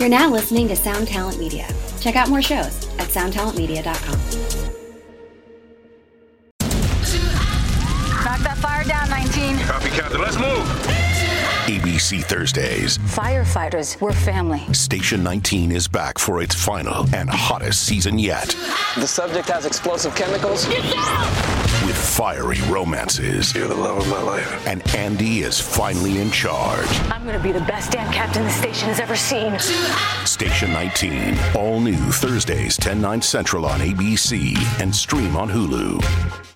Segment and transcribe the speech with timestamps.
[0.00, 1.68] You're now listening to Sound Talent Media.
[2.00, 4.18] Check out more shows at soundtalentmedia.com.
[8.24, 9.58] Knock that fire down, 19.
[9.58, 10.18] Copy, Captain.
[10.18, 10.64] Let's move.
[11.66, 12.96] ABC Thursdays.
[12.96, 14.60] Firefighters, we're family.
[14.72, 18.56] Station 19 is back for its final and hottest season yet.
[18.96, 20.66] The subject has explosive chemicals.
[21.86, 23.54] With fiery romances.
[23.54, 24.66] You're the love of my life.
[24.66, 26.86] And Andy is finally in charge.
[27.10, 29.58] I'm gonna be the best damn captain the station has ever seen.
[30.26, 31.38] Station 19.
[31.54, 36.49] All new Thursdays, 10, 9 central on ABC and stream on Hulu.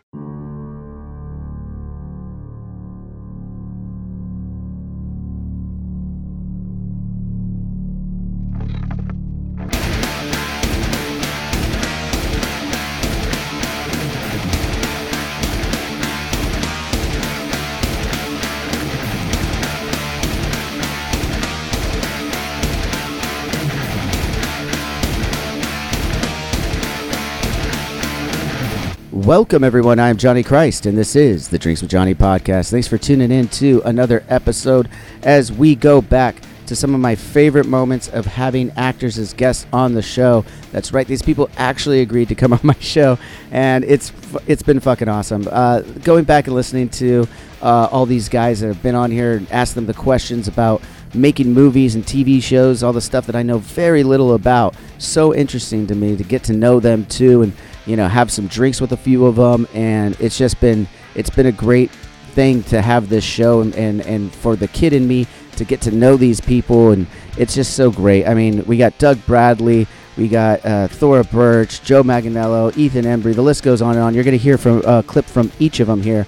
[29.25, 29.99] Welcome, everyone.
[29.99, 32.71] I'm Johnny Christ, and this is the Drinks with Johnny podcast.
[32.71, 34.91] Thanks for tuning in to another episode
[35.23, 36.37] as we go back
[36.67, 40.45] to some of my favorite moments of having actors as guests on the show.
[40.73, 43.19] That's right; these people actually agreed to come on my show,
[43.51, 44.13] and it's
[44.47, 45.49] it's been fucking awesome.
[45.51, 47.27] Uh, going back and listening to
[47.63, 50.83] uh, all these guys that have been on here and ask them the questions about
[51.15, 54.75] making movies and TV shows, all the stuff that I know very little about.
[54.99, 57.55] So interesting to me to get to know them too, and
[57.87, 61.31] you know have some drinks with a few of them, and it's just been it's
[61.31, 65.07] been a great thing to have this show and and, and for the kid in
[65.07, 65.27] me
[65.57, 67.07] to get to know these people, and
[67.39, 68.27] it's just so great.
[68.27, 69.87] I mean, we got Doug Bradley.
[70.17, 73.35] We got uh, Thora Birch, Joe Manganiello, Ethan Embry.
[73.35, 74.15] The list goes on and on.
[74.15, 76.25] You're going to hear from a clip from each of them here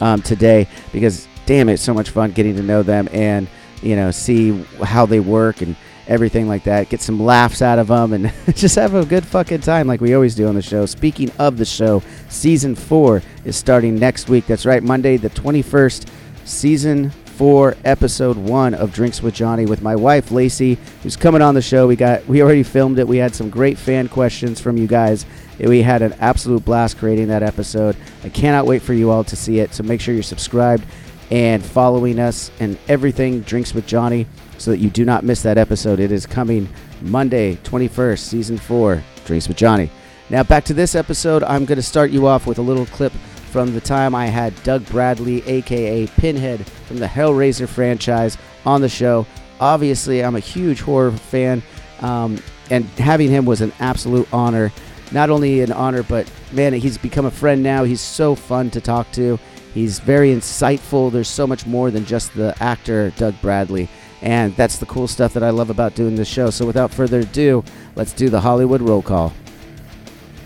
[0.00, 3.46] um, today because, damn, it's so much fun getting to know them and
[3.82, 5.76] you know see how they work and
[6.08, 6.88] everything like that.
[6.88, 10.14] Get some laughs out of them and just have a good fucking time like we
[10.14, 10.86] always do on the show.
[10.86, 14.46] Speaking of the show, season four is starting next week.
[14.46, 16.08] That's right, Monday the 21st,
[16.44, 21.54] season four, episode one of Drinks with Johnny with my wife Lacey, who's coming on
[21.54, 21.86] the show.
[21.86, 23.06] We got we already filmed it.
[23.06, 25.24] We had some great fan questions from you guys.
[25.60, 27.96] We had an absolute blast creating that episode.
[28.24, 29.72] I cannot wait for you all to see it.
[29.72, 30.84] So make sure you're subscribed
[31.30, 34.26] and following us and everything Drinks with Johnny
[34.58, 36.00] so that you do not miss that episode.
[36.00, 36.68] It is coming
[37.00, 39.90] Monday, 21st, season 4, Drinks with Johnny.
[40.30, 43.12] Now, back to this episode, I'm going to start you off with a little clip
[43.50, 48.36] from the time I had Doug Bradley, aka Pinhead, from the Hellraiser franchise,
[48.66, 49.26] on the show.
[49.58, 51.62] Obviously, I'm a huge horror fan,
[52.00, 52.38] um,
[52.70, 54.70] and having him was an absolute honor.
[55.12, 57.84] Not only an honor, but man, he's become a friend now.
[57.84, 59.38] He's so fun to talk to.
[59.72, 61.10] He's very insightful.
[61.10, 63.88] There's so much more than just the actor, Doug Bradley.
[64.22, 66.50] And that's the cool stuff that I love about doing this show.
[66.50, 67.62] So without further ado,
[67.94, 69.32] let's do the Hollywood roll call.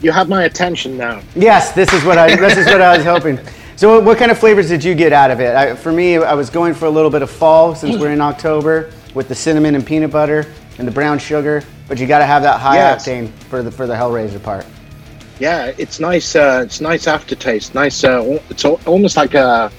[0.02, 1.22] You have my attention now.
[1.34, 3.38] Yes, this is what I this is what I was hoping.
[3.76, 5.54] So what kind of flavors did you get out of it?
[5.54, 8.20] I, for me, I was going for a little bit of fall since we're in
[8.20, 10.46] October with the cinnamon and peanut butter
[10.78, 13.06] and the brown sugar, but you got to have that high Yes.
[13.06, 14.66] octane for the for the Hellraiser part.
[15.38, 16.36] Yeah, it's nice.
[16.36, 17.74] Uh, it's nice aftertaste.
[17.74, 18.04] Nice.
[18.04, 19.70] Uh, it's almost like a.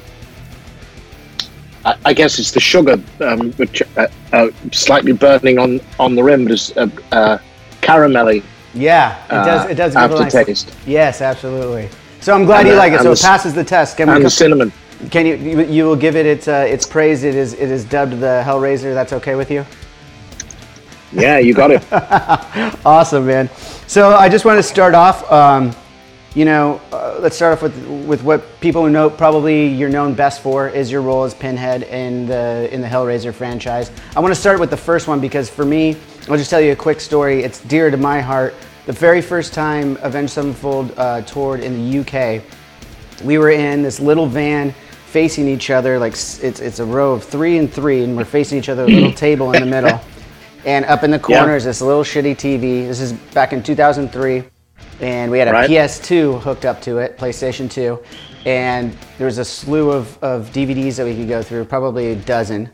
[1.86, 6.24] I I guess it's the sugar, um, which uh, uh, slightly burning on on the
[6.24, 7.38] rim, but it's uh, uh,
[7.82, 9.66] caramelly Yeah, it does.
[9.66, 11.90] uh, It does give a nice- aftertaste, Yes, absolutely.
[12.22, 13.00] So I'm glad And you the- like it.
[13.00, 13.98] So the it passes the test.
[13.98, 14.16] Can we?
[14.16, 14.72] and the cinnamon.
[15.12, 15.36] Can you?
[15.36, 17.24] You, you will give it its uh, its praise.
[17.26, 18.94] It is it is dubbed the Hellraiser.
[18.94, 19.66] That's okay with you?
[21.12, 21.84] Yeah, you got it.
[22.86, 23.50] Awesome, man.
[23.88, 25.30] So I just want to start off.
[25.32, 25.76] Um,
[26.36, 27.78] you know, uh, let's start off with
[28.08, 29.10] with what people know.
[29.10, 33.34] Probably you're known best for is your role as Pinhead in the in the Hellraiser
[33.34, 33.92] franchise.
[34.16, 35.96] I want to start with the first one because for me,
[36.30, 37.44] I'll just tell you a quick story.
[37.44, 38.56] It's dear to my heart.
[38.86, 42.44] The very first time Avenged Sevenfold uh, toured in the UK,
[43.24, 44.74] we were in this little van
[45.06, 48.58] facing each other like it's, it's a row of three and three and we're facing
[48.58, 50.02] each other a little table in the middle
[50.66, 51.56] and up in the corner Yeah.
[51.58, 54.44] is this little shitty tv this is back in 2003
[55.02, 55.70] and we had a Right.
[55.70, 58.00] ps2 hooked up to it playstation 2
[58.46, 62.16] and there was a slew of, of dvds that we could go through probably a
[62.16, 62.70] dozen.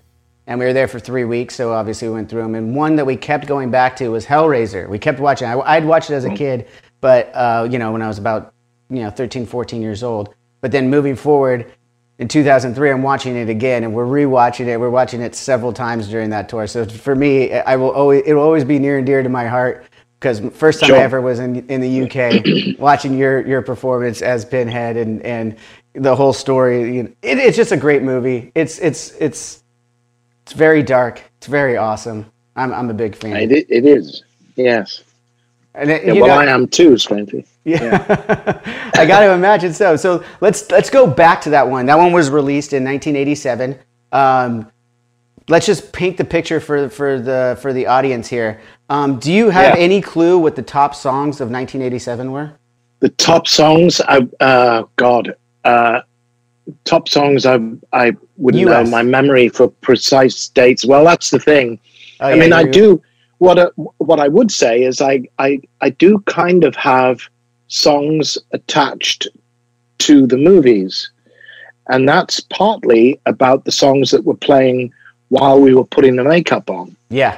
[0.48, 2.96] And we were there for three weeks so obviously we went through them and one
[2.96, 4.88] that we kept going back to was hellraiser.
[4.90, 5.48] We kept watching.
[5.48, 6.68] I, i'd watched it as a kid
[7.02, 8.54] but uh, you know when i was about
[8.90, 10.34] you know 13 14 years old.
[10.62, 11.72] But then moving forward
[12.18, 14.78] in 2003 i'm watching it again and we're rewatching it.
[14.80, 16.66] We're watching it several times during that tour.
[16.68, 19.46] So for me i will always it will always be near and dear to my
[19.48, 19.86] heart
[20.20, 20.98] because first time Sure.
[20.98, 25.56] i ever was in, in the uk watching your your performance as pinhead and and
[25.94, 29.64] the whole story you know, it, it's just a great movie it's it's it's
[30.44, 32.26] it's very dark it's very awesome
[32.56, 33.38] I'm I'm a big fan.
[33.38, 34.24] It, it is.
[34.56, 35.04] Yes.
[35.76, 37.46] And it, Yeah, you well, know- I am too, strangely.
[37.64, 38.04] Yeah,
[38.96, 39.96] I got to imagine so.
[39.96, 41.86] So let's let's go back to that one.
[41.86, 43.78] That one was released in 1987.
[44.12, 44.70] Um,
[45.50, 48.62] let's just paint the picture for for the for the audience here.
[48.90, 49.82] Um, do you have Yeah.
[49.82, 52.52] any clue what the top songs of 1987 were?
[53.02, 56.02] The top songs, I, uh, God, uh,
[56.84, 57.60] top songs, I,
[57.94, 60.86] I wouldn't know my memory for precise dates.
[60.86, 61.80] Well, that's the thing.
[62.20, 63.02] Oh, I yeah, mean, I do.
[63.38, 63.68] What I,
[64.00, 67.22] what I would say is, I, I I do kind of have
[67.68, 69.28] songs attached
[70.00, 71.10] to the movies,
[71.88, 74.92] and that's partly about the songs that were playing
[75.30, 76.96] while we were putting the makeup on.
[77.10, 77.38] Yeah.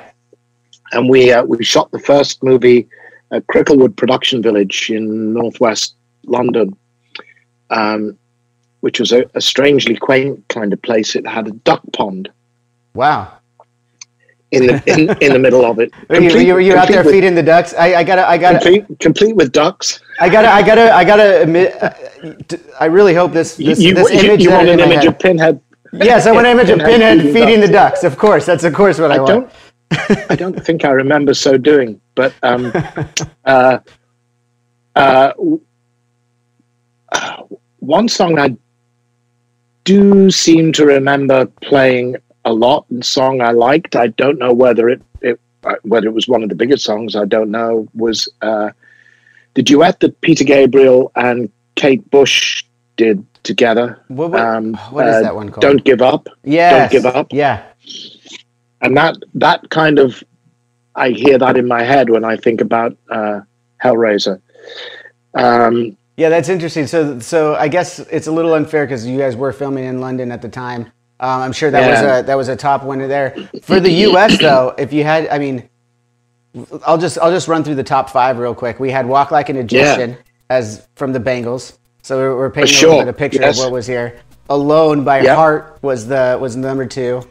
[0.94, 2.88] And we uh, we shot the first movie
[3.32, 5.96] at Cricklewood Production Village in northwest
[6.26, 6.76] London,
[7.70, 8.18] um,
[8.82, 11.16] which was a, a strangely quaint kind of place.
[11.16, 12.30] It had a duck pond
[12.94, 13.32] Wow.
[14.52, 15.94] in the in, in the middle of it.
[16.10, 17.74] You, Complete- you, were you out there with- feeding the ducks?
[17.74, 20.02] I, I gotta, I gotta, complete, complete with ducks.
[20.20, 21.82] I gotta, I gotta, I gotta admit.
[21.82, 21.94] Uh,
[22.82, 24.44] I really hope this, this, you, this you- image.
[24.44, 25.62] you want an image head- of Pinhead?
[25.94, 28.02] Yes, I want an image of Pinhead feeding the ducks.
[28.02, 28.04] ducks.
[28.06, 29.52] Of course, that's of course what I, I want.
[29.92, 30.32] don't.
[30.32, 32.72] I don't think I remember so doing, but um,
[33.46, 33.80] uh,
[34.96, 35.34] uh,
[37.12, 37.44] uh,
[37.80, 38.56] one song I
[39.84, 42.16] do seem to remember playing
[42.46, 43.96] a lot, and song I liked.
[43.98, 47.18] I don't know whether it, it uh, whether it was one of the biggest songs.
[47.18, 47.88] I don't know.
[47.94, 48.70] Was uh,
[49.56, 52.64] the duet that Peter Gabriel and Kate Bush
[52.96, 54.00] did together?
[54.08, 55.62] What- what- um, what is uh, that one called?
[55.62, 56.28] Don't give up.
[56.44, 56.92] Yes.
[56.92, 57.28] give up.
[57.32, 57.64] Yeah.
[58.82, 60.24] and that that kind of
[60.96, 63.42] I hear that in my head when I think about uh,
[63.84, 64.42] Hellraiser.
[65.34, 66.86] Um, Yeah, that's interesting.
[66.88, 70.32] So, so I guess it's a little unfair because you guys were filming in London
[70.32, 70.82] at the time.
[71.22, 74.40] Um, I'm sure that was a that was a top winner there for the U.S.
[74.40, 74.74] though.
[74.78, 75.70] If you had, I mean,
[76.86, 78.80] I'll just I'll just run through the top five real quick.
[78.80, 80.18] We had "Walk Like an Egyptian"
[80.50, 81.78] as from the Bangles.
[82.02, 83.58] So we're, we're painting a little bit of picture yes.
[83.58, 84.20] of what was here.
[84.50, 85.36] "Alone" by Yep.
[85.36, 87.24] Heart was the was number two.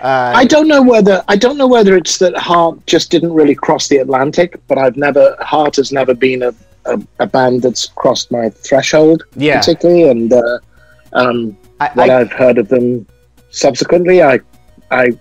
[0.00, 3.88] I don't know whether I don't know whether it's that Heart just didn't really cross
[3.88, 6.54] the Atlantic, but I've never Heart has never been a,
[6.84, 9.58] a, a band that's crossed my threshold Yeah.
[9.58, 10.58] particularly, and uh,
[11.14, 13.06] um, I, what I, I've heard of them
[13.50, 14.40] subsequently, I
[14.90, 15.18] I.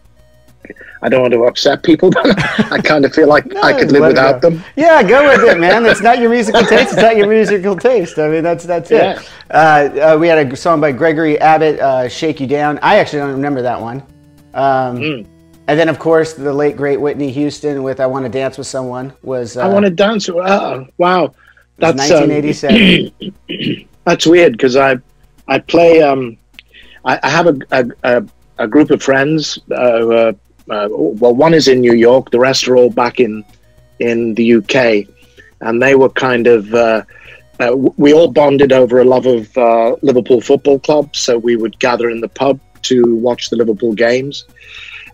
[1.01, 2.27] I don't want to upset people, but
[2.71, 4.63] I kind of feel like I could live without them.
[4.75, 5.85] Yeah, go with it, man.
[5.85, 6.93] It's not your musical taste.
[6.93, 8.17] It's not your musical taste.
[8.17, 9.19] I mean, that's that's Yeah.
[9.19, 9.29] it.
[9.51, 13.19] Uh, uh, we had a song by Gregory Abbott, uh, "Shake You Down." I actually
[13.19, 14.03] don't remember that one.
[14.53, 15.21] Um, Hmm.
[15.69, 18.67] And then, of course, the late great Whitney Houston with "I Want to Dance with
[18.67, 19.57] Someone" was.
[19.57, 20.29] Uh, I want to dance.
[20.29, 21.33] Oh, wow,
[21.77, 23.87] that's um, 1987.
[24.05, 24.97] that's weird because I
[25.49, 26.37] I play um
[27.03, 28.23] I, I have a, a, a,
[28.59, 29.59] a group of friends.
[29.69, 30.33] Uh, who are,
[30.69, 32.31] uh, well, one is in New York.
[32.31, 33.43] The rest are all back in
[33.99, 35.07] in the UK,
[35.61, 36.73] and they were kind of.
[36.73, 37.03] Uh,
[37.59, 41.79] uh, we all bonded over a love of uh, Liverpool Football Club, so we would
[41.79, 44.45] gather in the pub to watch the Liverpool games,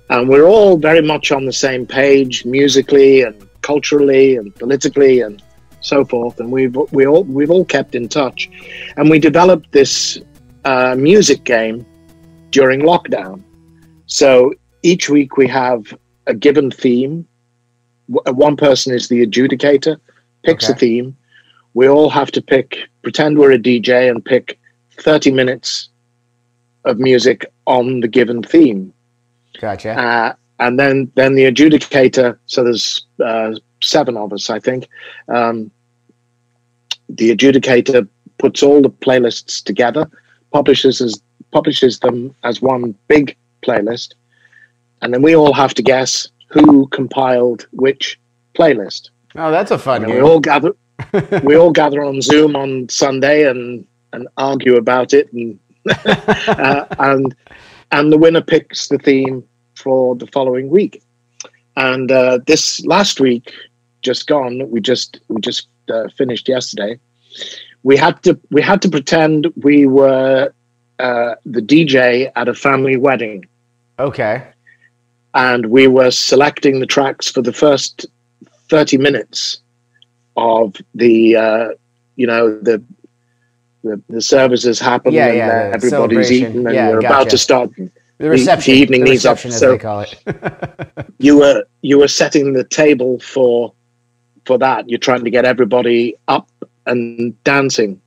[0.10, 5.42] and we're all very much on the same page musically and culturally and politically and
[5.80, 6.40] so forth.
[6.40, 8.50] And we've we all we've all kept in touch,
[8.98, 10.20] and we developed this
[10.66, 11.86] uh, music game
[12.50, 13.42] during lockdown.
[14.06, 15.98] So each week we have
[16.28, 17.28] a given theme.
[18.08, 19.98] One person is the adjudicator,
[20.44, 21.18] picks a theme.
[21.74, 24.60] We all have to pick, pretend we're a DJ, and pick
[25.00, 25.90] 30 minutes
[26.86, 28.94] of music on the given theme.
[29.60, 29.98] gotcha.
[29.98, 32.38] Uh, and then, then the adjudicator.
[32.46, 34.88] So there's uh, seven of us, I think.
[35.30, 35.72] Um,
[37.10, 40.10] the adjudicator puts all the playlists together,
[40.52, 41.22] publishes as,
[41.52, 43.36] publishes them as one big
[43.66, 44.14] playlist,
[45.04, 48.20] and then we all have to guess who compiled which
[48.58, 49.10] playlist.
[49.36, 50.74] oh, that's a fun And we all gather,
[51.44, 55.60] we all gather on Zoom on Sunday and and argue about it, and
[56.08, 57.36] uh, and
[57.92, 59.44] and the winner picks the theme
[59.76, 61.04] for the following week.
[61.76, 63.52] And uh, this last week,
[64.04, 67.00] just gone, we just we just uh, finished yesterday.
[67.82, 70.54] We had to we had to pretend we were
[71.00, 73.46] uh, the DJ at a family wedding
[74.00, 74.48] Okay.
[75.36, 78.06] And we were selecting the tracks for the first
[78.70, 79.60] 30 minutes
[80.38, 81.70] of the uh,
[82.16, 82.84] you know the
[83.84, 87.14] the, the services happen Yeah, and yeah, uh, everybody's eaten and Yeah, we're gotcha.
[87.16, 87.70] about to start
[88.18, 88.74] The reception.
[88.74, 90.16] the evening the needs up, so- they call it.
[91.20, 93.74] you were you were setting the table for
[94.46, 96.50] for that you're trying to get everybody up
[96.86, 98.00] and dancing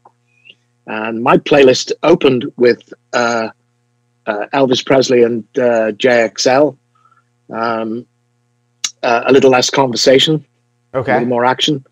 [0.87, 3.49] and my playlist opened with uh,
[4.26, 6.76] uh, Elvis Presley and uh, JXL
[7.50, 8.07] um,
[9.03, 10.45] uh, a little less conversation,
[10.95, 11.85] okay, a little more action.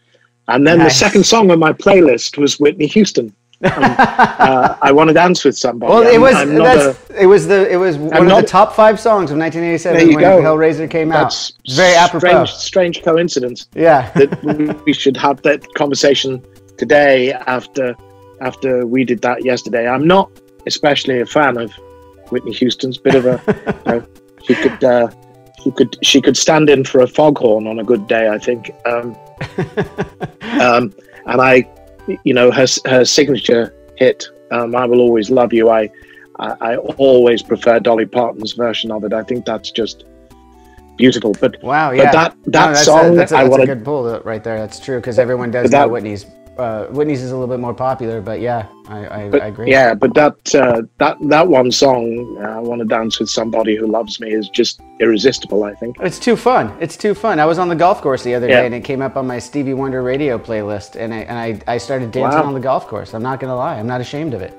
[0.48, 0.92] And then Nice.
[0.92, 3.34] the second song on my playlist was Whitney Houston.
[3.64, 5.90] Um, uh, I want to dance with somebody.
[5.90, 8.42] Well, it I'm- was I'm not that's, it was the it was one of the
[8.46, 10.42] top five songs of 1987 There you when go.
[10.42, 11.22] Hellraiser came out.
[11.22, 12.44] That's It's very apropos.
[12.44, 14.10] strange, strange coincidence Yeah.
[14.16, 16.42] that we should have that conversation
[16.76, 17.94] today after
[18.42, 19.88] after we did that yesterday.
[19.88, 20.30] I'm not
[20.66, 21.72] especially a fan of
[22.30, 22.98] Whitney Houston's.
[22.98, 23.40] Bit of a
[23.86, 24.06] you know,
[24.46, 25.08] she could uh,
[25.64, 28.28] she could she could stand in for a foghorn on a good day.
[28.28, 28.70] I think.
[28.84, 29.16] Um,
[30.60, 30.94] um,
[31.26, 31.68] and I,
[32.24, 35.90] you know, her her signature hit, um, "I Will Always Love You." I,
[36.38, 39.12] I I always prefer Dolly Parton's version of it.
[39.12, 40.04] I think that's just
[40.96, 41.32] beautiful.
[41.40, 42.12] But Wow, but yeah.
[42.12, 44.44] that No, that that's song a, that's a, I that's a wanted good pull right
[44.44, 44.58] there.
[44.58, 46.26] That's true because everyone does But know that- Whitney's.
[46.58, 49.70] Uh, Whitney's is a little bit more popular, but yeah, I, I, But I agree.
[49.70, 53.76] yeah, but that uh, that that one song, uh, "I Want to Dance with Somebody
[53.76, 55.64] Who Loves Me," is just irresistible.
[55.64, 55.96] I think.
[56.00, 56.72] It's too fun.
[56.80, 57.40] It's too fun.
[57.40, 58.60] I was on the golf course the other Yeah.
[58.60, 61.74] day and it came up on my Stevie Wonder radio playlist and I and I,
[61.74, 62.46] I started dancing Wow.
[62.46, 63.14] on the golf course.
[63.14, 63.78] I'm not gonna lie.
[63.78, 64.54] I'm not ashamed of it.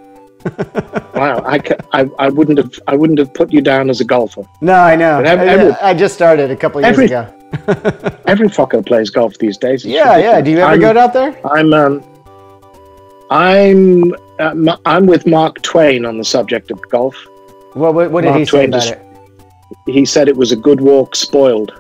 [1.16, 4.04] Wow, I, ca- I, I wouldn't have I wouldn't have put you down as a
[4.04, 4.44] golfer.
[4.60, 5.22] No, I know.
[5.22, 7.34] Every- I, I just started a couple years every- ago.
[8.28, 9.84] Every fucker plays golf these days.
[9.86, 10.42] It's Yeah, yeah.
[10.42, 11.40] Do you ever I'm- go out there?
[11.48, 12.04] I'm um,
[13.32, 17.16] I'm uh, I'm with Mark Twain on the subject of golf.
[17.76, 19.02] Well, what, what did Mark he say about just- it?
[19.88, 21.74] He said it was a good walk spoiled.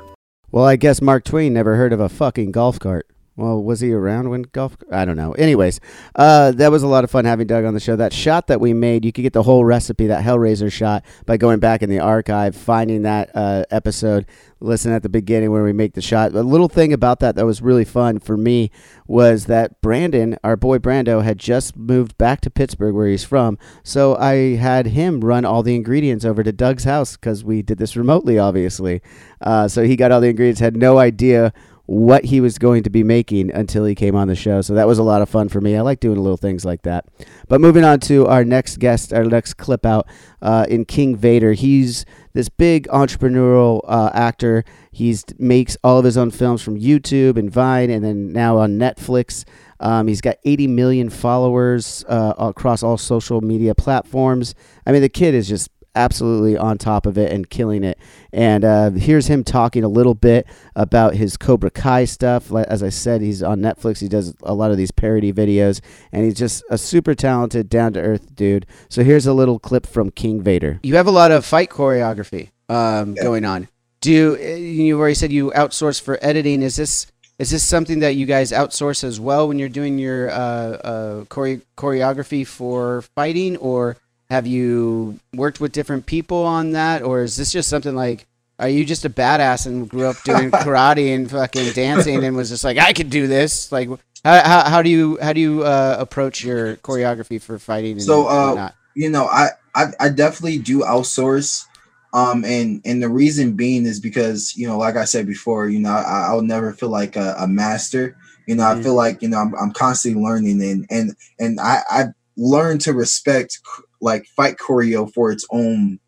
[0.51, 3.07] Well, I guess Mark Twain never heard of a fucking golf cart.
[3.37, 4.77] Well, was he around when golf?
[4.89, 5.33] I don't know.
[5.33, 5.81] Anyways,
[6.15, 7.97] uh, that was a lot of fun having Doug on the show.
[7.97, 11.35] That shot that we made, you could get the whole recipe, that Hellraiser shot, by
[11.35, 14.25] going back in the archive, finding that uh, episode,
[14.61, 16.33] listen at the beginning where we make the shot.
[16.33, 18.71] A little thing about that that was really fun for me
[19.05, 23.57] was that Brandon, our boy Brando, had just moved back to Pittsburgh where he's from.
[23.83, 27.79] So I had him run all the ingredients over to Doug's house because we did
[27.79, 29.01] this remotely, obviously.
[29.41, 31.51] Uh, so he got all the ingredients, had no idea
[31.87, 34.61] what he was going to be making until he came on the show.
[34.61, 35.75] So that was a lot of fun for me.
[35.75, 37.05] I like doing little things like that.
[37.47, 40.07] But moving on to our next guest, our next clip out
[40.41, 41.53] uh, in King Vader.
[41.53, 44.63] He's this big entrepreneurial uh, actor.
[44.91, 48.79] He makes all of his own films from YouTube and Vine, and then now on
[48.79, 49.45] Netflix.
[49.79, 54.55] Um, he's got 80 million followers uh, across all social media platforms.
[54.85, 57.97] I mean, the kid is just absolutely on top of it and killing it.
[58.31, 62.53] And uh, here's him talking a little bit about his Cobra Kai stuff.
[62.53, 63.99] As I said, he's on Netflix.
[63.99, 67.93] He does a lot of these parody videos, and he's just a super talented, down
[67.93, 68.65] to earth dude.
[68.89, 70.79] So here's a little clip from King Vader.
[70.83, 73.67] You have a lot of fight choreography um, going on.
[74.01, 76.61] Do you, you already said you outsource for editing?
[76.61, 80.29] Is this is this something that you guys outsource as well when you're doing your
[80.29, 83.97] uh, uh, chore- choreography for fighting, or
[84.29, 88.25] have you worked with different people on that, or is this just something like?
[88.57, 92.49] Are you just a badass and grew up doing karate and fucking dancing and was
[92.49, 93.69] just like I could do this?
[93.71, 93.89] Like,
[94.23, 97.91] how, how, how do you how do you uh, approach your choreography for fighting?
[97.93, 101.63] And So, uh, you know, I, I I definitely do outsource.
[102.13, 105.79] Um, and and the reason being is because you know, like I said before, you
[105.79, 108.15] know, I, I'll never feel like a, a master.
[108.47, 108.83] You know, I Mhm.
[108.83, 112.93] feel like you know I'm, I'm constantly learning, and and and I I've learned to
[112.93, 113.59] respect
[114.05, 115.99] like fight choreo for its own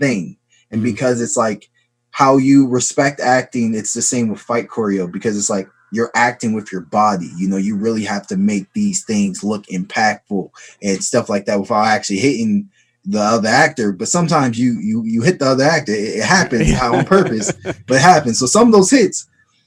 [0.00, 0.36] thing,
[0.70, 0.84] and Mhm.
[0.84, 1.68] because it's like
[2.10, 6.54] how you respect acting, it's the same with fight choreo because it's like you're acting
[6.54, 7.30] with your body.
[7.36, 10.48] You know, you really have to make these things look impactful
[10.82, 12.68] and stuff like that without actually hitting
[13.04, 13.92] the other actor.
[13.92, 15.92] But sometimes you you you hit the other actor.
[15.92, 17.52] It, it happens on purpose,
[17.86, 18.38] but it happens.
[18.38, 19.26] So some of those hits,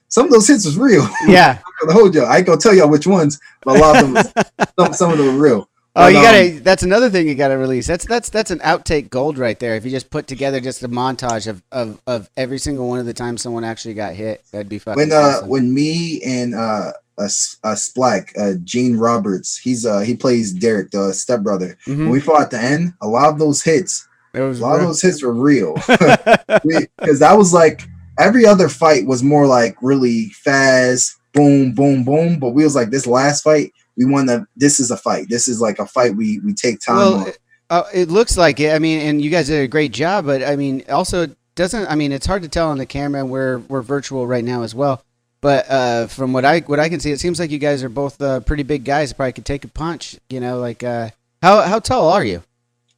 [0.09, 1.07] some of those hits was real.
[1.27, 1.59] yeah.
[1.85, 2.27] the whole joke.
[2.29, 4.45] I ain't gonna tell y'all which ones, but a lot of them,
[4.79, 5.69] some, some of them were real.
[5.99, 6.59] Oh, But, you um, gotta.
[6.61, 7.87] That's another thing you gotta release.
[7.87, 9.75] That's that's that's an outtake gold right there.
[9.75, 13.05] If you just put together just a montage of of, of every single one of
[13.07, 14.97] the times someone actually got hit, that'd be fucking.
[15.01, 15.49] when uh awesome.
[15.49, 17.23] when me and uh a,
[17.63, 21.97] a splack uh Gene Roberts he's uh he plays Derek the stepbrother Mhm.
[21.97, 25.01] when we fought at the end a lot of those hits a lot of those
[25.01, 27.87] hits were real because that was like
[28.19, 32.91] every other fight was more like really fast boom boom boom but we was like
[32.91, 36.15] this last fight we want to this is a fight this is like a fight
[36.15, 37.33] we we take time well,
[37.69, 38.73] uh, it looks like it.
[38.73, 40.25] I mean, and you guys did a great job.
[40.25, 41.85] But I mean, also it doesn't.
[41.91, 43.19] I mean, it's hard to tell on the camera.
[43.19, 45.03] and We're we're virtual right now as well.
[45.41, 47.89] But uh, from what I what I can see, it seems like you guys are
[47.89, 49.11] both uh, pretty big guys.
[49.11, 50.17] Probably could take a punch.
[50.29, 51.09] You know, like uh,
[51.41, 52.41] how how tall are you?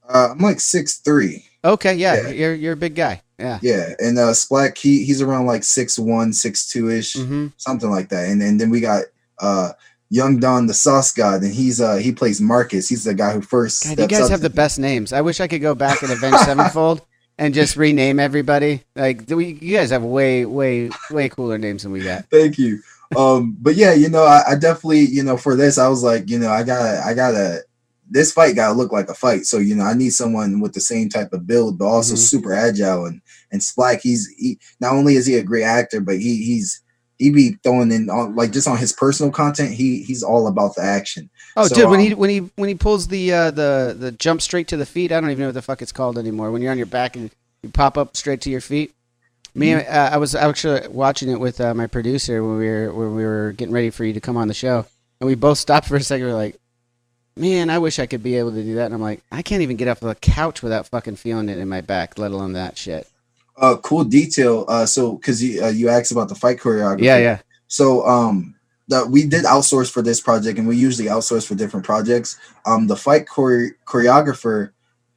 [0.07, 2.29] uh, I'm like six three Okay, yeah, Yeah.
[2.29, 3.23] you're you're a big guy.
[3.39, 3.57] Yeah.
[3.63, 7.89] yeah and uh Splack he he's around like six one six two ish hmm something
[7.89, 8.29] like that.
[8.29, 9.05] And and then we got
[9.39, 9.71] uh
[10.09, 12.89] Young Don the Sauce God, and he's uh he plays Marcus.
[12.89, 15.13] He's the guy who first God, you guys have the best names.
[15.13, 17.01] I wish I could go back and avenge Sevenfold
[17.37, 18.83] and just rename everybody.
[18.95, 22.25] Like we, you guys have way, way, way cooler names than we got.
[22.29, 22.81] Thank you.
[23.15, 26.29] Um, but yeah, you know, I, I definitely, you know, for this, I was like,
[26.29, 27.61] you know, I gotta, I gotta,
[28.11, 29.45] this fight gotta look like a fight.
[29.45, 32.17] So you know, I need someone with the same type of build, but also Mhm.
[32.17, 33.05] super agile.
[33.05, 36.81] And and Splack, he's he not only is he a great actor, but he he's
[37.19, 39.71] he be throwing in on like just on his personal content.
[39.73, 41.29] He he's all about the action.
[41.55, 44.11] Oh, So, dude, when um, he when he when he pulls the uh, the the
[44.11, 46.49] jump straight to the feet, I don't even know what the fuck it's called anymore.
[46.51, 47.29] When you're on your back and
[47.61, 48.93] you pop up straight to your feet.
[49.55, 49.91] Me, Mm-hmm.
[49.91, 53.25] uh, I was actually watching it with uh, my producer when we were when we
[53.25, 54.85] were getting ready for you to come on the show,
[55.19, 56.27] and we both stopped for a second.
[56.27, 56.57] We are like,
[57.35, 59.61] "Man, I wish I could be able to do that." And I'm like, "I can't
[59.63, 62.77] even get off the couch without fucking feeling it in my back, let alone that
[62.77, 63.07] shit."
[63.59, 64.65] Uh, cool detail.
[64.67, 67.03] Uh, so because you uh, you asked about the fight choreography.
[67.03, 67.39] Yeah, yeah.
[67.67, 68.55] So um
[68.87, 72.37] the, we did outsource for this project and we usually outsource for different projects.
[72.65, 74.71] Um the fight chore- choreographer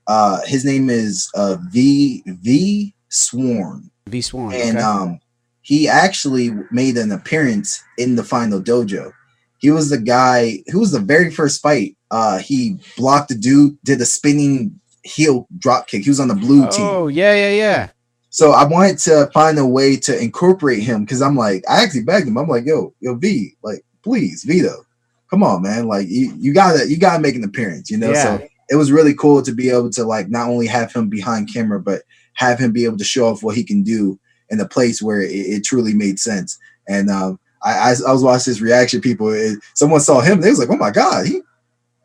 [0.06, 4.84] uh his name is uh V V Sworn V Sworn, and okay.
[4.84, 5.20] um
[5.62, 9.12] he actually made an appearance in the final dojo.
[9.58, 11.96] He was the guy who was the very first fight.
[12.10, 16.02] Uh he blocked the dude, did a spinning heel drop kick.
[16.02, 16.86] He was on the blue team.
[16.86, 17.88] oh yeah, yeah, yeah.
[18.32, 22.04] So I wanted to find a way to incorporate him because I'm like, I actually
[22.04, 22.38] begged him.
[22.38, 24.86] I'm like, yo, yo, V, like, please, Vito,
[25.28, 25.86] come on, man.
[25.86, 28.10] Like, you, you gotta, you gotta make an appearance, you know.
[28.10, 28.38] Yeah.
[28.38, 31.52] So it was really cool to be able to like not only have him behind
[31.52, 34.68] camera, but have him be able to show off what he can do in a
[34.68, 36.58] place where it, it truly made sense.
[36.88, 39.02] And um, I, I, I was watching his reaction.
[39.02, 41.42] People, it, someone saw him, they was like, oh my god, he,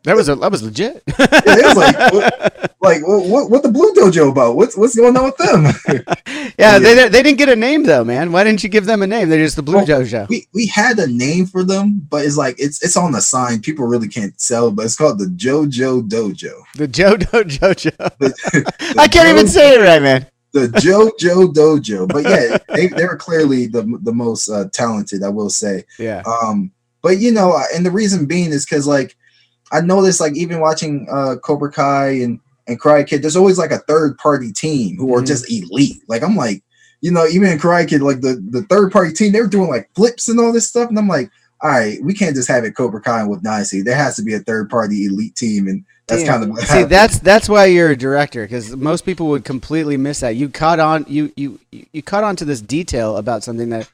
[0.04, 1.02] That was a, that was legit.
[1.18, 4.54] yeah, they was like, what, like, what, what, the Blue Dojo about?
[4.54, 5.64] What's, what's going on with them?
[6.58, 8.30] yeah, they they didn't get a name though, man.
[8.30, 9.28] Why didn't you give them a name?
[9.28, 10.28] They're just the Blue Well, Dojo.
[10.28, 13.60] we we had a name for them, but it's like it's it's on the sign.
[13.60, 16.52] People really can't sell, but it's called the JoJo Dojo.
[16.76, 17.92] The Jojo.
[18.18, 20.26] The I can't even say it right, man.
[20.52, 22.06] the JoJo Dojo.
[22.08, 25.84] But yeah, they, they were clearly the the most uh, talented, I will say.
[25.98, 26.22] Yeah.
[26.24, 26.70] Um,
[27.02, 29.16] but you know, and the reason being is because like
[29.72, 33.70] I noticed, like even watching uh Cobra Kai and and Karate Kid, there's always like
[33.70, 35.26] a third party team who are Mhm.
[35.26, 36.02] just elite.
[36.08, 36.62] Like I'm like,
[37.00, 39.68] you know, even in Karate Kid, like the the third party team, they were doing
[39.68, 42.64] like flips and all this stuff, and I'm like, all right, we can't just have
[42.64, 43.82] it Cobra Kai with Dynasty.
[43.82, 46.32] There has to be a third party elite team, and that's Damn.
[46.32, 46.90] kind of what See, happened.
[46.90, 50.36] that's that's why you're a director because most people would completely miss that.
[50.36, 51.58] You caught on you you
[51.92, 53.88] you caught on to this detail about something that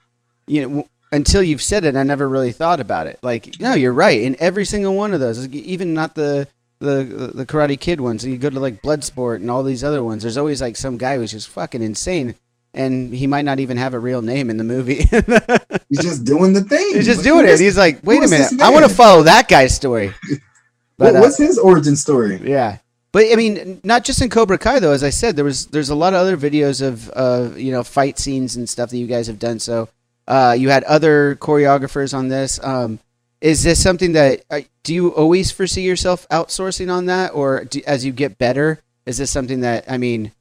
[0.46, 3.18] you know until you've said it, I never really thought about it.
[3.22, 4.20] Like, no, you're right.
[4.20, 6.48] In every single one of those, even not the
[6.80, 10.22] the the Karate Kid ones, you go to like Bloodsport and all these other ones.
[10.22, 12.34] There's always like some guy who's just fucking insane,
[12.74, 15.04] and he might not even have a real name in the movie.
[15.88, 16.94] He's just doing the thing.
[16.94, 17.50] He's just Like, doing it.
[17.50, 20.12] is- He's like, wait a minute, I want to follow that guy's story.
[20.96, 22.40] what, uh, what's his origin story?
[22.42, 22.78] yeah.
[23.12, 24.90] But I mean, not just in Cobra Kai though.
[24.90, 27.84] As I said, there was there's a lot of other videos of uh, you know
[27.84, 29.60] fight scenes and stuff that you guys have done.
[29.60, 29.88] So
[30.26, 32.62] uh, you had other choreographers on this.
[32.62, 32.98] Um,
[33.40, 37.82] is this something that uh, do you always foresee yourself outsourcing on that, or do,
[37.86, 40.32] as you get better, is this something that I mean,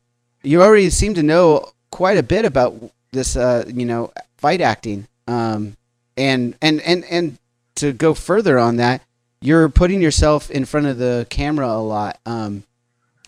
[0.42, 2.76] you already seem to know quite a bit about
[3.12, 5.76] this, uh, you know, fight acting, um,
[6.16, 7.38] and and and and
[7.76, 9.02] to go further on that,
[9.42, 12.20] you're putting yourself in front of the camera a lot.
[12.26, 12.64] Um,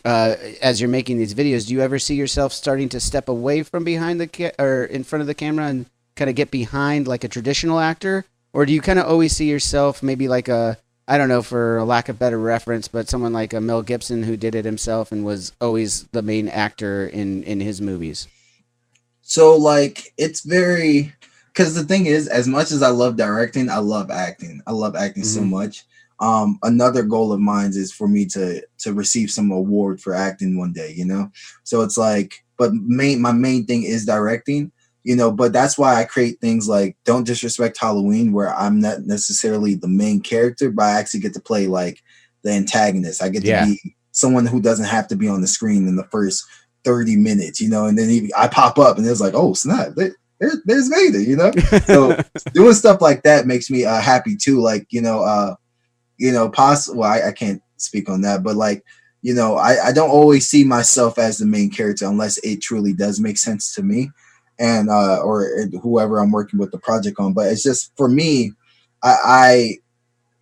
[0.06, 3.64] uh, as you're making these videos, do you ever see yourself starting to step away
[3.64, 7.08] from behind the ca- or in front of the camera and kind of get behind
[7.08, 10.78] like a traditional actor, or do you kind of always see yourself maybe like a
[11.08, 14.24] I don't know for a lack of better reference, but someone like a Mel Gibson
[14.24, 18.28] who did it himself and was always the main actor in in his movies.
[19.22, 21.14] So like it's very
[21.54, 24.62] because the thing is, as much as I love directing, I love acting.
[24.68, 25.50] I love acting so Mhm.
[25.50, 25.86] much.
[26.20, 30.58] Um, another goal of mine is for me to to receive some award for acting
[30.58, 31.30] one day, you know.
[31.64, 34.72] So it's like, but main my main thing is directing,
[35.06, 35.32] you know.
[35.32, 39.88] But that's why I create things like Don't Disrespect Halloween, where I'm not necessarily the
[39.88, 42.02] main character, but I actually get to play like
[42.44, 43.24] the antagonist.
[43.24, 43.66] I get to Yeah.
[43.66, 46.44] be someone who doesn't have to be on the screen in the first
[46.84, 49.90] 30 minutes, you know, and then he, I pop up and it's like, oh snap,
[49.96, 51.52] there, there, there's Vader, you know.
[51.86, 52.18] So
[52.54, 54.60] doing stuff like that makes me uh, happy too.
[54.60, 55.56] Like you know, uh,
[56.18, 57.00] you know, possible.
[57.00, 58.84] Well, I, I can't speak on that, but like
[59.22, 62.94] you know, I, I don't always see myself as the main character unless it truly
[62.94, 64.12] does make sense to me,
[64.60, 65.50] and uh, or
[65.82, 67.34] whoever I'm working with the project on.
[67.34, 68.54] But it's just for me,
[69.04, 69.16] I.
[69.24, 69.78] I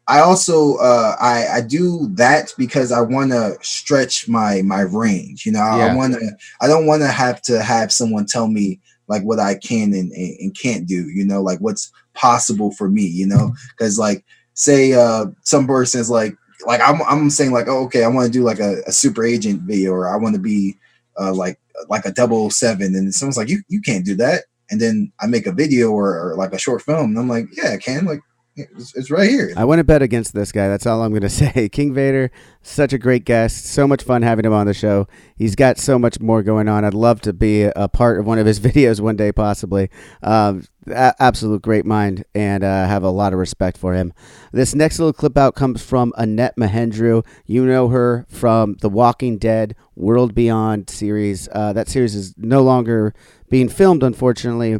[0.05, 5.45] I also uh, I I do that because I want to stretch my my range.
[5.45, 6.31] You know, I want to.
[6.59, 10.11] I don't want to have to have someone tell me like what I can and,
[10.11, 11.09] and, and can't do.
[11.09, 13.03] You know, like what's possible for me.
[13.03, 16.35] You know, because like say uh some person is like
[16.67, 19.23] like I'm I'm saying like oh okay I want to do like a, a super
[19.23, 20.77] agent video or I want to be
[21.17, 24.79] uh like like a double seven, and someone's like, "You you can't do that." And
[24.81, 27.71] then I make a video or, or like a short film, and I'm like, "Yeah,
[27.73, 28.21] I can." Like,
[28.55, 29.51] it's, it's right here.
[29.57, 30.67] I wouldn't bet against this guy.
[30.67, 31.69] That's all I'm going to say.
[31.69, 33.65] King Vader, such a great guest.
[33.65, 35.07] So much fun having him on the show.
[35.35, 36.85] He's got so much more going on.
[36.85, 39.89] I'd love to be a part of one of his videos one day, possibly.
[40.21, 44.13] Um, a- absolute great mind, and uh, have a lot of respect for him.
[44.51, 47.25] This next little clip out comes from Annette Mahendru.
[47.45, 51.49] You know her from the Walking Dead World Beyond series.
[51.51, 53.13] Uh, that series is no longer
[53.49, 54.79] being filmed, unfortunately.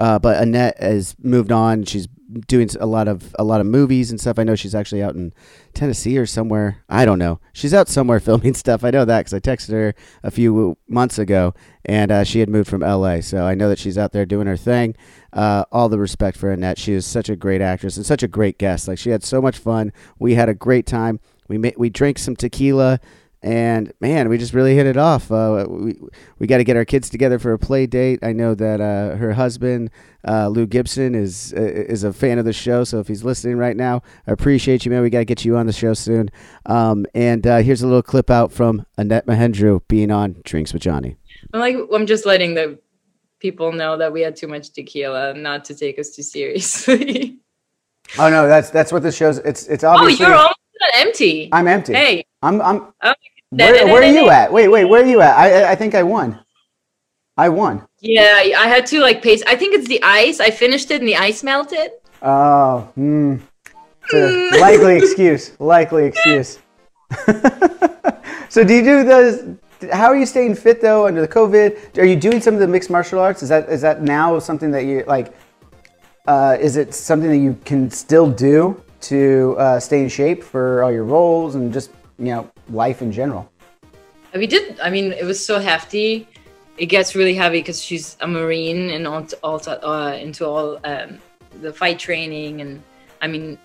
[0.00, 1.82] Uh, but Annette has moved on.
[1.84, 2.06] She's
[2.46, 4.38] doing a lot of a lot of movies and stuff.
[4.38, 5.32] I know she's actually out in
[5.74, 6.84] Tennessee or somewhere.
[6.88, 7.40] I don't know.
[7.52, 8.84] She's out somewhere filming stuff.
[8.84, 12.48] I know that because I texted her a few months ago, and uh, she had
[12.48, 13.20] moved from LA.
[13.20, 14.94] So I know that she's out there doing her thing.
[15.32, 16.78] Uh, all the respect for Annette.
[16.78, 18.88] She is such a great actress and such a great guest.
[18.88, 19.92] Like she had so much fun.
[20.18, 21.20] We had a great time.
[21.48, 23.00] We ma- we drank some tequila
[23.42, 25.30] and man, we just really hit it off.
[25.30, 25.96] Uh, we
[26.38, 28.18] we got to get our kids together for a play date.
[28.22, 29.90] I know that uh, her husband,
[30.26, 32.82] uh, Lou Gibson, is uh, is a fan of the show.
[32.84, 35.02] So if he's listening right now, I appreciate you, man.
[35.02, 36.30] We got to get you on the show soon.
[36.66, 40.82] Um, and uh, here's a little clip out from Annette Mahendru being on Drinks with
[40.82, 41.16] Johnny.
[41.52, 42.78] I'm like, I'm just letting the
[43.38, 47.38] people know that we had too much tequila, not to take us too seriously.
[48.18, 49.36] Oh no, that's that's what this shows.
[49.36, 50.24] It's it's obviously.
[50.24, 50.58] oh, you're almost
[50.94, 51.50] empty.
[51.52, 51.92] I'm empty.
[51.92, 52.24] Hey.
[52.42, 52.92] I'm I'm.
[53.02, 53.14] Oh,
[53.50, 54.52] Where, where are you at?
[54.52, 55.36] Wait, wait, where are you at?
[55.36, 56.38] I I think I won.
[57.36, 57.86] I won.
[58.00, 59.42] Yeah, I had to like pace.
[59.46, 60.40] I think it's the ice.
[60.40, 61.92] I finished it and the ice melted.
[62.22, 63.36] Oh, hmm.
[64.12, 65.58] Likely excuse.
[65.60, 66.58] Likely excuse.
[68.48, 69.56] so, do you do those?
[69.92, 71.98] How are you staying fit though under the COVID?
[71.98, 73.42] Are you doing some of the mixed martial arts?
[73.42, 75.34] Is that is that now something that you like?
[76.26, 80.82] Uh, is it something that you can still do to uh, stay in shape for
[80.82, 83.50] all your roles and just you know life in general?
[84.34, 84.78] We did.
[84.80, 86.28] I mean, it was so hefty.
[86.76, 91.18] It gets really heavy because she's a marine and all, all uh, into all um,
[91.60, 92.82] the fight training and
[93.20, 93.58] I mean,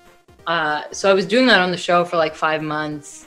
[0.48, 3.26] uh, so I was doing that on the show for like five months,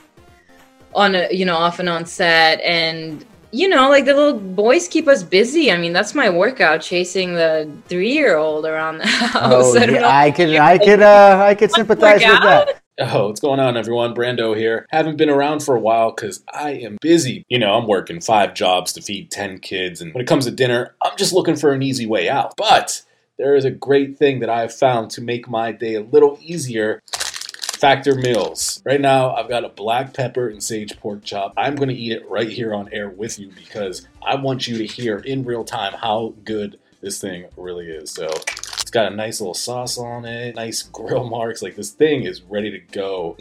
[0.95, 4.89] on a you know off and on set, and you know like the little boys
[4.89, 5.73] keep us busy.
[5.73, 9.75] I mean, that's my workout, chasing the three year old around the house.
[9.75, 10.19] Oh, I, yeah.
[10.19, 12.83] I could, I could, uh, I could sympathize with that.
[12.99, 14.15] Oh, what's going on, everyone?
[14.15, 14.87] Brando here.
[14.91, 17.45] Haven't been around for a while because I am busy.
[17.47, 20.51] You know, I'm working five jobs to feed 10 kids, and when it comes to
[20.51, 22.55] dinner, I'm just looking for an easy way out.
[22.57, 23.03] But
[23.37, 26.39] there is a great thing that I have found to make my day a little
[26.41, 27.03] easier.
[27.77, 28.81] Factor Meals.
[28.87, 31.53] Right now, I've got a black pepper and sage pork chop.
[31.59, 34.79] I'm going to eat it right here on air with you because I want you
[34.79, 38.11] to hear in real time how good this thing really is.
[38.11, 38.31] So
[38.97, 41.61] got a nice little sauce on it, nice grill marks.
[41.63, 43.37] Like this thing is ready to go.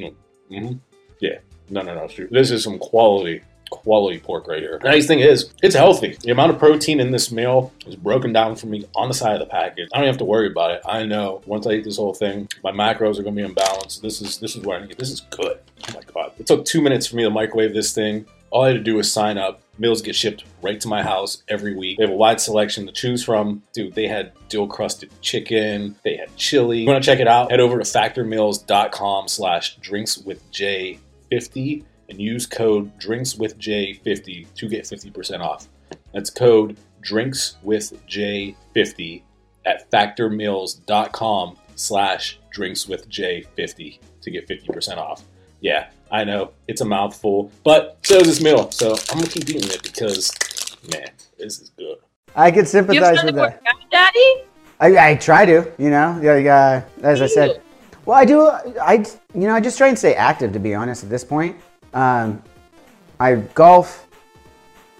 [0.49, 0.73] hmm
[1.19, 1.39] Yeah.
[1.69, 2.07] No, no, no.
[2.07, 2.29] shoot.
[2.29, 3.41] This is some quality,
[3.71, 4.77] quality pork right here.
[4.83, 6.17] The nice thing is, it's healthy.
[6.21, 9.33] The amount of protein in this meal is broken down for me on the side
[9.33, 9.87] of the package.
[9.93, 10.81] I don't have to worry about it.
[10.85, 13.97] I know once I eat this whole thing, my macros are to be in balance.
[13.97, 14.97] This is this is what I need.
[14.97, 15.57] This is good.
[15.89, 16.33] Oh my god!
[16.37, 18.25] It took two minutes for me to microwave this thing.
[18.51, 19.61] All I had to do was sign up.
[19.77, 21.97] Meals get shipped right to my house every week.
[21.97, 23.63] They have a wide selection to choose from.
[23.73, 25.95] Dude, they had dual crusted chicken.
[26.03, 26.79] They had chili.
[26.79, 27.51] You want to check it out?
[27.51, 33.93] Head over to factormeals.com slash drinks with J 50 and use code drinks with J
[33.93, 35.67] 50 to get 50% off.
[36.13, 39.23] That's code drinks with J 50
[39.65, 45.23] at factormeals.com slash drinks with J 50 to get 50% off.
[45.61, 48.69] Yeah, I know it's a mouthful, but so is this meal.
[48.71, 50.31] So I'm gonna keep eating it because,
[50.91, 51.97] man, this is good.
[52.35, 53.63] I could You have sympathize done with the that.
[53.63, 54.41] workout, Daddy?
[54.79, 57.61] I, I try to, you know, yeah, yeah, as I said.
[58.05, 58.47] Well, I do.
[58.47, 60.53] I you know I just try and stay active.
[60.53, 61.55] To be honest, at this point,
[61.93, 62.41] um,
[63.19, 64.07] I golf,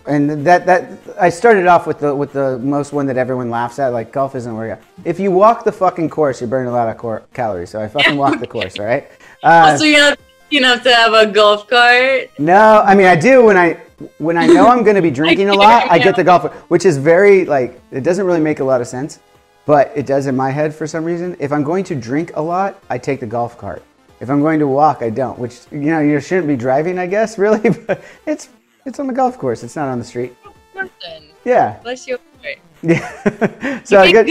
[0.08, 0.90] and that that
[1.20, 3.90] I started off with the with the most one that everyone laughs at.
[3.90, 4.82] Like golf isn't a workout.
[5.04, 7.70] If you walk the fucking course, you're burning a lot of cor- calories.
[7.70, 8.80] So I fucking walk the course.
[8.80, 9.08] All right.
[9.44, 10.18] Uh, so you're not
[10.50, 12.30] you have to have a golf cart.
[12.40, 13.74] no, I mean I do when I
[14.18, 15.90] when I know I'm going to be drinking a lot.
[15.90, 18.88] I get the golf, which is very like it doesn't really make a lot of
[18.88, 19.20] sense,
[19.66, 21.36] but it does in my head for some reason.
[21.40, 23.84] If I'm going to drink a lot, I take the golf cart.
[24.20, 25.38] If I'm going to walk, I don't.
[25.38, 27.70] Which you know you shouldn't be driving, I guess, really.
[27.70, 28.50] But it's
[28.86, 29.64] it's on the golf course.
[29.64, 30.36] It's not on the street.
[30.74, 31.30] Person.
[31.44, 32.58] Yeah, Bless your heart.
[32.82, 33.84] yeah.
[33.84, 34.28] so I get.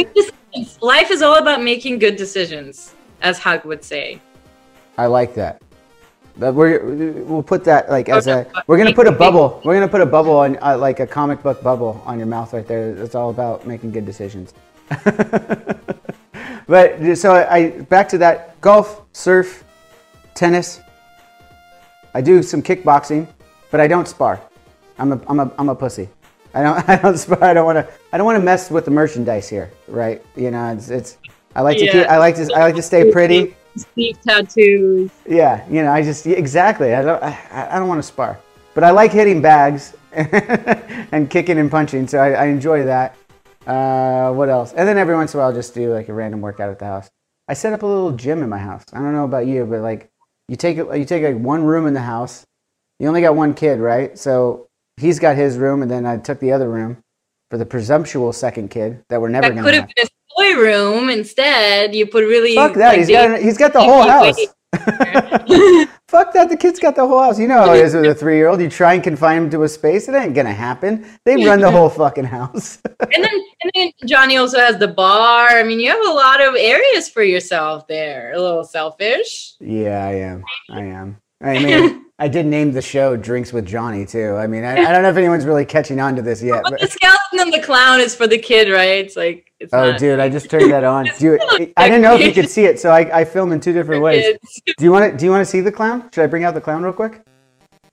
[0.80, 4.20] Life is all about making good decisions, as Hug would say.
[4.96, 5.60] I like that.
[6.36, 6.84] But we're
[7.24, 9.60] we'll put that like as a we're gonna put a bubble.
[9.64, 12.52] We're gonna put a bubble on uh, like a comic book bubble on your mouth
[12.52, 12.90] right there.
[12.96, 14.52] It's all about making good decisions.
[16.66, 19.62] but so I, back to that golf, surf,
[20.34, 20.80] tennis.
[22.14, 23.28] I do some kickboxing,
[23.70, 24.40] but I don't spar.
[24.98, 26.08] I'm a I'm a I'm a pussy.
[26.54, 26.88] I don't.
[26.88, 27.18] I don't.
[27.18, 27.92] sp- I don't want to.
[28.12, 30.24] I don't want to mess with the merchandise here, right?
[30.36, 30.88] You know, it's.
[30.90, 31.18] it's
[31.54, 31.92] I like to Yeah.
[31.92, 32.06] keep.
[32.08, 32.52] I like to.
[32.54, 33.56] I like to stay pretty.
[33.76, 35.10] Sleeve tattoos.
[35.26, 36.94] Yeah, you know, I just exactly.
[36.94, 37.22] I don't.
[37.22, 38.38] I, I don't want to spar,
[38.74, 43.16] but I like hitting bags and kicking and punching, so I, I enjoy that.
[43.66, 44.72] Uh, what else?
[44.74, 46.78] And then every once in a while, I'll just do like a random workout at
[46.78, 47.10] the house.
[47.48, 48.84] I set up a little gym in my house.
[48.92, 50.08] I don't know about you, but like
[50.48, 52.44] you take it- you take like one room in the house.
[53.00, 54.16] You only got one kid, right?
[54.18, 56.98] So he's got his room, and then I took the other room
[57.50, 59.84] for the presumptuous second kid that we're never That gonna could have.
[59.84, 60.06] have been
[60.52, 61.08] room.
[61.08, 62.54] Instead, you put really.
[62.54, 62.88] Fuck that.
[62.90, 64.38] like, he's got he's got the whole house.
[66.08, 66.48] Fuck that.
[66.48, 67.38] The kid's got the whole house.
[67.38, 68.60] You know how it is with a three year old.
[68.60, 71.06] You try and confine him to a space, it ain't gonna happen.
[71.24, 72.78] They run the whole fucking house.
[73.00, 75.48] and then and then Johnny also has the bar.
[75.48, 78.32] I mean, you have a lot of areas for yourself there.
[78.34, 79.54] A little selfish.
[79.60, 80.44] yeah, I am.
[80.70, 81.20] I am.
[81.44, 84.34] I mean, I did name the show Drinks with Johnny too.
[84.36, 86.62] I mean, I, I don't know if anyone's really catching on to this yet.
[86.62, 89.04] But But, the skeleton and the clown is for the kid, right?
[89.04, 91.06] It's like it's oh, not dude, I just turned that on.
[91.18, 93.60] Do you, I didn't know if you could see it, so I, I film in
[93.60, 94.38] two different ways.
[94.64, 95.16] Do you want to?
[95.16, 96.08] Do you want to see the clown?
[96.14, 97.20] Should I bring out the clown real quick?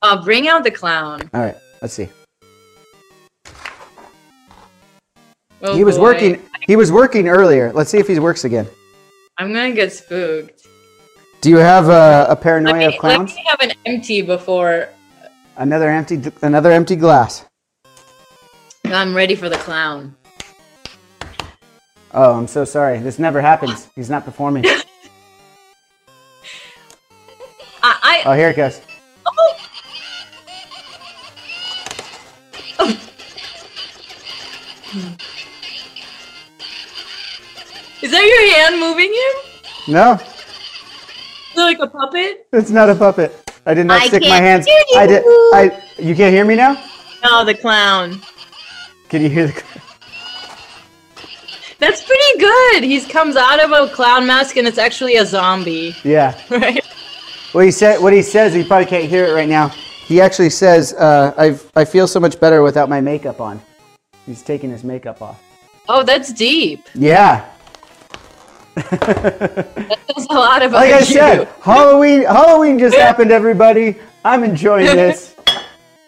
[0.02, 1.30] Uh, bring out the clown.
[1.34, 2.08] All right, let's see.
[5.64, 6.04] Oh, he was boy.
[6.04, 6.42] working.
[6.68, 7.74] He was working earlier.
[7.74, 8.68] Let's see if he works again.
[9.38, 10.68] I'm gonna get spooked.
[11.42, 13.36] Do you have a, a paranoia me, of let clowns?
[13.36, 14.90] me have an empty before
[15.58, 17.46] Another empty, another empty glass.
[18.86, 20.16] I'm ready for the clown.
[22.14, 23.00] Oh, I'm so sorry.
[23.00, 23.88] This never happens.
[23.96, 24.66] He's not performing.
[27.84, 28.82] I, I Oh, here it goes.
[29.26, 29.58] oh.
[38.02, 39.94] Is that your hand moving him?
[39.94, 40.20] No,
[41.56, 42.48] like a puppet?
[42.54, 43.32] it's not a puppet.
[43.66, 44.66] I did not I stick my can't hands.
[44.66, 45.24] hear I did.
[45.24, 45.52] you.
[45.54, 45.84] I.
[46.00, 46.84] You can't hear me now.
[47.24, 48.20] No, the clown.
[49.10, 49.64] Can you hear the?
[51.80, 52.84] That's pretty good.
[52.84, 56.40] He comes out of a clown mask and it's actually a zombie, Yeah.
[56.50, 56.86] right?
[57.54, 58.00] What he said.
[58.02, 58.56] What he says.
[58.56, 59.70] You probably can't hear it right now.
[60.06, 63.62] He actually says, uh, "I I feel so much better without my makeup on."
[64.26, 65.42] He's taking his makeup off.
[65.90, 66.86] Oh, that's deep.
[66.94, 67.46] Yeah.
[68.92, 72.24] That says a lot about Like I said, Halloween.
[72.24, 73.98] Halloween just happened, everybody.
[74.24, 75.36] I'm enjoying this.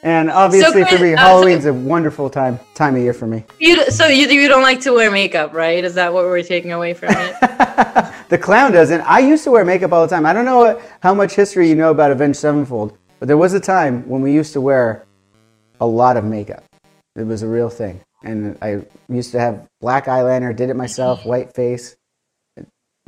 [0.03, 3.45] And obviously, for me, uh, so- Halloween's a wonderful time time of year for me.
[3.59, 5.83] You, so you, you don't like to wear makeup, right?
[5.83, 7.35] Is that what we're taking away from it?
[8.29, 9.01] The clown doesn't.
[9.01, 10.25] I used to wear makeup all the time.
[10.25, 13.53] I don't know what, how much history you know about Avenged Sevenfold, but there was
[13.53, 15.05] a time when we used to wear
[15.79, 16.63] a lot of makeup.
[17.15, 18.01] It was a real thing.
[18.23, 21.95] And I used to have black eyeliner, did it myself, white face,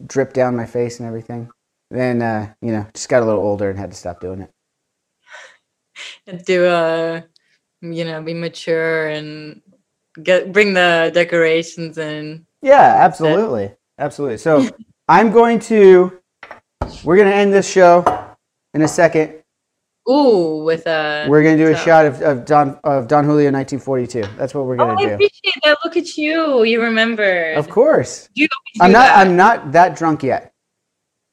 [0.05, 1.49] dripped down my face and everything.
[1.91, 4.51] Then, uh, you know, just got a little older and had to stop doing it.
[6.45, 7.21] Do uh,
[7.81, 9.61] you know, be mature and
[10.21, 12.45] get bring the decorations in.
[12.61, 13.71] Yeah, absolutely.
[13.97, 14.37] Absolutely.
[14.37, 14.67] So
[15.07, 16.19] I'm going to,
[17.03, 18.35] we're going to end this show
[18.73, 19.41] in a second.
[20.09, 21.25] Ooh, with a.
[21.27, 24.23] We're going to do a so- shot of, of Don of Don Julio 1942.
[24.37, 25.13] That's what we're Oh, going I to do.
[25.15, 25.77] appreciate that.
[25.83, 26.63] Look at you.
[26.63, 27.53] You remember.
[27.53, 28.29] Of course.
[28.35, 28.47] Do you
[28.79, 28.99] I'm not.
[29.07, 29.17] that?
[29.17, 30.53] I'm not that drunk yet.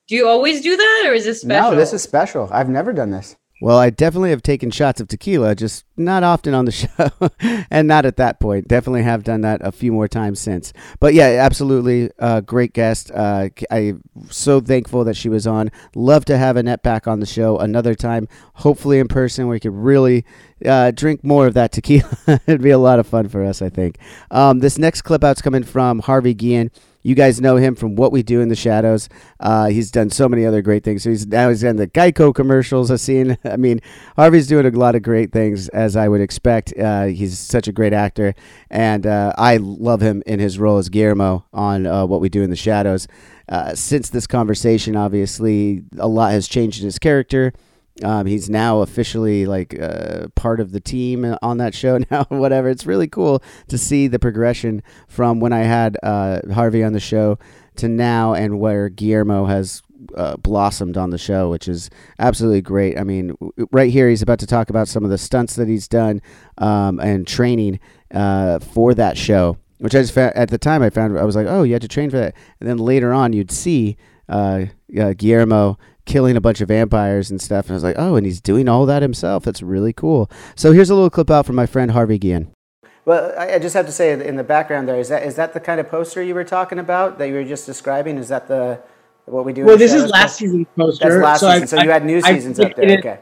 [0.09, 1.71] Do you always do that, or is this special?
[1.71, 2.49] No, this is special.
[2.53, 3.37] I've never done this.
[3.63, 7.31] Well, I definitely have taken shots of tequila, just not often on the show,
[7.71, 8.67] and not at that point.
[8.67, 10.73] Definitely have done that a few more times since.
[10.99, 13.13] But yeah, absolutely, uh, great guest.
[13.15, 15.71] Uh, I'm so thankful that she was on.
[15.95, 19.61] Love to have Annette back on the show another time, hopefully in person, where we
[19.61, 20.25] could really
[20.67, 22.19] uh, drink more of that tequila.
[22.49, 23.97] It'd be a lot of fun for us, I think.
[24.33, 26.73] Um, this next clip out's coming from Harvey Guillen.
[27.03, 29.09] You guys know him from What We Do in the Shadows.
[29.41, 31.03] Uh, he's done so many other great things.
[31.03, 32.91] So he's now he's in the Geico commercials.
[32.91, 33.37] I've seen.
[33.45, 33.81] I mean,
[34.17, 36.73] Harvey's doing a lot of great things, as I would expect.
[36.79, 38.35] Uh, he's such a great actor,
[38.71, 42.43] and uh, I love him in his role as Guillermo on uh, What We Do
[42.43, 43.09] in the Shadows.
[43.49, 47.53] Uh, since this conversation, obviously, a lot has changed in his character.
[48.03, 52.25] Um, he's now officially like uh, part of the team on that show now.
[52.29, 52.69] Whatever.
[52.69, 57.01] It's really cool to see the progression from when I had uh, Harvey on the
[57.01, 57.39] show
[57.77, 59.83] to now, and where Guillermo has
[60.15, 62.99] uh, blossomed on the show, which is absolutely great.
[62.99, 65.69] I mean, w- right here he's about to talk about some of the stunts that
[65.69, 66.21] he's done
[66.59, 67.81] um, and training
[68.13, 69.59] uh, for that show.
[69.79, 71.83] Which I just found, at the time I found I was like, oh, you had
[71.83, 73.97] to train for that, and then later on you'd see
[74.29, 74.67] uh,
[74.99, 77.67] uh, Guillermo killing a bunch of vampires and stuff.
[77.67, 79.45] And I was like, oh, and he's doing all that himself.
[79.45, 80.31] That's really cool.
[80.57, 82.51] So here's a little clip out from my friend Harvey Guillen.
[83.05, 85.55] Well, I I just have to say in the background there is that is that
[85.55, 88.17] the kind of poster you were talking about that you were just describing?
[88.17, 88.81] Is that the
[89.27, 89.65] what we do?
[89.65, 91.09] Well, this is last season's poster.
[91.09, 91.79] That's last so season.
[91.79, 92.85] I- so you had new I- I seasons up there.
[92.89, 93.19] it- Okay.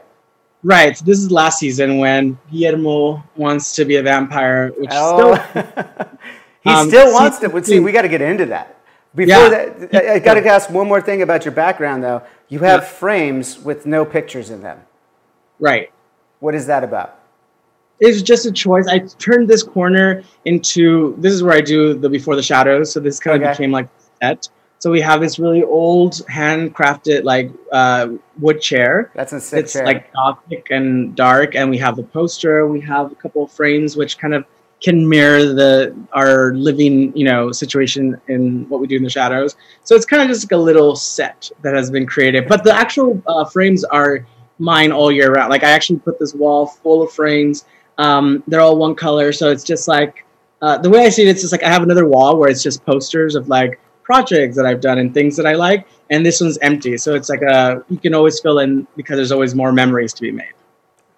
[0.63, 0.95] Right.
[0.95, 5.33] So this is last season when Guillermo wants to be a vampire, which Oh.
[5.49, 5.63] still
[6.63, 7.55] He Um, still wants season to.
[7.55, 8.77] but See, two- we got to get into that.
[9.15, 9.49] Before Yeah.
[9.49, 12.21] that, I, I got to ask one more thing about your background, though.
[12.51, 14.79] You have frames with no pictures in them.
[15.59, 15.89] right.
[16.41, 17.19] What is that about?
[17.99, 18.87] It's just a choice.
[18.87, 22.91] I turned this corner into this is where I do the before the shadows.
[22.91, 23.51] So this kind of Okay.
[23.53, 23.87] became like
[24.21, 24.49] set.
[24.79, 28.07] So we have this really old handcrafted like uh,
[28.39, 29.11] wood chair.
[29.13, 29.85] That's a sick It's chair.
[29.85, 32.65] like gothic and dark, and we have the poster.
[32.67, 34.43] We have a couple of frames which kind of
[34.81, 39.55] can mirror the our living you know situation in what we do in the shadows.
[39.83, 42.47] So it's kind of just like a little set that has been created.
[42.47, 44.25] But the actual uh, frames are
[44.59, 45.49] mine all year round.
[45.49, 47.65] Like I actually put this wall full of frames.
[47.97, 50.25] Um, they're all one color, so it's just like
[50.61, 51.29] uh, the way I see it.
[51.29, 54.65] It's just like I have another wall where it's just posters of like projects that
[54.65, 56.97] I've done and things that I like, and this one's empty.
[56.97, 60.21] So it's like a you can always fill in because there's always more memories to
[60.21, 60.53] be made.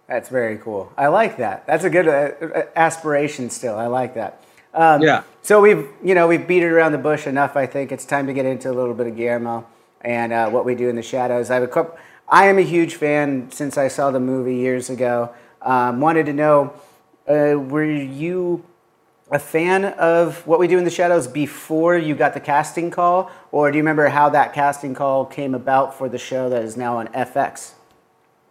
[0.08, 0.92] That's very cool.
[0.98, 1.66] I like that.
[1.66, 3.50] That's a good uh, uh, aspiration.
[3.50, 4.44] Still, I like that.
[4.74, 5.24] Um, Yeah.
[5.42, 7.56] So we've you know we've beat it around the bush enough.
[7.56, 9.66] I think it's time to get into a little bit of Guillermo
[10.02, 11.50] and uh, what we do in the shadows.
[11.50, 11.98] I have a couple.
[12.28, 15.32] I am a huge fan since I saw the movie years ago.
[15.62, 16.74] Um, wanted to know,
[17.28, 18.63] uh, were you
[19.32, 23.32] a fan of what we do in the shadows before you got the casting call,
[23.52, 26.78] or do you remember how that casting call came about for the show that is
[26.78, 27.72] now on FX?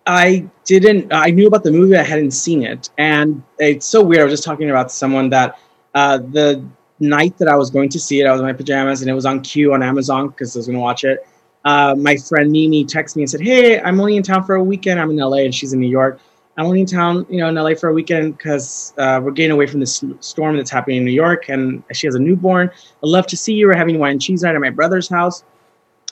[0.07, 1.13] I didn't.
[1.13, 1.97] I knew about the movie.
[1.97, 4.21] I hadn't seen it, and it's so weird.
[4.21, 5.59] I was just talking about someone that
[5.95, 6.65] uh, the
[6.99, 9.15] night that I was going to see it, I was in my pajamas, and it
[9.15, 11.27] was on queue on Amazon because I was going to watch it.
[11.65, 14.65] Uh, my friend Mimi texted me and said, "Hey, I'm only in town for a
[14.65, 15.01] weekend.
[15.01, 16.21] I'm in LA, and she's in New York.
[16.57, 19.53] I'm only in town, you know, in LA for a weekend because uh, we're getting
[19.53, 22.69] away from this storm that's happening in New York, and she has a newborn.
[22.69, 23.69] I'd love to see you.
[23.69, 25.45] We're having wine and cheese night at my brother's house."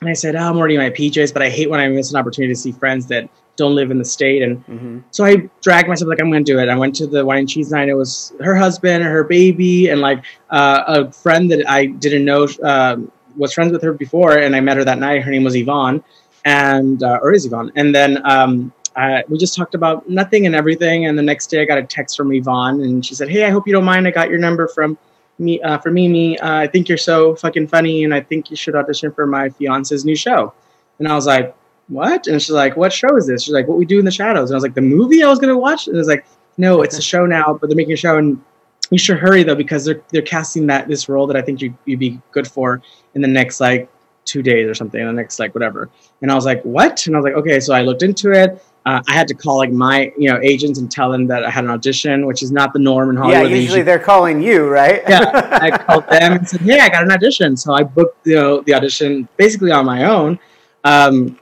[0.00, 2.10] And I said, oh, I'm already in my PJs, but I hate when I miss
[2.10, 3.28] an opportunity to see friends that
[3.60, 4.42] don't live in the state.
[4.42, 4.64] And
[5.12, 6.68] so I dragged myself like I'm going to do it.
[6.68, 7.88] I went to the wine and cheese night.
[7.88, 12.48] It was her husband, her baby, and like uh, a friend that I didn't know
[12.62, 15.22] um, was friends with her before, and I met her that night.
[15.22, 16.02] Her name was Yvonne,
[16.44, 17.70] and uh, or is Yvonne.
[17.76, 21.06] And then um, I, we just talked about nothing and everything.
[21.06, 23.50] And the next day, I got a text from Yvonne, and she said, "Hey, I
[23.50, 24.06] hope you don't mind.
[24.06, 24.98] I got your number from."
[25.38, 28.56] Me, uh, for Mimi, uh, I think you're so fucking funny, and I think you
[28.56, 30.52] should audition for my fiance's new show.
[30.98, 31.56] And I was like,
[31.90, 32.26] what?
[32.26, 33.42] And she's like, what show is this?
[33.42, 34.50] She's like, what we do in the shadows.
[34.50, 35.86] And I was like, the movie I was gonna watch.
[35.86, 36.24] And it was like,
[36.56, 38.42] no, it's a show now, but they're making a show, and
[38.90, 41.74] you should hurry though because they're they're casting that this role that I think you
[41.84, 42.82] you'd be good for
[43.14, 43.88] in the next like
[44.24, 45.90] two days or something, in the next like whatever.
[46.22, 47.06] And I was like, what?
[47.06, 47.60] And I was like, okay.
[47.60, 48.62] So I looked into it.
[48.86, 51.50] Uh, I had to call like my you know agents and tell them that I
[51.50, 53.52] had an audition, which is not the norm in Yeah, Hollywood.
[53.52, 55.02] They usually they're calling you, right?
[55.08, 58.36] yeah, I called them and said, "Hey, I got an audition." So I booked you
[58.36, 60.38] know, the audition basically on my own,
[60.84, 61.38] um,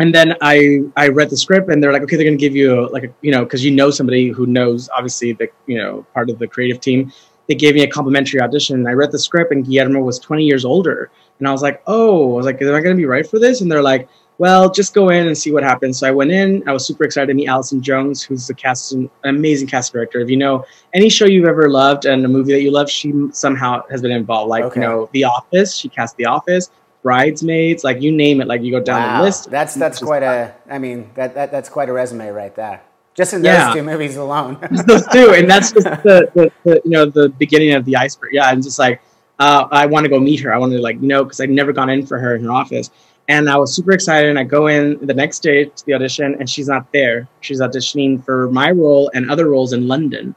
[0.00, 2.80] and then I I read the script and they're like, "Okay, they're to give you
[2.80, 6.04] a, like a you know because you know somebody who knows obviously the you know
[6.14, 7.12] part of the creative team."
[7.46, 8.86] They gave me a complimentary audition.
[8.86, 12.32] I read the script and Guillermo was 20 years older, and I was like, "Oh,"
[12.32, 14.08] I was like, "Am I to be right for this?" And they're like.
[14.38, 15.98] Well, just go in and see what happens.
[16.00, 16.68] So I went in.
[16.68, 20.18] I was super excited to meet Allison Jones, who's the cast, an amazing cast director.
[20.18, 23.12] If you know any show you've ever loved and a movie that you love, she
[23.30, 24.48] somehow has been involved.
[24.50, 24.80] Like Okay.
[24.80, 25.76] you know, The Office.
[25.76, 26.72] She cast The Office,
[27.04, 27.84] Bridesmaids.
[27.84, 28.48] Like you name it.
[28.48, 29.50] Like you go down Wow, the list.
[29.50, 30.52] That's that's quite a.
[30.68, 32.82] I mean, that, that that's quite a resume right there.
[33.14, 33.66] Just in Yeah.
[33.66, 34.58] those two movies alone.
[34.86, 38.30] those two, and that's just the, the, the you know the beginning of the iceberg.
[38.32, 39.00] Yeah, and just like
[39.38, 40.52] uh, I want to go meet her.
[40.52, 42.50] I wanted to like you know because I'd never gone in for her in her
[42.50, 42.90] office,
[43.28, 44.30] and I was super excited.
[44.30, 47.28] And I go in the next day to the audition, and she's not there.
[47.42, 50.34] She's auditioning for my role and other roles in London.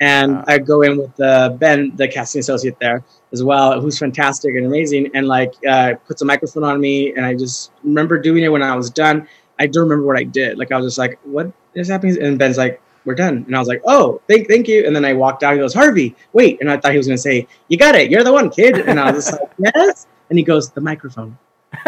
[0.00, 4.54] And I go in with uh, Ben, the casting associate there as well, who's fantastic
[4.54, 7.12] and amazing, and like uh, puts a microphone on me.
[7.14, 9.28] And I just remember doing it when I was done.
[9.58, 10.56] I don't remember what I did.
[10.56, 13.58] Like I was just like, "What is happening?" And Ben's like, "We're done." And I
[13.58, 15.52] was like, "Oh, thank, thank you." And then I walked out.
[15.52, 18.10] He goes, "Harvey, wait!" And I thought he was gonna say, "You got it.
[18.10, 21.36] You're the one, kid." And I was just like, "Yes." And he goes, "The microphone."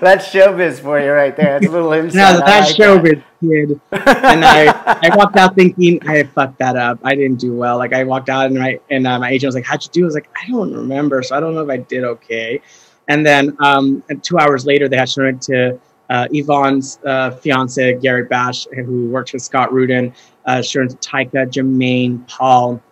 [0.00, 1.60] that's showbiz for you right there.
[1.60, 2.16] That's a little inside.
[2.16, 3.02] Now I that's like that.
[3.02, 3.80] showbiz, kid.
[3.92, 4.72] And I,
[5.02, 6.98] I walked out thinking I fucked that up.
[7.04, 7.76] I didn't do well.
[7.76, 10.04] Like I walked out and my and uh, my agent was like, "How'd you do?"
[10.04, 12.62] I was like, "I don't remember, so I don't know if I did okay."
[13.08, 15.78] And then um, two hours later, they had shown it to
[16.10, 20.14] uh, Yvonne's uh, fiance Garrett Basch, who worked with Scott Rudin.
[20.46, 22.82] Uh, shown it to Taika, Jemaine, Paul.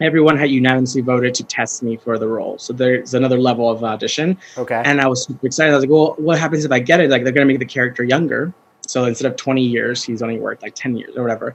[0.00, 2.58] Everyone had unanimously voted to test me for the role.
[2.58, 4.38] So there's another level of audition.
[4.56, 4.80] Okay.
[4.84, 5.72] And I was super excited.
[5.72, 7.10] I was like, well, what happens if I get it?
[7.10, 8.52] Like, they're going to make the character younger.
[8.86, 11.54] So instead of 20 years, he's only worked like 10 years or whatever.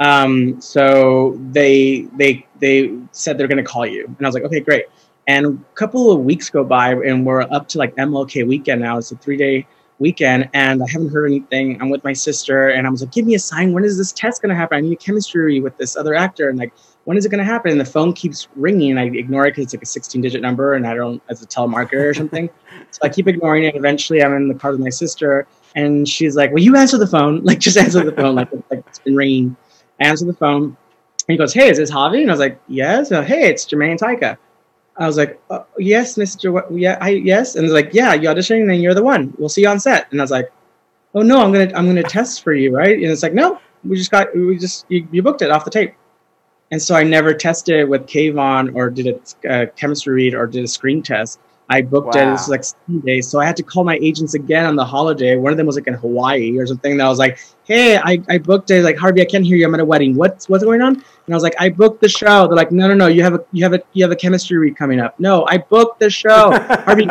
[0.00, 4.42] Um, so they they they said they're going to call you, and I was like,
[4.42, 4.86] okay, great.
[5.28, 8.98] And a couple of weeks go by, and we're up to like MLK weekend now.
[8.98, 9.66] It's a three day
[9.98, 11.80] weekend and I haven't heard anything.
[11.80, 13.72] I'm with my sister and I was like, give me a sign.
[13.72, 14.76] When is this test going to happen?
[14.78, 16.48] I need a chemistry with this other actor.
[16.48, 16.72] And like,
[17.04, 17.70] when is it going to happen?
[17.70, 20.40] And the phone keeps ringing and I ignore it because it's like a 16 digit
[20.40, 22.48] number and I don't, as a telemarketer or something.
[22.90, 23.74] so I keep ignoring it.
[23.76, 27.06] Eventually I'm in the car with my sister and she's like, Will you answer the
[27.06, 27.44] phone.
[27.44, 28.34] Like, just answer the phone.
[28.34, 29.56] Like, like it's been ringing.
[30.00, 30.64] I answer the phone.
[30.64, 30.76] And
[31.32, 32.20] he goes, hey, is this Javi?
[32.20, 33.10] And I was like, yes.
[33.10, 34.36] Uh, hey, it's Jemaine Taika.
[34.96, 36.54] I was like, uh, yes, Mr.
[36.54, 37.56] W- yeah, I, yes.
[37.56, 39.34] And he's like, yeah, you auditioning and you're the one.
[39.38, 40.10] We'll see you on set.
[40.12, 40.50] And I was like,
[41.14, 42.96] oh no, I'm gonna I'm gonna test for you, right?
[42.96, 45.70] And it's like, no, we just got we just you, you booked it off the
[45.70, 45.94] tape.
[46.74, 50.48] And so I never tested it with Kayvan or did a uh, chemistry read or
[50.48, 51.38] did a screen test.
[51.70, 52.26] I booked it.
[52.26, 54.84] This was like seven days, so I had to call my agents again on the
[54.84, 55.36] holiday.
[55.36, 56.98] One of them was like in Hawaii or something.
[56.98, 58.84] That I was like, "Hey, I, I booked it.
[58.84, 59.64] Like Harvey, I can't hear you.
[59.64, 60.14] I'm at a wedding.
[60.14, 62.86] What's what's going on?" And I was like, "I booked the show." They're like, "No,
[62.86, 63.06] no, no.
[63.06, 65.56] You have a you have a you have a chemistry read coming up." No, I
[65.56, 66.50] booked the show.
[66.84, 67.06] Harvey,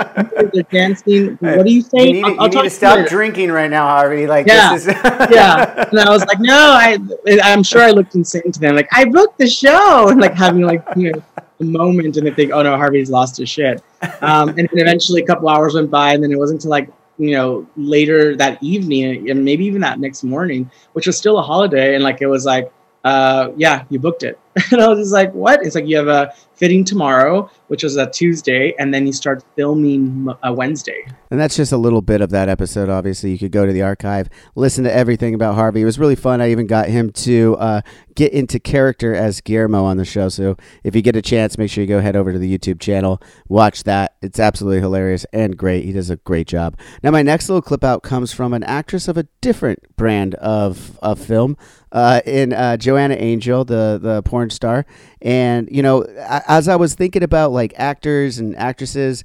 [0.53, 1.35] they're dancing.
[1.37, 2.07] What are you saying?
[2.07, 3.09] You need, I'll, you I'll need to to stop later.
[3.09, 4.27] drinking right now, Harvey.
[4.27, 4.93] Like Yeah, this is
[5.31, 5.89] yeah.
[5.89, 6.99] And I was like, no, I,
[7.43, 8.75] I'm sure I looked insane to them.
[8.75, 11.23] Like, I booked the show, and like having like you know
[11.63, 13.81] a moment, and they think, oh no, Harvey's lost his shit.
[14.21, 16.89] Um, and then eventually, a couple hours went by, and then it wasn't until like
[17.17, 21.41] you know later that evening, and maybe even that next morning, which was still a
[21.41, 22.71] holiday, and like it was like,
[23.03, 24.39] uh, yeah, you booked it.
[24.71, 25.65] And I was just like, what?
[25.65, 29.43] It's like you have a fitting tomorrow, which was a Tuesday, and then you start
[29.55, 31.05] filming a Wednesday.
[31.31, 32.87] And that's just a little bit of that episode.
[32.87, 35.81] Obviously, you could go to the archive, listen to everything about Harvey.
[35.81, 36.39] It was really fun.
[36.39, 37.81] I even got him to uh,
[38.15, 40.29] get into character as Guillermo on the show.
[40.29, 42.79] So if you get a chance, make sure you go head over to the YouTube
[42.79, 44.15] channel, watch that.
[44.21, 45.83] It's absolutely hilarious and great.
[45.85, 46.77] He does a great job.
[47.01, 50.99] Now, my next little clip out comes from an actress of a different brand of,
[51.01, 51.57] of film.
[51.93, 54.83] Uh, in uh, Joanna Angel, the the porn star,
[55.21, 56.01] and you know,
[56.47, 59.23] as I was thinking about like actors and actresses,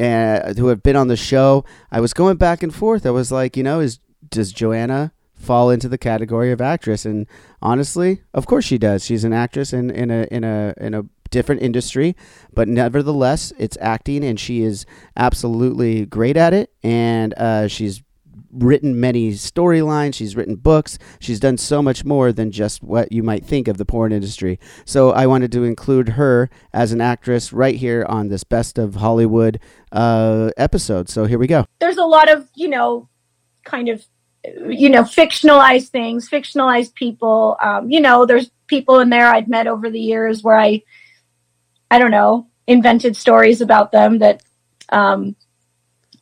[0.00, 3.06] uh, who have been on the show, I was going back and forth.
[3.06, 7.04] I was like, you know, is does Joanna fall into the category of actress?
[7.04, 7.26] And
[7.62, 9.04] honestly, of course she does.
[9.04, 12.16] She's an actress in, in a in a in a different industry,
[12.52, 14.86] but nevertheless, it's acting, and she is
[15.16, 16.72] absolutely great at it.
[16.82, 18.02] And uh, she's
[18.58, 20.14] written many storylines.
[20.14, 20.98] She's written books.
[21.20, 24.58] She's done so much more than just what you might think of the porn industry.
[24.84, 28.96] So I wanted to include her as an actress right here on this Best of
[28.96, 29.60] Hollywood
[29.92, 31.08] uh, episode.
[31.08, 31.64] So here we go.
[31.80, 33.08] there's a lot of you know
[33.64, 34.04] kind of
[34.68, 39.66] you know fictionalized things fictionalized people um, you know there's people in there i'd met
[39.66, 40.80] over the years where i
[41.90, 44.42] i don't know invented stories about them that
[44.90, 45.34] um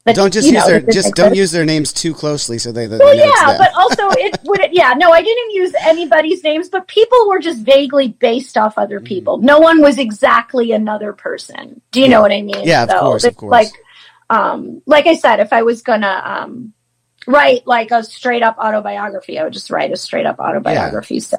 [0.04, 1.36] that, don't just use know, their just don't exist.
[1.38, 4.72] use their names too closely so they, they well yeah but also it would it,
[4.72, 8.98] yeah no i didn't use anybody's names but people were just vaguely based off other
[8.98, 9.06] Mm-hmm.
[9.06, 12.90] people no one was exactly another person do you know what i mean Yeah, of
[12.90, 13.50] course, of course.
[13.50, 13.68] like
[14.30, 16.72] um like i said if i was gonna um
[17.26, 21.36] write like a straight up autobiography i would just write a straight up autobiography so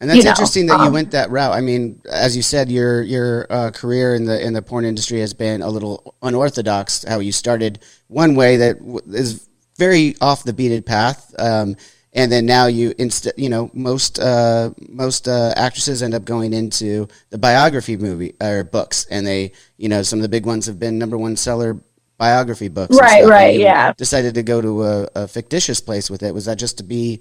[0.00, 1.52] And that's you know, interesting that you um, went that route.
[1.52, 5.18] I mean, as you said, your your uh, career in the in the porn industry
[5.20, 7.04] has been a little unorthodox.
[7.04, 11.76] How you started one way that w- is very off the beaten path, um,
[12.12, 16.52] and then now you instead, you know, most uh, most uh, actresses end up going
[16.52, 20.66] into the biography movie or books, and they, you know, some of the big ones
[20.66, 21.76] have been number one seller
[22.18, 22.96] biography books.
[23.00, 23.92] Right, right, yeah.
[23.94, 26.34] Decided to go to a, a fictitious place with it.
[26.34, 27.20] Was that just to be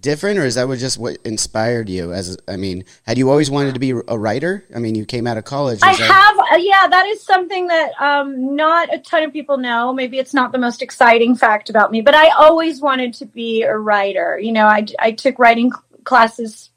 [0.00, 3.50] different or is that what just what inspired you as i mean had you always
[3.50, 6.38] wanted to be a writer i mean you came out of college I that- have,
[6.52, 9.92] uh, yeah, that is something that um, not a ton of people know.
[9.92, 13.62] Maybe it's not the most exciting fact about me, but I always wanted to be
[13.62, 14.38] a writer.
[14.38, 15.72] You know, I, I took writing
[16.04, 16.70] classes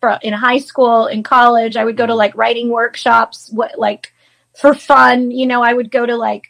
[0.00, 1.76] for, in high school, in college.
[1.76, 4.12] I would go to like writing workshops, what like
[4.56, 5.30] for fun.
[5.30, 6.44] You know, I would go to like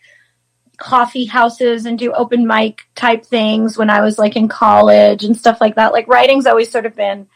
[0.77, 5.37] coffee houses and do open mic type things when I was like in college and
[5.37, 5.93] stuff like that.
[5.93, 7.27] Like writing's always sort of been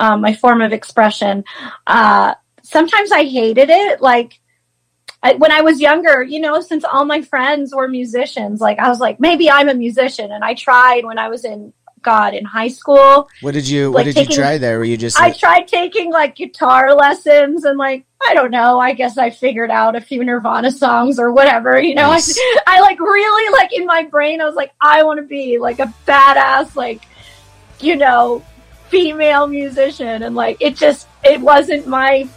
[0.00, 1.44] um, my form of expression.
[1.86, 4.00] Uh, sometimes I hated it.
[4.00, 4.40] Like
[5.22, 8.88] I, when I was younger, you know, since all my friends were musicians, like I
[8.88, 10.30] was like, maybe I'm a musician.
[10.30, 11.72] And I tried when I was in
[12.02, 13.28] God in high school.
[13.40, 16.10] what did you what like did you try there were you just I tried taking
[16.12, 18.80] like guitar lessons and like I don't know.
[18.80, 21.80] I guess I figured out a few Nirvana songs or whatever.
[21.80, 22.36] You know, Nice.
[22.36, 24.40] I, I like really like in my brain.
[24.40, 27.02] I was like, I want to be like a badass, like
[27.80, 28.42] you know,
[28.88, 32.28] female musician, and like it just it wasn't my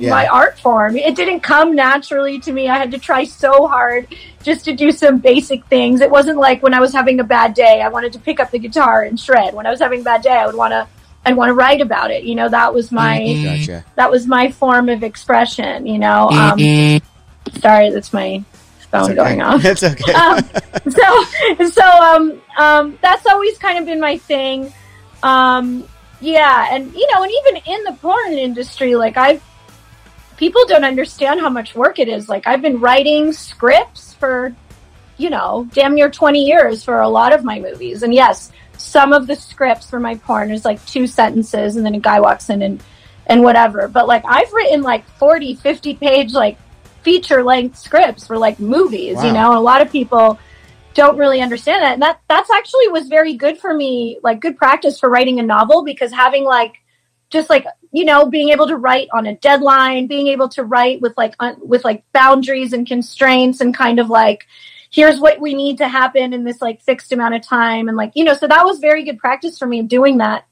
[0.00, 0.10] Yeah.
[0.10, 0.96] my art form.
[0.96, 2.68] It didn't come naturally to me.
[2.68, 4.08] I had to try so hard
[4.42, 6.00] just to do some basic things.
[6.00, 8.50] It wasn't like when I was having a bad day, I wanted to pick up
[8.50, 9.54] the guitar and shred.
[9.54, 10.88] When I was having a bad day, I would want to
[11.24, 12.24] I'd want to write about it.
[12.24, 16.30] You know, that was my gotcha that was my form of expression, you know.
[16.30, 16.58] Um
[17.60, 18.42] sorry, that's my
[18.90, 19.14] phone okay.
[19.14, 19.64] going off.
[19.64, 20.12] It's okay.
[20.14, 20.42] um,
[20.88, 21.24] so
[21.68, 24.72] so um um that's always kind of been my thing.
[25.22, 25.84] Um
[26.22, 29.42] yeah, and you know, and even in the porn industry, like I've
[30.40, 32.28] people don't understand how much work it is.
[32.28, 34.56] Like I've been writing scripts for
[35.18, 38.02] you know, damn near 20 years for a lot of my movies.
[38.02, 41.94] And yes, some of the scripts for my porn is like two sentences and then
[41.94, 42.82] a guy walks in and
[43.26, 43.86] and whatever.
[43.86, 46.56] But like I've written like 40, 50 page like
[47.02, 49.26] feature length scripts for like movies, Wow.
[49.26, 50.38] you know, and a lot of people
[50.94, 51.92] don't really understand that.
[51.92, 55.42] And that that's actually was very good for me, like good practice for writing a
[55.42, 56.76] novel because having like
[57.28, 61.00] just like you know being able to write on a deadline being able to write
[61.00, 64.46] with like un- with like boundaries and constraints and kind of like
[64.90, 68.12] here's what we need to happen in this like fixed amount of time and like
[68.14, 70.46] you know so that was very good practice for me doing that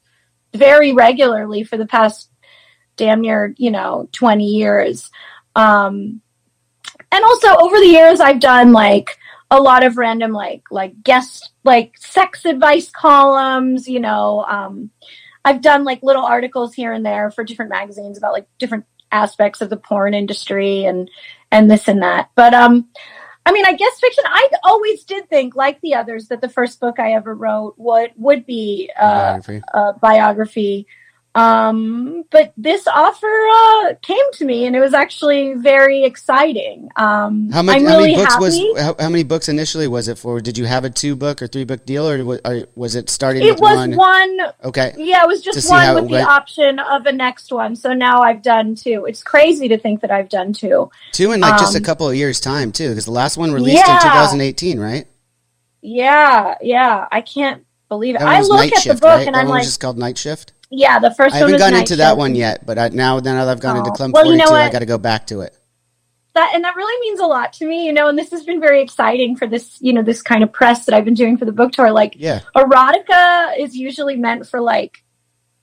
[0.55, 2.31] very regularly for the past
[2.97, 5.11] damn near you know 20 years.
[5.55, 6.21] Um
[7.11, 9.17] and also over the years i've done like
[9.51, 14.91] a lot of random like like guest like sex advice columns you know um
[15.45, 19.61] i've done like little articles here and there for different magazines about like different aspects
[19.61, 21.11] of the porn industry and
[21.51, 22.89] and this and that but um
[23.47, 24.25] I mean, I guess fiction.
[24.27, 28.13] I always did think, like the others, that the first book I ever wrote would
[28.17, 29.63] would be uh, Biography.
[29.73, 30.87] a biography.
[31.35, 36.89] Um, but this offer uh, came to me, and it was actually very exciting.
[36.97, 38.45] Um, How, much, I'm how really many books happy.
[38.45, 40.41] was how, how many books initially was it for?
[40.41, 43.09] Did you have a two book or three book deal, or was, or was it
[43.09, 43.95] starting it was one?
[43.97, 44.41] one.
[44.65, 44.95] Okay.
[44.97, 47.77] Yeah, it was just one it with the option of a next one.
[47.77, 49.05] So now I've done two.
[49.07, 50.91] It's crazy to think that I've done two.
[51.13, 53.53] Two in like just a Um, couple of years time too, because the last one
[53.53, 55.07] released in 2018, right?
[55.83, 57.07] Yeah, yeah.
[57.13, 58.23] I can't believe it.
[58.23, 59.27] I look at Shift, the book right?
[59.27, 60.53] and that I'm like, just called Night Shift.
[60.71, 63.49] Yeah, the first I haven't gone into that one yet, but I, now now that
[63.49, 63.95] I've gone into Oh.
[63.95, 65.57] Clump Well, you know I got to go back to it.
[66.35, 68.61] that and that really means a lot to me you know and this has been
[68.61, 71.45] very exciting for this you know this kind of press that i've been doing for
[71.47, 72.41] the book tour like Yeah.
[72.55, 75.03] erotica is usually meant for like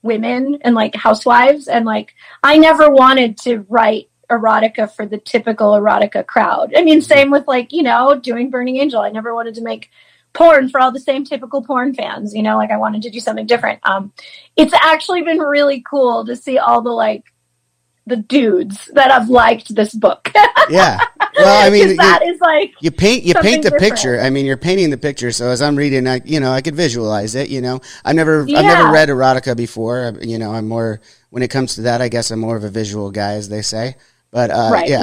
[0.02, 5.72] women and like housewives and like i never wanted to write erotica for the typical
[5.72, 7.06] erotica crowd i mean mm-hmm.
[7.06, 9.88] same with like you know doing burning angel i never wanted to make
[10.36, 13.20] porn for all the same typical porn fans you know like i wanted to do
[13.20, 14.12] something different um
[14.56, 17.24] it's actually been really cool to see all the like
[18.06, 20.30] the dudes that have liked this book
[20.70, 20.98] Yeah.
[21.38, 23.82] Well, I mean, 'Cause you- that is like You paint you paint the different.
[23.94, 24.20] picture.
[24.20, 25.30] I mean, you're painting the picture.
[25.30, 27.50] So as I'm reading, I you know I could visualize it.
[27.50, 30.12] You know, I've never I've never read erotica before.
[30.20, 32.00] I- You know, I'm more when it comes to that.
[32.00, 33.96] I guess I'm more of a visual guy, as they say.
[34.32, 35.02] But uh, Right, yeah,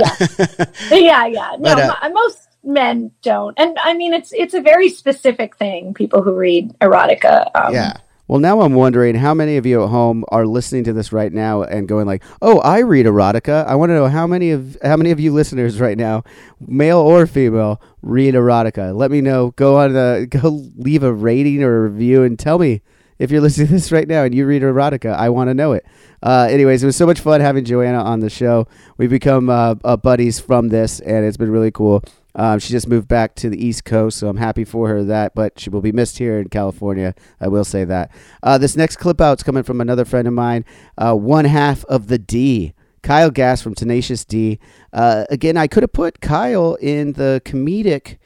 [0.91, 1.51] yeah, yeah.
[1.59, 5.55] No, But, uh, mo- most men don't, and I mean it's it's a very specific
[5.57, 5.93] thing.
[5.93, 7.97] People who read erotica, um, yeah.
[8.27, 11.31] Well, now I'm wondering how many of you at home are listening to this right
[11.31, 14.77] now and going like, "Oh, I read erotica." I want to know how many of
[14.81, 16.23] how many of you listeners right now,
[16.59, 18.95] male or female, read erotica.
[18.95, 19.51] Let me know.
[19.51, 22.81] Go on the go leave a rating or a review and tell me
[23.19, 25.13] if you're listening to this right now and you read erotica.
[25.13, 25.85] I want to know it.
[26.21, 28.67] Uh, anyways, it was so much fun having Joanna on the show.
[28.97, 32.03] We've become uh, uh, buddies from this, and it's been really cool.
[32.35, 35.35] Um, she just moved back to the East Coast, so I'm happy for her that.
[35.35, 37.13] But she will be missed here in California.
[37.39, 38.11] I will say that.
[38.41, 40.65] Uh, this next clip out's coming from another friend of mine,
[40.97, 42.73] uh, one half of the D.
[43.03, 44.59] Kyle Gass from Tenacious D.
[44.93, 48.17] Uh, again, I could have put Kyle in the comedic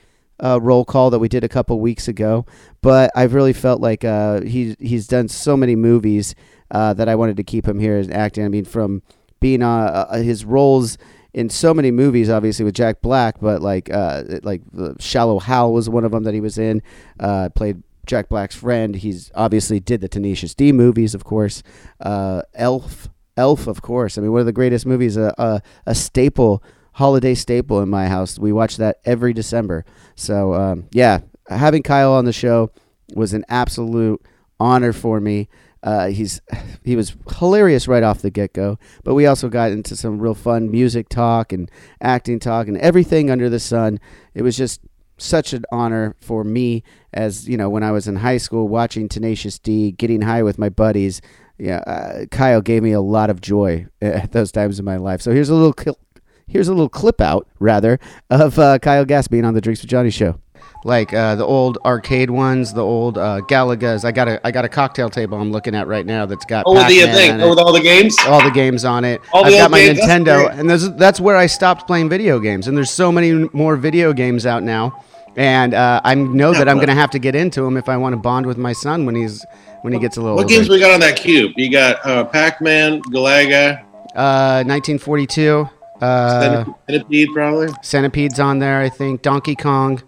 [0.43, 2.45] uh, roll call that we did a couple weeks ago,
[2.81, 6.35] but I've really felt like uh, he he's done so many movies
[6.71, 8.45] uh, that I wanted to keep him here as acting.
[8.45, 9.01] I mean, from
[9.39, 10.97] being uh, uh, his roles
[11.37, 14.63] in so many movies, obviously with Jack Black, but like uh, like
[14.97, 16.81] Shallow Hal was one of them that he was in.
[17.19, 18.95] Uh, played Jack Black's friend.
[18.95, 21.61] He's obviously did the Tenacious D movies, of course.
[22.01, 24.17] Uh, Elf, Elf, of course.
[24.17, 25.15] I mean, one of the greatest movies.
[25.15, 26.63] A a, a staple,
[26.93, 28.39] holiday staple in my house.
[28.39, 29.85] We watch that every December.
[30.15, 31.19] So um, yeah,
[31.49, 32.71] having Kyle on the show
[33.13, 34.25] was an absolute
[34.59, 35.49] honor for me.
[35.83, 36.41] Uh, he's
[36.83, 40.35] he was hilarious right off the get go, but we also got into some real
[40.35, 41.69] fun music talk and
[42.01, 43.99] acting talk and everything under the sun.
[44.33, 44.81] It was just
[45.17, 49.09] such an honor for me as you know when I was in high school watching
[49.09, 51.21] Tenacious D, getting high with my buddies.
[51.57, 55.21] Yeah, uh, Kyle gave me a lot of joy at those times in my life.
[55.21, 55.99] So here's a little cl-
[56.47, 57.99] here's a little clip out rather
[58.29, 60.39] of uh, Kyle Gass being on the Drinks with Johnny show.
[60.83, 64.05] Like uh, the old arcade ones, the old uh, Galagas.
[64.05, 66.63] I got a I got a cocktail table I'm looking at right now that's got
[66.67, 68.15] Oh, with the thing, oh, with all the games?
[68.25, 69.21] all the games on it.
[69.33, 72.67] All I've got my games, Nintendo, and there's, that's where I stopped playing video games.
[72.67, 75.03] And there's so many more video games out now,
[75.35, 77.97] and uh, I know that I'm going to have to get into them if I
[77.97, 79.45] want to bond with my son when he's
[79.81, 80.35] when he gets a little.
[80.35, 80.53] What older.
[80.55, 81.53] games we got on that cube?
[81.57, 83.81] You got uh, Pac-Man, Galaga.
[84.15, 85.69] Uh, 1942.
[86.01, 87.67] Uh, Centipede, probably.
[87.81, 89.21] Centipede's on there, I think.
[89.21, 90.01] Donkey Kong,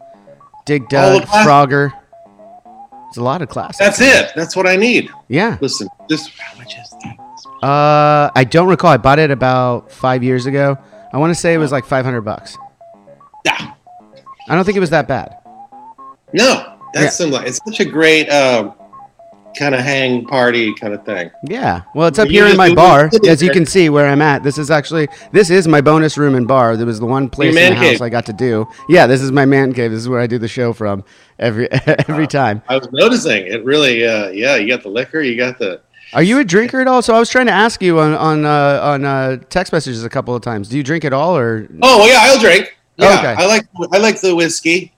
[0.69, 1.91] Dig Dug, Frogger.
[3.07, 3.79] It's a lot of classics.
[3.79, 4.31] That's it.
[4.35, 5.09] That's what I need.
[5.27, 5.57] Yeah.
[5.61, 7.67] Listen, this how much is that?
[7.67, 8.91] Uh, I don't recall.
[8.91, 10.77] I bought it about five years ago.
[11.11, 12.55] I want to say it was like 500 bucks.
[13.43, 13.73] Yeah.
[14.47, 15.39] I don't think it was that bad.
[16.33, 17.43] No, that's similar.
[17.43, 18.75] It's such a great um,
[19.57, 21.31] kind of hang party kind of thing.
[21.43, 21.83] Yeah.
[21.95, 24.43] Well, it's up You here in my bar, as you can see where I'm at.
[24.43, 26.77] This is actually this is my bonus room and bar.
[26.77, 28.01] There was the one place in the house cave.
[28.01, 28.67] I got to do.
[28.87, 29.91] Yeah, this is my man cave.
[29.91, 31.03] This is where I do the show from
[31.37, 32.61] every every time.
[32.69, 34.05] I was noticing it really.
[34.05, 35.81] Uh, yeah, you got the liquor, you got the.
[36.13, 37.01] Are you a drinker at all?
[37.03, 40.09] So I was trying to ask you on on uh, on uh, text messages a
[40.09, 40.69] couple of times.
[40.69, 42.75] Do you drink at all, or Oh well, yeah, I'll drink.
[42.97, 43.35] Yeah, Okay.
[43.41, 44.93] I like I like the whiskey.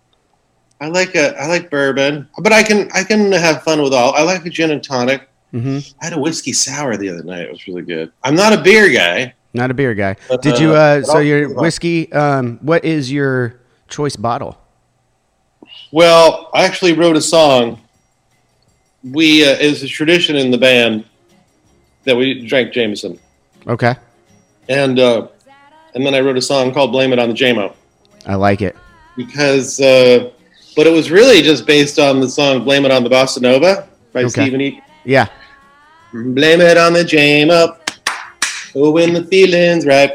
[0.81, 4.13] I like a I like bourbon, but I can I can have fun with all.
[4.15, 5.29] I like a gin and tonic.
[5.53, 5.93] Mhm.
[6.01, 7.41] I had a whiskey sour the other night.
[7.43, 8.11] It was really good.
[8.23, 9.33] I'm not a beer guy.
[9.53, 10.15] not a beer guy?
[10.29, 10.71] But, Did you?
[10.73, 12.11] uh, Uh, so I'll- your whiskey.
[12.13, 13.59] Um, what is your
[13.89, 14.57] choice bottle?
[15.91, 17.79] Well, I actually wrote a song.
[19.03, 21.05] We uh, it's a tradition in the band
[22.05, 23.19] that we drank Jameson,
[23.67, 23.95] Okay,
[24.69, 25.27] and uh,
[25.95, 27.73] and then I wrote a song called "Blame It on the JMO"
[28.25, 28.75] I like it.
[29.17, 30.29] because, uh,
[30.75, 33.87] but it was really just based on the song "Blame It on the Bossa Nova"
[34.13, 34.29] by Okay.
[34.29, 34.81] Stephen E.
[35.05, 35.27] Yeah.
[36.13, 37.77] Blame it on the JMO.
[38.75, 40.11] Oh, when the feeling's right.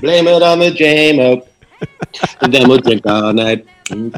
[0.00, 1.46] Blame it on the jam up.
[2.40, 3.66] And then we'll drink all night.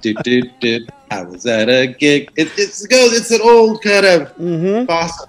[0.03, 0.87] Do, do, do.
[1.11, 2.31] I was at a gig.
[2.37, 3.13] It, it's goes.
[3.13, 4.91] It's an old kind of Mm-hmm.
[4.91, 5.27] bossa.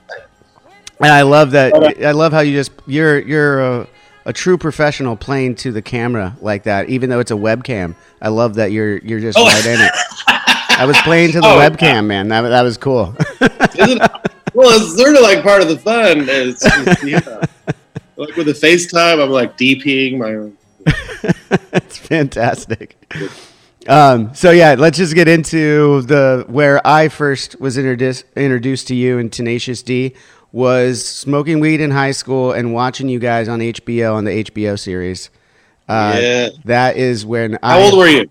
[1.02, 1.74] And I love that.
[2.06, 3.88] I love how you just you're you're a,
[4.26, 7.96] a true professional playing to the camera like that, even though it's a webcam.
[8.22, 9.46] I love that you're you're just Oh.
[9.46, 9.92] right in it.
[10.28, 12.28] I was playing to the Oh, webcam, man.
[12.30, 13.16] That that was cool.
[13.78, 14.02] Isn't?
[14.54, 16.26] Well, it's sort of like part of the fun.
[16.28, 17.46] It's, it's, yeah.
[18.18, 20.52] Like with the FaceTime, I'm like DPing my.
[21.74, 22.98] It's fantastic.
[23.88, 28.96] Um, so yeah, let's just get into the where I first was introduced introduced to
[28.96, 30.16] you and Tenacious D
[30.52, 34.78] was smoking weed in high school and watching you guys on HBO on the HBO
[34.80, 35.30] series.
[35.88, 36.50] Uh, Yeah.
[36.66, 37.74] that is when I.
[37.80, 38.30] How old were you?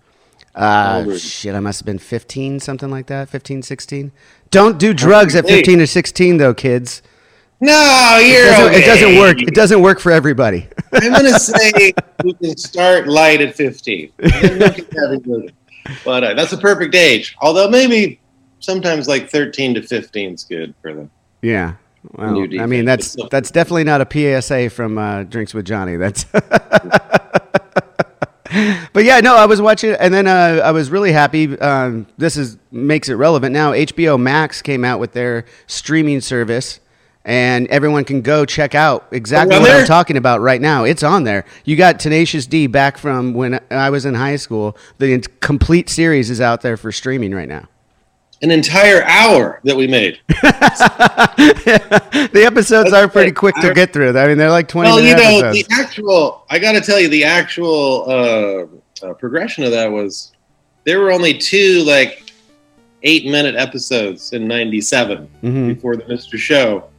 [0.55, 1.19] Uh, were you?
[1.19, 3.29] shit, I must have been 15, something like that.
[3.29, 4.11] 15, 16.
[4.51, 7.01] Don't do drugs at 15 or 16, though, kids.
[7.61, 8.83] No, It you're doesn't, okay.
[8.83, 9.41] it doesn't work.
[9.41, 10.67] It doesn't work for everybody.
[10.93, 11.93] I'm gonna say
[12.23, 14.11] we can start light at 15.
[14.19, 15.53] And then look at having good.
[16.05, 17.35] But uh, that's a perfect age.
[17.41, 18.19] Although maybe
[18.59, 21.11] sometimes like 13 to 15 is good for them.
[21.41, 21.73] Yeah.
[22.03, 25.97] Well, I mean, that's that's definitely not a PSA from uh, Drinks with Johnny.
[25.97, 26.23] That's.
[28.93, 31.59] but yeah, no, I was watching, and then uh, I was really happy.
[31.59, 33.73] Um, this is makes it relevant now.
[33.73, 36.79] HBO Max came out with their streaming service,
[37.25, 39.81] and everyone can go check out exactly on what there?
[39.81, 40.85] I'm talking about right now.
[40.85, 41.45] It's on there.
[41.65, 44.77] You got Tenacious D back from when I was in high school.
[44.99, 47.67] The complete series is out there for streaming right now.
[48.41, 50.19] An entire hour that we made.
[51.39, 54.17] The episodes are pretty quick to get through.
[54.17, 55.67] I mean, they're like 20 well, you know, episodes.
[55.67, 60.31] the actual, I got to tell you, the actual uh, uh, progression of that was
[60.85, 62.31] there were only two like
[63.03, 65.67] eight minute episodes in 97 Mhm.
[65.75, 66.37] before the Mr.
[66.37, 66.89] Show.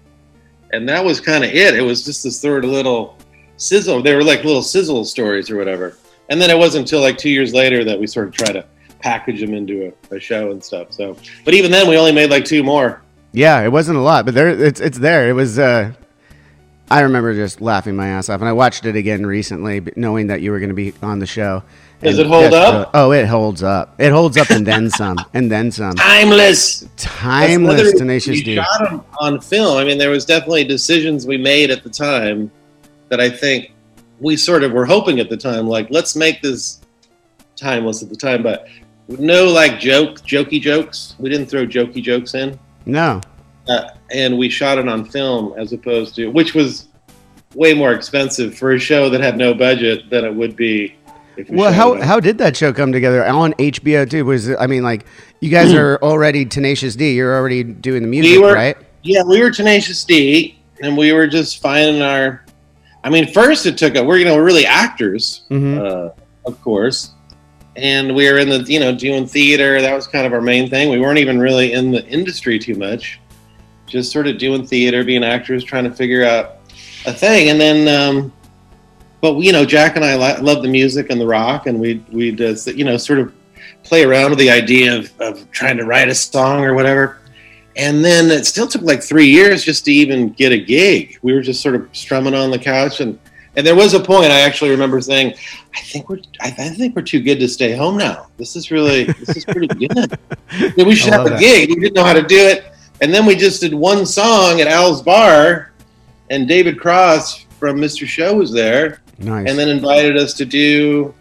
[0.72, 1.74] And that was kind of it.
[1.74, 3.16] It was just this sort of little
[3.56, 4.02] sizzle.
[4.02, 5.96] They were like little sizzle stories or whatever.
[6.28, 8.64] And then it wasn't until like two years later that we sort of tried to
[9.00, 10.92] package them into a, a show and stuff.
[10.92, 13.02] So, but even then, we only made like two more.
[13.32, 15.28] Yeah, it wasn't a lot, but there it's it's there.
[15.28, 15.58] It was.
[15.58, 15.92] Uh,
[16.92, 20.40] I remember just laughing my ass off, and I watched it again recently, knowing that
[20.40, 21.62] you were going to be on the show.
[22.02, 22.90] Does it hold up?
[22.94, 23.94] oh, it holds up.
[24.00, 25.94] It holds up, and then some, and then some.
[25.94, 26.88] Timeless.
[26.96, 28.54] Timeless, tenacious we D.
[28.56, 29.76] shot them on film.
[29.76, 32.50] I mean, there was definitely decisions we made at the time
[33.08, 33.72] that I think
[34.18, 36.80] we sort of were hoping at the time, like let's make this
[37.56, 38.66] timeless at the time, but
[39.18, 41.14] no like joke, jokey jokes.
[41.18, 43.20] We didn't throw jokey jokes in, No,
[43.68, 46.88] uh, and we shot it on film as opposed to, which was
[47.54, 50.94] way more expensive for a show that had no budget than it would be.
[51.36, 54.24] If we Well, how it how did that show come together on HBO too?
[54.24, 55.06] Was I mean, like
[55.40, 57.12] you guys are already Tenacious D.
[57.14, 58.76] You're already doing the music, we were, right?
[59.02, 62.44] Yeah, we were Tenacious D, and we were just finding our.
[63.02, 64.04] I mean, first it took a.
[64.04, 65.78] We're you know we're really actors, Mhm.
[65.80, 66.10] uh,
[66.44, 67.12] of course,
[67.80, 69.80] and we were in the you know doing theater.
[69.80, 70.90] That was kind of our main thing.
[70.90, 73.20] We weren't even really in the industry too much,
[73.86, 76.58] just sort of doing theater, being actors, trying to figure out
[77.06, 77.88] a thing, and then.
[77.88, 78.32] Um,
[79.20, 82.04] but you know, Jack and I li- love the music and the rock, and we
[82.10, 83.32] we just you know sort of
[83.82, 87.18] play around with the idea of, of trying to write a song or whatever.
[87.76, 91.18] And then it still took like three years just to even get a gig.
[91.22, 93.18] We were just sort of strumming on the couch and
[93.56, 95.34] And there was a point I actually remember saying,
[95.74, 98.28] "I think we're, I, I think we're too good to stay home now.
[98.36, 100.18] This is really, this is pretty good.
[100.76, 101.40] We should have a that.
[101.40, 101.68] gig.
[101.70, 102.64] We didn't know how to do it,
[103.00, 105.72] and then we just did one song at Al's Bar,
[106.30, 108.06] and David Cross from Mr.
[108.06, 109.48] Show was there, Nice.
[109.48, 111.12] and then invited us to do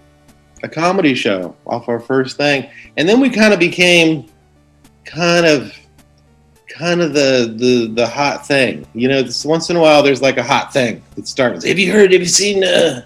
[0.64, 4.26] a comedy show off our first thing, and then we kind of became
[5.06, 5.74] kind of
[6.80, 8.88] kind of the the the hot thing.
[8.94, 11.66] You know, this, once in a while there's like a hot thing that starts.
[11.66, 12.12] Have you heard?
[12.14, 12.64] Have you seen?
[12.64, 13.06] Uh,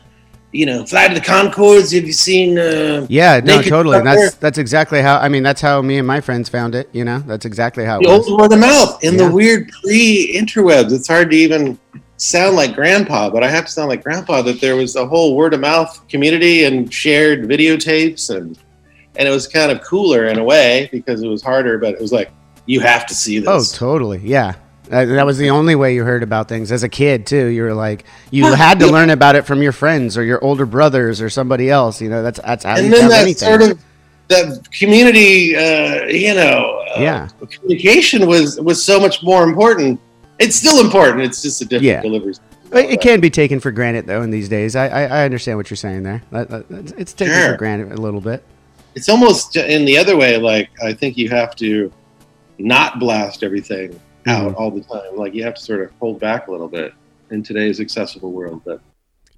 [0.51, 1.93] you know, Flight of the Conchords.
[1.95, 2.59] Have you seen?
[2.59, 3.97] Uh, yeah, no, Naked totally.
[3.97, 5.17] And that's that's exactly how.
[5.17, 6.87] I mean, that's how me and my friends found it.
[6.93, 8.29] You know, that's exactly how it the was.
[8.29, 9.27] old word of mouth in Yeah.
[9.27, 10.93] the weird pre-interwebs.
[10.93, 11.79] It's hard to even
[12.17, 14.43] sound like grandpa, but I have to sound like grandpa.
[14.43, 18.57] That there was a whole word of mouth community and shared videotapes, and
[19.15, 21.99] and it was kind of cooler in a way because it was harder, but it
[22.01, 22.29] was like
[22.65, 23.73] you have to see this.
[23.73, 24.19] Oh, totally.
[24.19, 24.53] Yeah.
[24.89, 27.45] That, that was the only way you heard about things as a kid too.
[27.47, 30.65] You were like, you had to learn about it from your friends or your older
[30.65, 32.01] brothers or somebody else.
[32.01, 33.47] You know, that's that's how you and then that anything.
[33.47, 33.83] sort of
[34.27, 37.27] that community, uh, you know, uh, yeah.
[37.49, 39.99] communication was was so much more important.
[40.39, 41.21] It's still important.
[41.23, 42.01] It's just a different Yeah.
[42.01, 42.33] delivery.
[42.73, 44.75] It, it can be taken for granted though in these days.
[44.75, 46.21] I I, I understand what you're saying there.
[46.31, 47.51] That, that- it's- it's taken Sure.
[47.53, 48.43] for granted a little bit.
[48.95, 50.37] It's almost in the other way.
[50.37, 51.91] Like I think you have to
[52.59, 54.55] not blast everything out Mhm.
[54.59, 55.15] all the time.
[55.15, 56.93] Like you have to sort of hold back a little bit
[57.31, 58.61] in today's accessible world.
[58.65, 58.79] But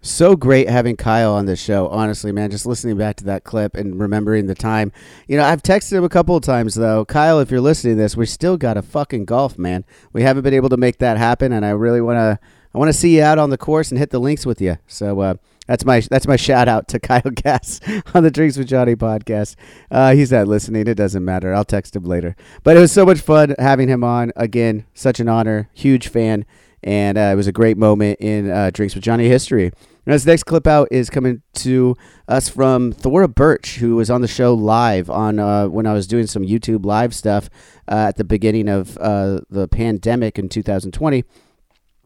[0.02, 1.88] So great having Kyle on the show.
[1.88, 4.92] Honestly, man, just listening back to that clip and remembering the time.
[5.28, 7.06] You know, I've texted him a couple of times though.
[7.06, 9.84] Kyle, if you're listening to this, we still got a fucking golf, man.
[10.14, 12.40] We haven't been able to make that happen, and I really want to.
[12.74, 14.78] I want to see you out on the course and hit the links with you.
[14.86, 15.36] So uh,
[15.68, 17.80] that's my that's my shout out to Kyle Gass
[18.14, 19.56] on the Drinks with Johnny podcast.
[19.90, 20.88] Uh, he's not listening.
[20.88, 21.54] It doesn't matter.
[21.54, 22.36] I'll text him later.
[22.64, 24.86] But it was so much fun having him on again.
[24.94, 25.70] Such an honor.
[25.74, 26.46] Huge fan,
[26.84, 29.72] and uh, it was a great moment in uh, Drinks with Johnny history.
[30.06, 31.96] Now, this next clip out is coming to
[32.28, 36.06] us from Thora Birch, who was on the show live on uh, when I was
[36.06, 37.50] doing some YouTube live stuff
[37.88, 41.24] uh, at the beginning of uh, the pandemic in 2020.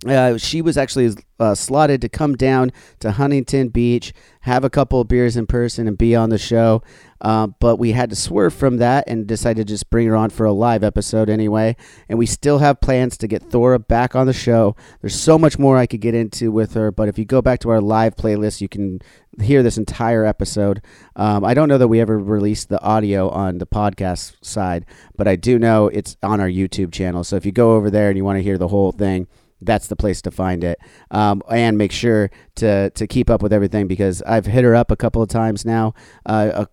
[0.06, 5.02] Uh, she was actually uh, slotted to come down to Huntington Beach, have a couple
[5.02, 6.82] of beers in person, and be on the show.
[7.22, 10.30] Uh, but we had to swerve from that and decided to just bring her on
[10.30, 11.76] for a live episode anyway.
[12.08, 14.74] And we still have plans to get Thora back on the show.
[15.02, 17.60] There's so much more I could get into with her, but if you go back
[17.62, 19.02] to our live playlist, you can
[19.42, 20.82] hear this entire episode.
[21.18, 24.86] Um, I don't know that we ever released the audio on the podcast side,
[25.18, 27.26] but I do know it's on our YouTube channel.
[27.26, 29.28] So if you go over there and you want to hear the whole thing,
[29.62, 30.80] that's the place to find it.
[31.12, 34.92] Um, and make sure to to keep up with everything because I've hit her up
[34.92, 35.94] a couple of times now.
[36.26, 36.68] Uh, a,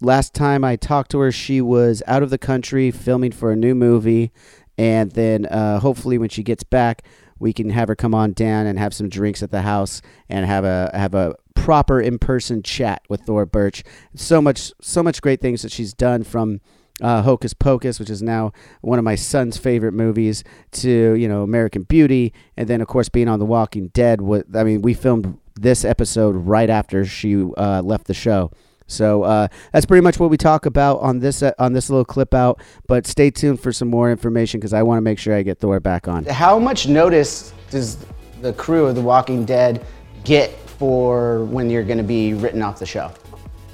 [0.00, 3.56] last time I talked to her, she was out of the country filming for a
[3.56, 4.32] new movie,
[4.78, 7.04] and then uh, hopefully when she gets back,
[7.38, 10.46] we can have her come on down and have some drinks at the house and
[10.46, 13.82] have a have a proper in person chat with Thora Birch.
[14.14, 16.60] So much so much great things that she's done from
[17.00, 21.42] uh, Hocus Pocus, which is now one of my son's favorite movies, to you know
[21.42, 24.20] American Beauty, and then of course being on The Walking Dead.
[24.20, 28.50] What I mean, we filmed this episode right after she uh, left the show.
[28.86, 32.04] So uh, that's pretty much what we talk about on this uh, on this little
[32.04, 32.60] clip out.
[32.88, 35.60] But stay tuned for some more information because I want to make sure I get
[35.60, 36.24] Thora back on.
[36.24, 37.98] How much notice does
[38.40, 39.84] the crew of The Walking Dead
[40.24, 43.12] get for when you're going to be written off the show?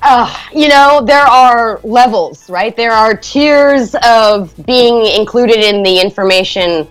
[0.09, 2.77] Uh, you know, there are levels, right?
[2.77, 6.87] There are tiers of being included in the information.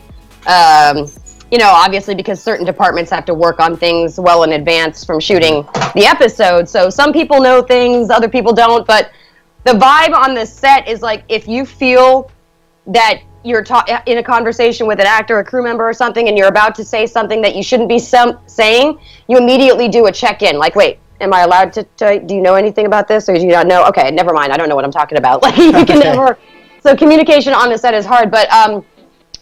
[0.47, 1.09] Um,
[1.49, 5.21] you know, obviously, because certain departments have to work on things well in advance from
[5.21, 6.67] shooting the episode.
[6.67, 8.85] So some people know things, other people don't.
[8.85, 9.11] But
[9.63, 12.29] the vibe on the set is like if you feel
[12.87, 16.37] that you're ta- in a conversation with an actor, a crew member, or something, and
[16.37, 18.99] you're about to say something that you shouldn't be sem- saying,
[19.29, 20.57] you immediately do a check in.
[20.57, 22.19] Like, wait, am I allowed to, to?
[22.19, 23.85] Do you know anything about this, or do you not know?
[23.87, 24.51] Okay, never mind.
[24.51, 25.41] I don't know what I'm talking about.
[25.45, 26.37] Like, you can never.
[26.81, 28.85] So communication on the set is hard, but um,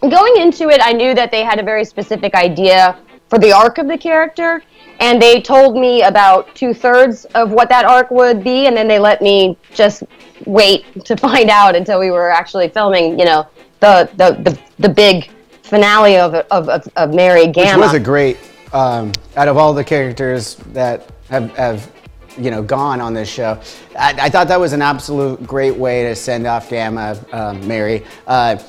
[0.02, 2.98] going into it, I knew that they had a very specific idea
[3.30, 4.62] for the arc of the character,
[5.00, 8.88] and they told me about two thirds of what that arc would be, and then
[8.88, 10.04] they let me just
[10.46, 13.18] wait to find out until we were actually filming.
[13.18, 13.48] You know,
[13.80, 15.30] the the the, the big
[15.62, 17.80] finale of, of of of Mary Gamma.
[17.80, 18.38] Which was a great,
[18.74, 21.92] um, out of all the characters that have, have
[22.38, 23.60] you know, gone on this show,
[23.98, 28.06] I, I thought that was an absolute great way to send off Gamma, uh, Mary.
[28.28, 28.62] Uh,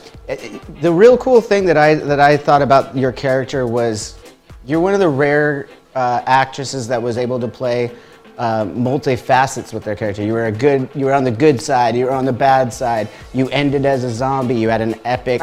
[0.80, 4.18] the real cool thing that I that I thought about your character was
[4.64, 7.90] you're one of the rare uh, actresses that was able to play
[8.38, 10.22] uh, multifacets with their character.
[10.22, 12.72] You were a good, you were on the good side, you were on the bad
[12.72, 13.08] side.
[13.34, 14.56] You ended as a zombie.
[14.56, 15.42] You had an epic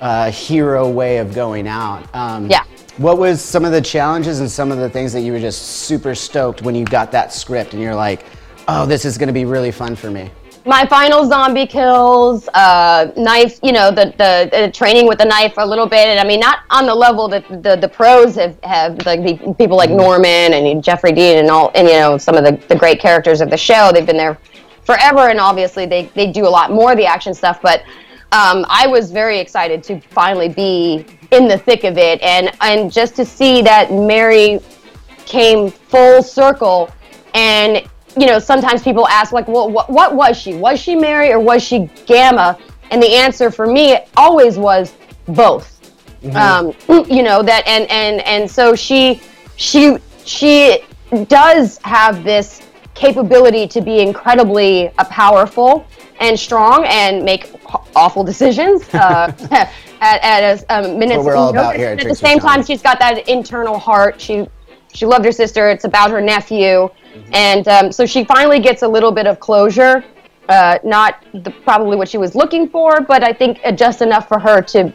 [0.00, 2.02] uh, hero way of going out.
[2.14, 2.64] Um, Yeah.
[2.96, 5.62] What was some of the challenges and some of the things that you were just
[5.62, 8.24] super stoked when you got that script and you're like,
[8.68, 10.30] oh, this is going to be really fun for me?
[10.66, 15.52] my final zombie kills, uh, knife, you know, the, the, the training with the knife
[15.58, 16.08] a little bit.
[16.08, 19.54] And I mean, not on the level that the, the pros have, have like the
[19.58, 22.76] people like Norman and Jeffrey Dean and all, and you know, some of the, the
[22.76, 23.90] great characters of the show.
[23.92, 24.38] They've been there
[24.84, 25.28] forever.
[25.28, 27.60] And obviously they, they do a lot more of the action stuff.
[27.60, 27.82] But
[28.32, 32.20] um, I was very excited to finally be in the thick of it.
[32.22, 34.60] And, and just to see that Mary
[35.26, 36.90] came full circle
[37.34, 40.54] and you know, sometimes people ask, like, well, what, what was she?
[40.54, 42.58] Was she Mary or was she Gamma?
[42.90, 44.94] And the answer for me always was
[45.26, 45.70] both.
[46.22, 46.36] Mm-hmm.
[46.36, 49.20] Um, you know that, and and and so she
[49.56, 50.78] she she
[51.26, 52.62] does have this
[52.94, 55.86] capability to be incredibly uh, powerful
[56.20, 57.50] and strong and make
[57.96, 59.32] awful decisions uh,
[60.00, 61.18] at, at a, a minute.
[61.18, 61.88] What we're all about here.
[61.88, 64.20] At, at the same time, she's got that internal heart.
[64.20, 64.46] She
[64.94, 65.68] she loved her sister.
[65.70, 66.88] It's about her nephew.
[66.88, 67.34] Mm-hmm.
[67.34, 70.04] And um, so she finally gets a little bit of closure.
[70.48, 74.38] Uh, not the, probably what she was looking for, but I think just enough for
[74.38, 74.92] her to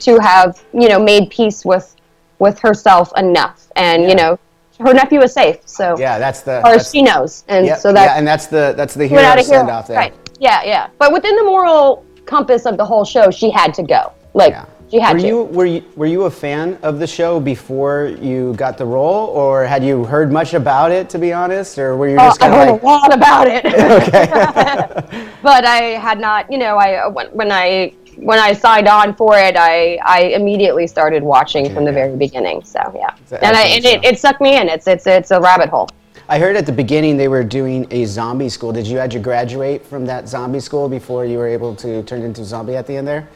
[0.00, 1.94] to have you know made peace with
[2.40, 4.08] with herself enough, and yeah.
[4.08, 4.38] you know
[4.80, 5.58] her nephew is safe.
[5.66, 8.74] So yeah, that's the or that's, she knows, and so that yeah, and that's the
[8.76, 9.96] that's the hero send off there.
[9.96, 10.21] Right.
[10.42, 10.90] Yeah, yeah.
[10.98, 14.12] But within the moral compass of the whole show, she had to go.
[14.34, 14.66] Like yeah.
[14.90, 15.26] She had were to.
[15.26, 19.28] you were you were you a fan of the show before you got the role,
[19.28, 21.08] or had you heard much about it?
[21.10, 22.52] To be honest, or were you oh, just of?
[22.52, 23.64] I heard a lot about it.
[23.98, 25.28] okay.
[25.42, 26.50] but I had not.
[26.52, 30.86] You know, I when, when I when I signed on for it, I I immediately
[30.86, 31.74] started watching okay.
[31.74, 32.62] from the very beginning.
[32.64, 34.68] So yeah, and, I, and it, it sucked me in.
[34.68, 35.88] It's it's it's a rabbit hole.
[36.32, 38.72] I heard at the beginning they were doing a zombie school.
[38.72, 42.22] Did you had to graduate from that zombie school before you were able to turn
[42.22, 43.28] into a zombie at the end there?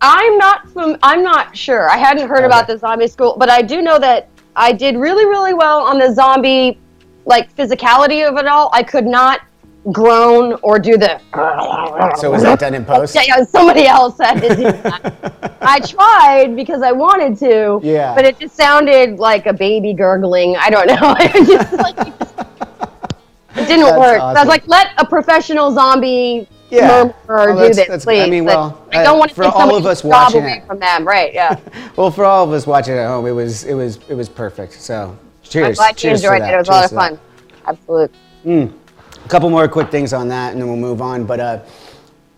[0.00, 0.96] I'm not from.
[1.02, 1.90] I'm not sure.
[1.90, 2.46] I hadn't heard okay.
[2.46, 5.98] about the zombie school, but I do know that I did really, really well on
[5.98, 6.78] the zombie,
[7.26, 8.70] like physicality of it all.
[8.72, 9.42] I could not
[9.92, 11.20] groan or do the.
[12.18, 13.14] So was that done in post?
[13.14, 15.56] Yeah, yeah somebody else had to do that.
[15.60, 17.80] I tried because I wanted to.
[17.82, 18.14] Yeah.
[18.14, 20.56] But it just sounded like a baby gurgling.
[20.56, 21.14] I don't know.
[21.18, 21.98] it just like.
[23.58, 24.20] It didn't That's work.
[24.20, 24.34] Awesome.
[24.34, 27.12] So I was like, let a professional zombie yeah.
[27.26, 28.22] murmur well, do this, please.
[28.22, 31.06] I mean, well, I don't want to for all of us watching it from them,
[31.06, 31.32] right?
[31.32, 31.58] Yeah.
[31.96, 34.74] well, for all of us watching at home, it was it was it was perfect.
[34.74, 35.68] So, cheers.
[35.68, 36.52] I'm glad cheers you enjoyed it.
[36.52, 37.20] It was cheers a lot of fun.
[37.66, 38.18] Absolutely.
[38.44, 38.72] Mm.
[39.26, 41.26] A couple more quick things on that, and then we'll move on.
[41.26, 41.62] But uh,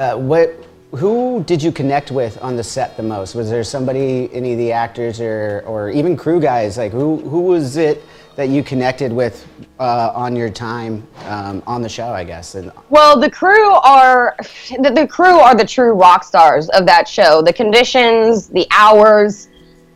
[0.01, 0.55] uh, what?
[0.93, 3.35] Who did you connect with on the set the most?
[3.35, 6.79] Was there somebody, any of the actors, or or even crew guys?
[6.79, 8.03] Like who who was it?
[8.37, 9.49] that you connected with
[9.81, 12.55] uh, on your time um, on the show, I guess?
[12.55, 14.37] And well, the crew are
[14.79, 17.43] the, the, crew are the true rock stars of that show.
[17.43, 19.49] The conditions, the hours.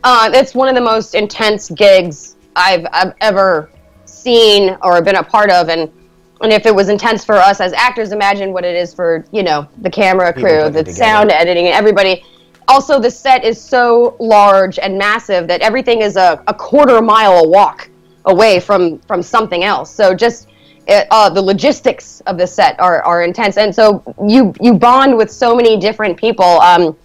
[0.03, 3.71] Uh, it's one of the most intense gigs I've, I've ever
[4.03, 5.89] seen or been a part of, and
[6.43, 9.43] and if it was intense for us as actors, imagine what it is for you
[9.43, 12.23] know the camera crew, the sound editing, and everybody.
[12.67, 17.45] Also, the set is so large and massive that everything is a, a quarter mile
[17.45, 17.89] a walk
[18.25, 19.89] away from from something else.
[19.89, 20.49] So just
[20.85, 25.15] it, uh, the logistics of the set are, are intense, and so you you bond
[25.15, 26.45] with so many different people.
[26.45, 26.97] Um,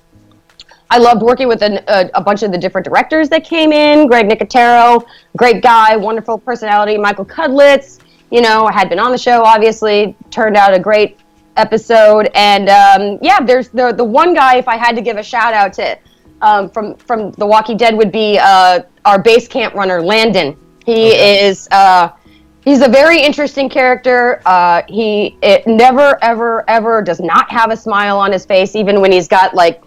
[0.91, 4.09] I loved working with an, a, a, bunch of the different directors that came in.
[4.09, 5.05] Greg Nicotero,
[5.37, 6.97] great guy, wonderful personality.
[6.97, 7.99] Michael Cudlitz,
[8.31, 9.43] you know, had been on the show.
[9.43, 11.19] Obviously, turned out a great
[11.59, 12.31] episode.
[12.35, 14.57] And um, yeah, there's the the one guy.
[14.57, 15.99] If I had to give a shout out to
[16.41, 20.57] um, from from The Walking Dead, would be uh, our base camp runner Landon.
[20.87, 21.47] He okay.
[21.47, 22.11] is uh,
[22.65, 24.41] he's a very interesting character.
[24.47, 29.01] Uh, he it never ever ever does not have a smile on his face, even
[29.01, 29.83] when he's got like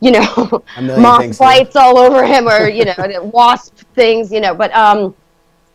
[0.00, 4.54] you know moth bites all over him or you know wasp things, you know.
[4.54, 5.14] But um,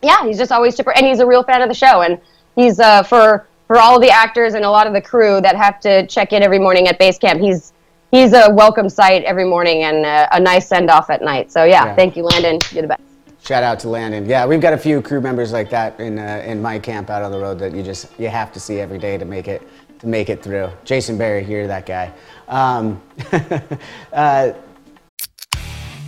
[0.02, 2.20] yeah, he's just always chipper, and he's a real fan of the show, and
[2.56, 5.80] he's uh, for for all the actors and a lot of the crew that have
[5.82, 7.40] to check in every morning at base camp.
[7.40, 7.74] He's
[8.12, 11.52] he's a welcome sight every morning and a, a nice send off at night.
[11.52, 12.60] So yeah, yeah, thank you, Landon.
[12.72, 13.02] You're the best.
[13.44, 14.26] Shout out to Landon.
[14.26, 17.22] Yeah, we've got a few crew members like that in uh, in my camp out
[17.22, 19.68] on the road that you just you have to see every day to make it
[20.00, 20.70] to make it through.
[20.84, 22.14] Jason Barry, you're that guy.
[22.48, 23.02] Um,
[24.14, 24.52] uh,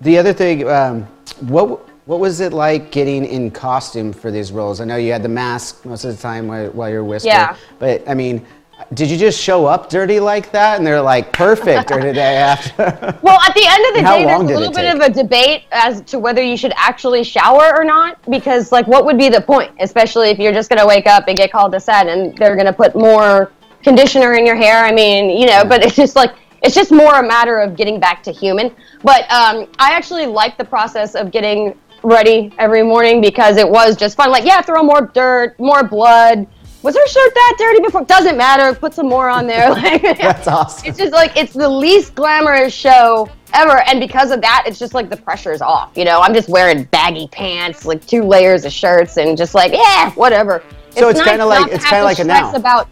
[0.00, 1.02] The other thing, um,
[1.40, 4.80] what what was it like getting in costume for these roles?
[4.80, 7.34] I know you had the mask most of the time while, while you're whispering.
[7.34, 7.56] Yeah.
[7.80, 8.46] But I mean,
[8.94, 12.34] did you just show up dirty like that, and they're like perfect, or did they
[12.36, 13.18] have to?
[13.22, 16.02] Well, at the end of the day, there's a little bit of a debate as
[16.02, 18.18] to whether you should actually shower or not.
[18.30, 19.72] Because, like, what would be the point?
[19.80, 22.54] Especially if you're just going to wake up and get called to set and they're
[22.54, 23.50] going to put more
[23.82, 24.84] conditioner in your hair.
[24.84, 26.34] I mean, you know, but it's just like,
[26.66, 28.74] it's just more a matter of getting back to human.
[29.04, 33.96] But um, I actually like the process of getting ready every morning because it was
[33.96, 34.30] just fun.
[34.30, 36.46] Like, yeah, throw more dirt, more blood.
[36.82, 38.04] Was her shirt that dirty before?
[38.04, 38.76] Doesn't matter.
[38.78, 39.70] Put some more on there.
[39.76, 40.88] Like, That's awesome.
[40.88, 44.92] it's just like it's the least glamorous show ever, and because of that, it's just
[44.94, 45.96] like the pressure's off.
[45.96, 49.72] You know, I'm just wearing baggy pants, like two layers of shirts, and just like
[49.72, 50.62] yeah, whatever.
[50.90, 52.52] So it's nice kinda like- it's kinda like a now.
[52.54, 52.88] About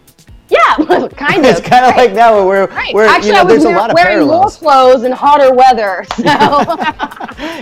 [0.49, 0.75] yeah,
[1.17, 1.51] kind of.
[1.57, 2.93] it's kind of like now where we're, Right.
[2.93, 4.57] we're Actually, you know, I was there's a lot of wearing more parallels.
[4.57, 6.05] clothes in hotter weather.
[6.17, 6.23] So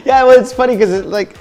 [0.05, 1.35] Yeah, well, it's funny because it, like,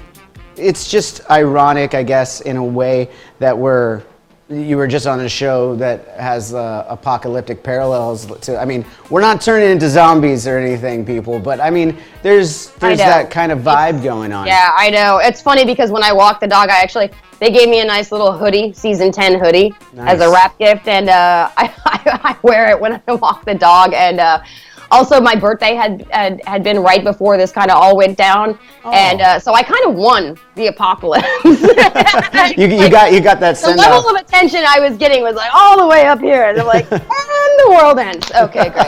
[0.57, 4.03] it's just ironic, I guess, in a way that we're
[4.49, 8.61] you were just on a show that has uh, apocalyptic parallels to.
[8.61, 12.99] I mean, we're not turning into zombies or anything, people, but I mean, there's there's
[12.99, 14.47] that kind of vibe going on.
[14.47, 15.18] Yeah, I know.
[15.22, 17.11] It's funny because when I walk the dog, I actually
[17.43, 21.09] they gave me a nice little hoodie, season ten hoodie, as a wrap gift, and
[21.09, 23.95] uh, I, I, I wear it when I walk the dog.
[23.95, 24.45] And uh,
[24.93, 28.57] also, my birthday had, had had been right before this kind of all went down,
[28.84, 31.26] and uh, so I kind of won the apocalypse.
[32.57, 34.14] You, you got you got that the level off.
[34.14, 36.90] of attention I was getting was like all the way up here, and I'm like,
[36.93, 38.30] and the world ends.
[38.32, 38.86] Okay, great.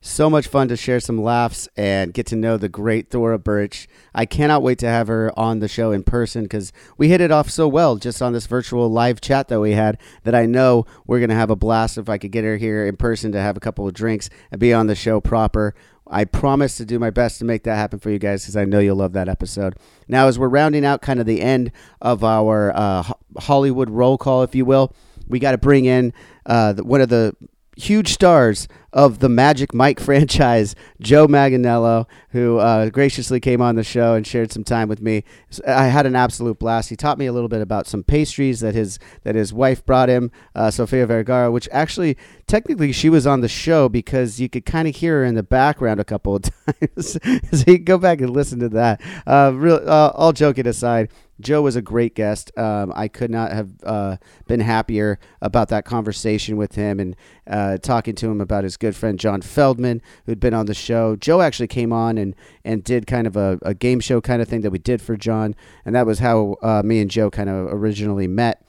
[0.00, 3.88] So much fun to share some laughs and get to know the great Thora Birch.
[4.14, 7.32] I cannot wait to have her on the show in person because we hit it
[7.32, 10.86] off so well just on this virtual live chat that we had that I know
[11.04, 13.40] we're going to have a blast if I could get her here in person to
[13.40, 15.74] have a couple of drinks and be on the show proper.
[16.06, 18.64] I promise to do my best to make that happen for you guys because I
[18.64, 19.76] know you'll love that episode.
[20.06, 23.04] Now, as we're rounding out kind of the end of our uh,
[23.36, 24.94] Hollywood roll call, if you will,
[25.26, 26.12] we got to bring in
[26.46, 27.36] uh, one of the
[27.78, 33.84] huge stars of the Magic Mike franchise, Joe Manganiello, who uh, graciously came on the
[33.84, 35.24] show and shared some time with me.
[35.66, 36.88] I had an absolute blast.
[36.88, 40.08] He taught me a little bit about some pastries that his that his wife brought
[40.08, 42.16] him, uh, Sofia Vergara, which actually
[42.46, 45.42] technically she was on the show because you could kind of hear her in the
[45.42, 47.12] background a couple of times.
[47.52, 49.00] so you can go back and listen to that.
[49.26, 51.08] Uh, real, uh, all joking aside.
[51.40, 52.56] Joe was a great guest.
[52.58, 54.16] Um, I could not have uh,
[54.46, 57.16] been happier about that conversation with him and
[57.46, 61.16] uh, talking to him about his good friend John Feldman, who'd been on the show.
[61.16, 62.34] Joe actually came on and,
[62.64, 65.16] and did kind of a, a game show kind of thing that we did for
[65.16, 68.64] John, and that was how uh, me and Joe kind of originally met.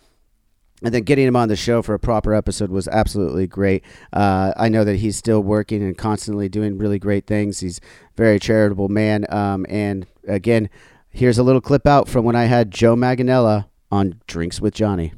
[0.82, 3.84] And then getting him on the show for a proper episode was absolutely great.
[4.13, 7.59] Uh, I know that he's still working and constantly doing really great things.
[7.59, 7.82] He's a
[8.15, 9.26] very charitable man.
[9.30, 10.70] Um, and again,
[11.10, 15.14] here's a little clip out from when I had Joe Manganiello on Drinks with Johnny.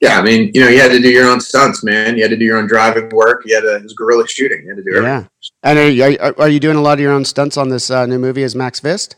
[0.00, 2.16] Yeah, I mean, you know, you had to do your own stunts, man.
[2.16, 3.42] You had to do your own driving work.
[3.44, 4.62] You had to, it was guerrilla shooting.
[4.62, 5.28] You had to do everything.
[5.30, 5.50] Yeah.
[5.62, 8.06] And are you, are, you doing a lot of your own stunts on this uh,
[8.06, 9.16] new movie as Max Fist?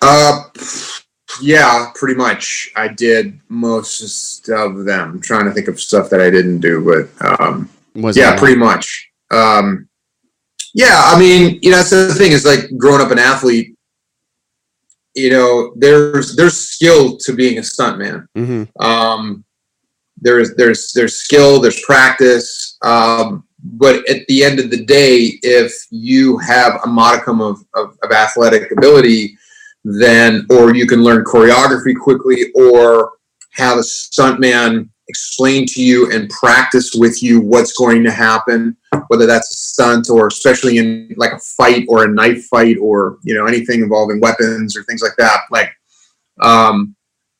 [0.00, 0.44] Uh,
[1.42, 2.70] yeah, pretty much.
[2.76, 5.10] I did most of them.
[5.10, 8.56] I'm trying to think of stuff that I didn't do, but um, Was yeah, pretty
[8.56, 9.10] much.
[9.32, 9.88] Um,
[10.74, 13.74] yeah, I mean, you know, that's the thing is like growing up an athlete.
[15.18, 18.26] You know, there's there's skill to being a stuntman.
[18.36, 18.82] Mm-hmm.
[18.82, 19.44] Um,
[20.20, 25.72] there's there's there's skill, there's practice, um, but at the end of the day, if
[25.90, 29.36] you have a modicum of, of, of athletic ability,
[29.84, 33.12] then or you can learn choreography quickly, or
[33.52, 38.76] have a stuntman explain to you and practice with you what's going to happen,
[39.08, 43.18] whether that's a stunt or especially in like a fight or a knife fight or
[43.22, 45.40] you know anything involving weapons or things like that.
[45.50, 45.72] Like
[46.40, 46.94] um,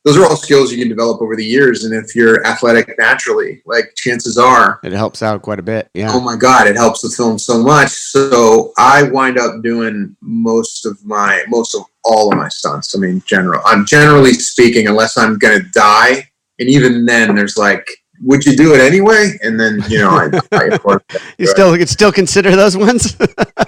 [0.05, 3.61] those are all skills you can develop over the years, and if you're athletic naturally,
[3.66, 5.91] like chances are, It helps out quite a bit.
[5.93, 6.11] Yeah.
[6.12, 7.91] oh my god, it helps the film so much.
[7.91, 12.97] So I wind up doing most of my most of all of my stunts.
[12.97, 13.61] I mean, general.
[13.66, 17.87] I'm generally speaking, unless I'm gonna die, and even then, there's like,
[18.23, 19.39] would you do it anyway?
[19.43, 21.03] And then you know, I, I of course,
[21.39, 23.17] You still you still consider those ones?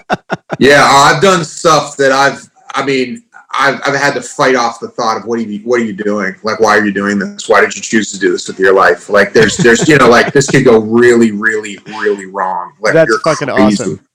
[0.59, 2.49] yeah, I've done stuff that I've.
[2.75, 5.81] I mean, I've, I've had to fight off the thought of what are you what
[5.81, 6.35] are you doing?
[6.43, 7.49] Like, why are you doing this?
[7.49, 9.09] Why did you choose to do this with your life?
[9.09, 12.75] Like, there's there's you know, like this could go really, really, really wrong.
[12.81, 13.83] Like, That's you're fucking crazy.
[13.83, 14.07] awesome.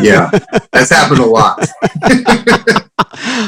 [0.00, 0.30] Yeah,
[0.72, 1.66] that's happened a lot.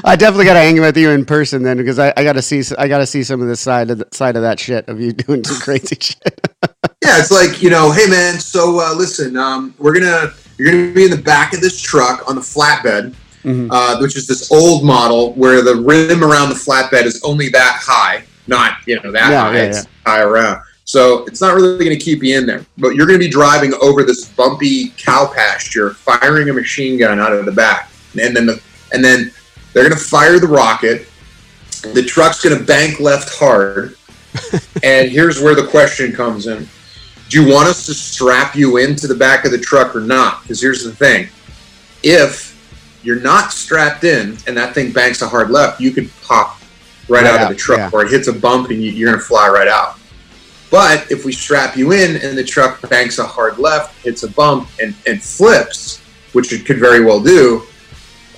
[0.04, 2.42] I definitely got to hang with you in person then because I, I got to
[2.42, 4.88] see I got to see some of the side of the, side of that shit
[4.88, 6.46] of you doing some crazy shit.
[7.02, 8.38] Yeah, it's like you know, hey man.
[8.38, 11.80] So uh, listen, um, we're gonna You're going to be in the back of this
[11.80, 13.70] truck on the flatbed, Mm-hmm.
[13.70, 17.80] uh, which is this old model where the rim around the flatbed is only that
[17.82, 19.56] high, not you know that Yeah, high.
[19.56, 20.60] yeah, it's high around.
[20.90, 22.66] So it's not really going to keep you in there.
[22.76, 27.20] But you're going to be driving over this bumpy cow pasture, firing a machine gun
[27.20, 28.60] out of the back, and then the,
[28.92, 29.30] and then
[29.72, 31.06] they're going to fire the rocket.
[31.94, 33.94] The truck's going to bank left hard,
[34.82, 36.68] and here's where the question comes in:
[37.28, 40.42] Do you want us to strap you into the back of the truck or not?
[40.42, 41.28] Because here's the thing:
[42.02, 46.60] if you're not strapped in and that thing banks a hard left, you could pop
[47.08, 47.90] right, Right out, out, of the truck, yeah.
[47.92, 49.99] or it hits a bump and you, you're going to fly right out.
[50.70, 54.28] But if we strap you in and the truck banks a hard left, hits a
[54.28, 55.98] bump, and, and flips,
[56.32, 57.62] which it could very well do,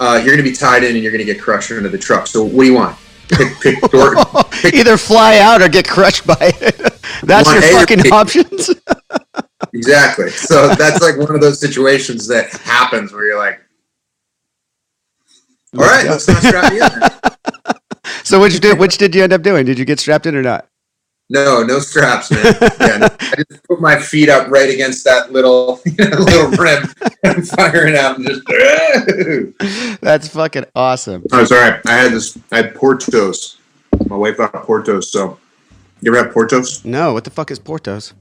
[0.00, 1.98] uh, you're going to be tied in and you're going to get crushed under the
[1.98, 2.26] truck.
[2.26, 2.98] So what do you want?
[3.28, 4.14] Pick, pick door,
[4.64, 6.76] Either fly out or get crushed by it.
[7.22, 8.70] That's your A fucking options.
[9.72, 10.30] exactly.
[10.30, 13.60] So that's like one of those situations that happens where you're like,
[15.76, 17.74] all right, let's not strap you in.
[18.24, 19.64] so which did which did you end up doing?
[19.64, 20.66] Did you get strapped in or not?
[21.32, 22.44] No, no straps, man.
[22.78, 23.06] Yeah, no.
[23.20, 26.84] I just put my feet up right against that little little rim
[27.24, 29.98] and firing it out and just.
[30.02, 31.24] That's fucking awesome.
[31.32, 31.80] Oh, sorry.
[31.86, 32.38] I had this.
[32.52, 33.56] I had Portos.
[34.08, 35.04] My wife got Portos.
[35.04, 35.38] So,
[36.02, 36.84] you ever have Portos?
[36.84, 38.12] No, what the fuck is Portos?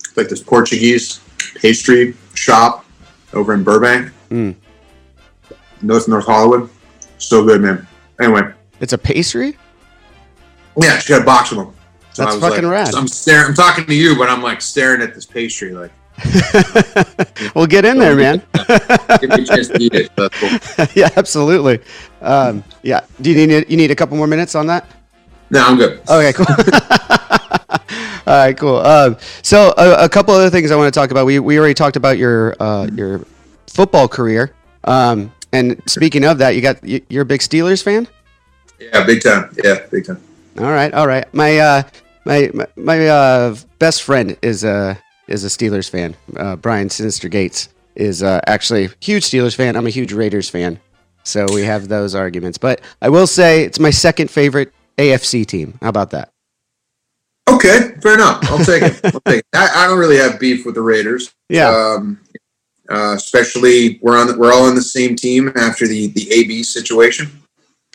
[0.00, 1.20] It's like this Portuguese
[1.56, 2.84] pastry shop
[3.32, 4.54] over in Burbank, Mm.
[5.80, 6.68] North North Hollywood.
[7.16, 7.86] So good, man.
[8.20, 8.42] Anyway,
[8.80, 9.56] It's a pastry?
[10.76, 11.74] yeah, she had a box of them.
[12.12, 12.94] So That's I was fucking like, rad.
[12.94, 13.48] I'm staring.
[13.48, 15.72] I'm talking to you, but I'm like staring at this pastry.
[15.72, 15.92] Like,
[17.54, 18.42] Well, get in there, man.
[19.20, 20.10] give me a chance to eat it.
[20.16, 20.86] That's cool.
[20.94, 21.80] yeah, absolutely.
[22.20, 23.00] Um, yeah.
[23.20, 24.86] Do you need you need a couple more minutes on that?
[25.50, 26.00] No, I'm good.
[26.08, 26.46] Okay, cool.
[28.26, 28.76] All right, cool.
[28.76, 31.26] Um, so a, a couple other things I want to talk about.
[31.26, 33.24] We we already talked about your uh, your
[33.66, 34.54] football career.
[34.84, 38.08] Um, and speaking of that, you got you, you're a big Steelers fan.
[38.78, 39.54] Yeah, big time.
[39.62, 40.20] Yeah, big time.
[40.58, 41.32] All right, all right.
[41.34, 41.82] My uh,
[42.24, 44.98] my my, my uh, best friend is a
[45.28, 46.16] is a Steelers fan.
[46.36, 49.76] Uh, Brian Synyster Gates is uh, actually a huge Steelers fan.
[49.76, 50.80] I'm a huge Raiders fan.
[51.24, 52.58] So we have those arguments.
[52.58, 55.78] But I will say it's my second favorite AFC team.
[55.80, 56.30] How about that?
[57.48, 58.38] Okay, fair enough.
[58.50, 59.00] I'll take it.
[59.04, 59.46] I'll take it.
[59.54, 61.32] I, I don't really have beef with the Raiders.
[61.48, 61.68] Yeah.
[61.68, 62.20] Um,
[62.90, 66.62] uh, especially we're on the, we're all on the same team after the the AB
[66.62, 67.30] situation.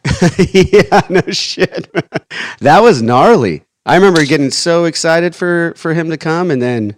[0.37, 1.91] yeah, no shit.
[2.59, 3.63] that was gnarly.
[3.87, 6.97] I remember getting so excited for for him to come, and then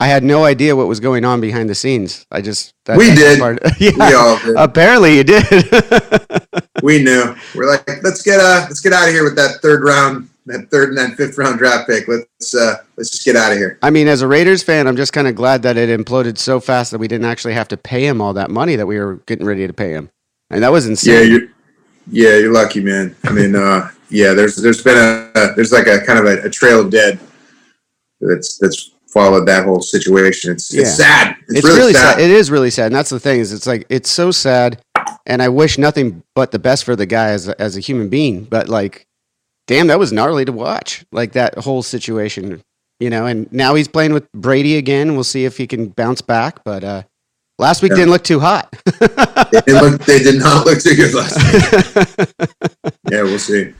[0.00, 2.26] I had no idea what was going on behind the scenes.
[2.30, 3.38] I just that- We did.
[3.38, 4.56] part- yeah, We all did.
[4.56, 5.44] apparently you did.
[6.82, 7.34] We knew.
[7.54, 10.70] We're like, let's get uh let's get out of here with that third round, that
[10.70, 12.06] third and that fifth round draft pick.
[12.06, 13.78] Let's uh let's just get out of here.
[13.82, 16.60] I mean, as a Raiders fan, I'm just kind of glad that it imploded so
[16.60, 19.16] fast that we didn't actually have to pay him all that money that we were
[19.26, 20.10] getting ready to pay him,
[20.50, 21.14] and that was insane.
[21.14, 21.48] Yeah, you're
[22.12, 23.16] yeah, you're lucky, man.
[23.24, 26.50] I mean, uh yeah, there's there's been a there's like a kind of a, a
[26.50, 27.18] trail of dead
[28.20, 30.52] that's that's followed that whole situation.
[30.52, 31.36] It's it's sad.
[31.48, 32.20] It's, really, sad.
[32.20, 34.82] It is really sad, and that's the thing is, it's like it's so sad,
[35.24, 38.08] and I wish nothing but the best for the guy as a, as a human
[38.08, 38.44] being.
[38.44, 39.06] But like,
[39.66, 41.04] damn, that was gnarly to watch.
[41.12, 42.62] Like that whole situation,
[43.00, 43.26] you know.
[43.26, 45.14] And now he's playing with Brady again.
[45.14, 46.62] We'll see if he can bounce back.
[46.64, 47.02] But uh,
[47.58, 47.96] last week Yeah.
[47.96, 48.70] didn't look too hot.
[49.00, 52.28] they, look, they did not look too good last week.
[53.10, 53.72] yeah, we'll see.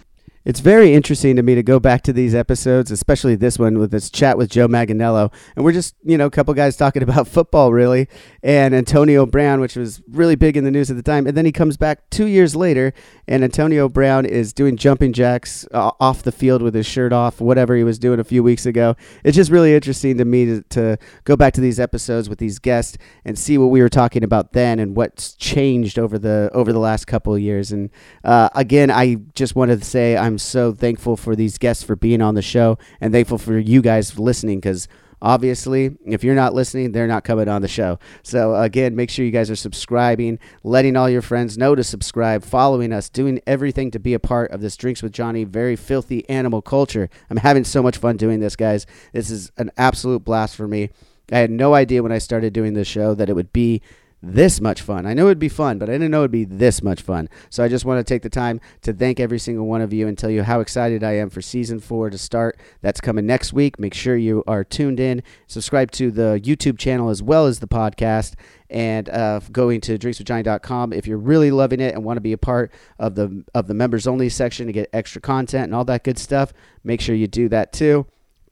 [0.47, 3.91] It's very interesting to me to go back to these episodes, especially this one with
[3.91, 5.33] this chat with Joe Manganiello.
[5.57, 8.09] And we're just, you know, a couple guys talking about football, really,
[8.45, 11.27] and Antonio Brown, which was really big in the news at the time.
[11.27, 12.95] And then he comes back two years later,
[13.27, 17.41] and Antonio Brown is doing jumping jacks uh, off the field with his shirt off,
[17.41, 18.95] whatever he was doing a few weeks ago.
[19.25, 22.61] It's just really interesting to me to, to go back to these episodes with these
[22.61, 26.73] guests and see what we were talking about then and what's changed over the over
[26.73, 27.73] the last couple of years.
[27.73, 27.91] And
[28.23, 32.23] uh, again, I just wanted to say I'm so thankful for these guests for being
[32.23, 34.89] on the show and thankful for you guys listening because
[35.23, 37.99] obviously if you're not listening they're not coming on the show.
[38.23, 42.45] So again make sure you guys are subscribing letting all your friends know to subscribe
[42.45, 46.29] following us doing everything to be a part of this drinks with johnny very filthy
[46.29, 47.09] animal culture.
[47.31, 48.87] I'm having so much fun doing this guys.
[49.13, 50.91] This is an absolute blast for me.
[51.33, 53.83] I had no idea when i started doing this show that it would be
[54.23, 55.07] this much fun.
[55.07, 57.29] I knew it'd be fun, but I didn't know it'd be this much fun.
[57.51, 60.09] So I just want to take the time to thank every single one of you
[60.09, 62.59] and tell you how excited I am for season four to start.
[62.81, 63.79] That's coming next week.
[63.79, 65.23] Make sure you are tuned in.
[65.47, 68.35] Subscribe to the YouTube channel as well as the podcast.
[68.69, 72.39] And uh, going to drinkswithjohnny.com if you're really loving it and want to be a
[72.39, 76.03] part of the of the members only section to get extra content and all that
[76.03, 76.53] good stuff.
[76.83, 78.07] Make sure you do that too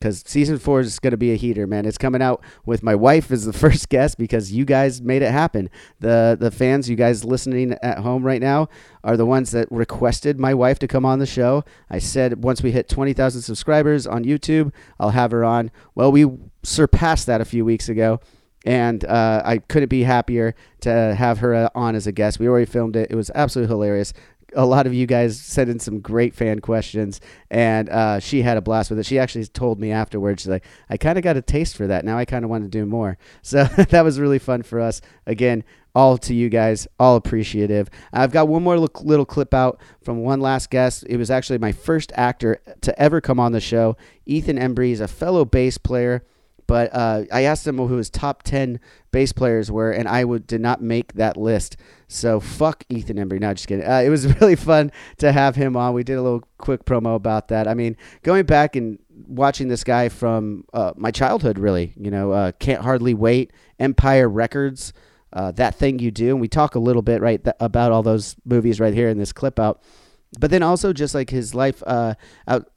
[0.05, 1.87] because season four is going to be a heater, man.
[1.87, 5.31] It's coming out with my wife as the first guest because you guys made it
[5.31, 5.71] happen.
[6.01, 8.69] The the fans, you guys listening at home right now,
[9.03, 11.65] are the ones that requested my wife to come on the show.
[11.89, 15.71] I said once we hit twenty thousand subscribers on YouTube, I'll have her on.
[15.95, 16.31] Well, we
[16.63, 18.21] surpassed that a few weeks ago
[18.65, 22.39] and uh, I couldn't be happier to have her uh, on as a guest.
[22.39, 24.13] We already filmed it; it was absolutely hilarious.
[24.55, 27.21] A lot of you guys sent in some great fan questions,
[27.51, 29.07] and uh, she had a blast with it.
[29.07, 32.05] She actually told me afterwards, she's like, "I kind of got a taste for that.
[32.05, 35.01] Now I kind of want to do more." So that was really fun for us.
[35.27, 35.65] Again,
[35.95, 37.89] all to you guys, all appreciative.
[38.13, 41.05] I've got one more little, clip out from one last guest.
[41.09, 43.97] It was actually my first actor to ever come on the show.
[44.25, 46.25] Ethan Embry is a fellow bass player
[46.67, 50.47] but uh, I asked him who his top 10 bass players were, and I would,
[50.47, 51.77] did not make that list.
[52.15, 53.41] So fuck Ethan Embry.
[53.41, 53.85] No, just kidding.
[53.85, 55.95] Uh, it was really fun to have him on.
[55.95, 57.67] We did a little quick promo about that.
[57.67, 62.33] I mean, going back and watching this guy from uh, my childhood, really, you know,
[62.33, 64.93] uh, Can't Hardly Wait, Empire Records,
[65.33, 66.31] uh, That Thing You Do.
[66.31, 69.19] And we talk a little bit, right, th- about all those movies right here in
[69.19, 69.83] this clip out.
[70.39, 72.15] But then also just like his life uh,
[72.47, 72.71] out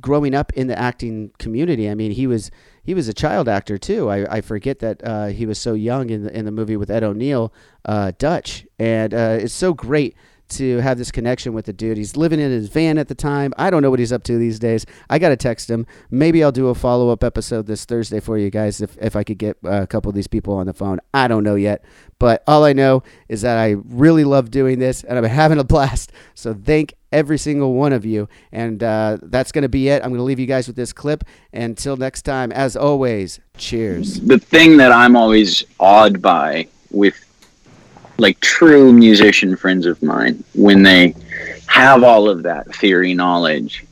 [0.00, 1.88] growing up in the acting community.
[1.90, 2.50] I mean, he was
[2.86, 4.08] he was a child actor too.
[4.08, 6.88] I, I forget that uh, he was so young in the in the movie with
[6.88, 7.52] Ed O'Neill,
[7.84, 10.14] uh, Dutch, and uh, it's so great
[10.48, 11.96] to have this connection with the dude.
[11.96, 13.52] He's living in his van at the time.
[13.56, 14.86] I don't know what he's up to these days.
[15.10, 15.86] I got to text him.
[16.10, 19.24] Maybe I'll do a follow up episode this Thursday for you guys if, if I
[19.24, 21.00] could get a couple of these people on the phone.
[21.12, 21.84] I don't know yet.
[22.18, 25.64] But all I know is that I really love doing this and I'm having a
[25.64, 26.12] blast.
[26.34, 28.28] So thank every single one of you.
[28.52, 30.02] And uh, that's going to be it.
[30.02, 31.24] I'm going to leave you guys with this clip.
[31.52, 34.20] Until next time, as always, cheers.
[34.20, 37.25] The thing that I'm always awed by with
[38.18, 41.14] like true musician friends of mine when they
[41.66, 43.84] have all of that theory knowledge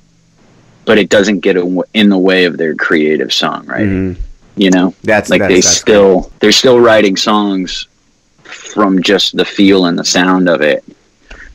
[0.84, 4.22] but it doesn't get in the way of their creative songwriting mm-hmm.
[4.56, 4.94] you know?
[5.02, 7.88] That's like that's, they that's still they're still writing songs
[8.42, 10.84] from just the feel and the sound of it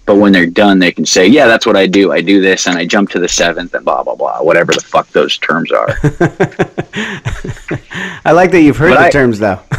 [0.10, 2.12] but when they're done they can say yeah that's what i do.
[2.12, 4.82] I do this and i jump to the seventh and blah blah blah whatever the
[4.82, 5.90] fuck those terms are.
[8.26, 9.60] I like that you've heard But the I- terms though.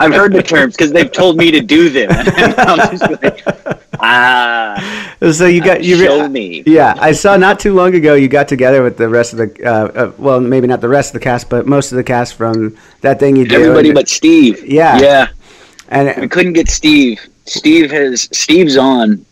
[0.00, 2.10] i've heard the terms because they've told me to do them.
[2.38, 3.42] And i'm just like
[4.00, 5.16] ah.
[5.32, 6.62] So you got you show me.
[6.66, 9.64] Yeah, I saw not too long ago you got together with the rest of the
[9.64, 12.34] uh, uh, well, maybe not the rest of the cast, but most of the cast
[12.34, 13.62] from that thing you do.
[13.62, 14.62] everybody and- but steve.
[14.66, 14.98] Yeah.
[15.00, 15.28] yeah.
[15.88, 17.18] And we couldn't get steve.
[17.46, 19.24] Steve has steve's on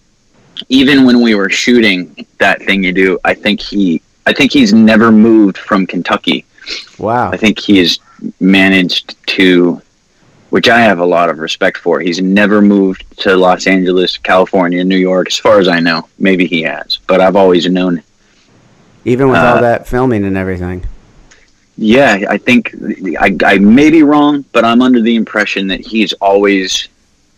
[0.69, 4.73] even when we were shooting that thing you do i think he i think he's
[4.73, 6.45] never moved from kentucky.
[6.99, 7.31] Wow.
[7.31, 8.01] I think he's
[8.41, 9.81] managed to
[10.51, 12.01] which i have a lot of respect for.
[12.01, 16.09] He's never moved to los angeles california new york as far as i know.
[16.19, 18.03] Maybe he has but i've always known
[19.07, 20.85] even with all uh, that filming and everything.
[21.79, 22.75] Yeah, I think
[23.21, 26.89] I, I may be wrong, but I'm under the impression that he's always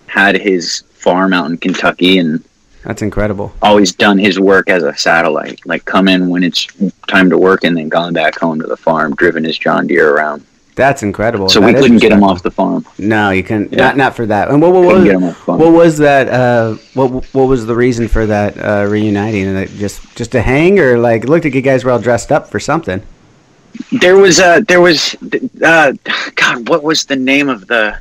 [0.07, 2.43] had his farm out in Kentucky and
[2.89, 3.53] That's incredible.
[3.61, 5.61] always done his work as a satellite.
[5.67, 6.67] Like come in when it's
[7.07, 10.15] time to work and then gone back home to the farm, driven his John Deere
[10.17, 10.43] around.
[10.75, 11.51] That's incredible.
[11.51, 12.87] So That we couldn't get him off the farm.
[12.97, 13.79] No, you can Yeah.
[13.79, 14.49] not not for that.
[14.49, 16.29] And what what, Couldn't was get him off the what was that?
[16.31, 19.55] Uh, what what was the reason for that uh, reuniting?
[19.55, 22.33] Like, Just just to hang, or like it looked like you guys were all dressed
[22.33, 23.03] up for something.
[24.01, 25.15] There was uh there was
[25.63, 25.93] uh
[26.37, 27.99] God, what was the name of the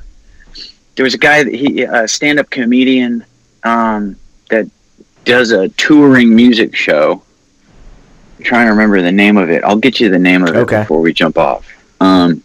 [0.95, 3.25] there was a guy that he a stand up comedian
[3.65, 4.15] um
[4.49, 4.65] that
[5.27, 7.21] does a touring music show.
[8.37, 9.63] I'm trying to remember the name of it.
[9.63, 10.81] I'll get you the name of it Okay.
[10.81, 11.65] before we jump off.
[11.99, 12.43] Um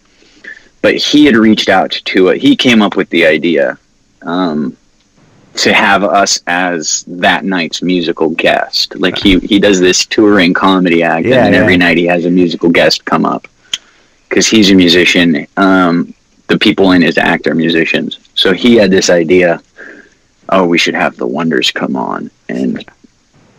[0.81, 2.43] but he had reached out to it.
[2.43, 3.79] He came up with the idea
[4.23, 4.77] um
[5.55, 8.97] to have us as that night's musical guest.
[8.97, 11.61] Like he he does this touring comedy act, Yeah, and yeah.
[11.61, 13.47] every night he has a musical guest come up
[14.29, 15.47] because he's a musician.
[15.59, 16.15] Um,
[16.49, 19.63] the people in his act are musicians, so he had this idea.
[20.53, 22.85] Oh, we should have the Wonders come on, and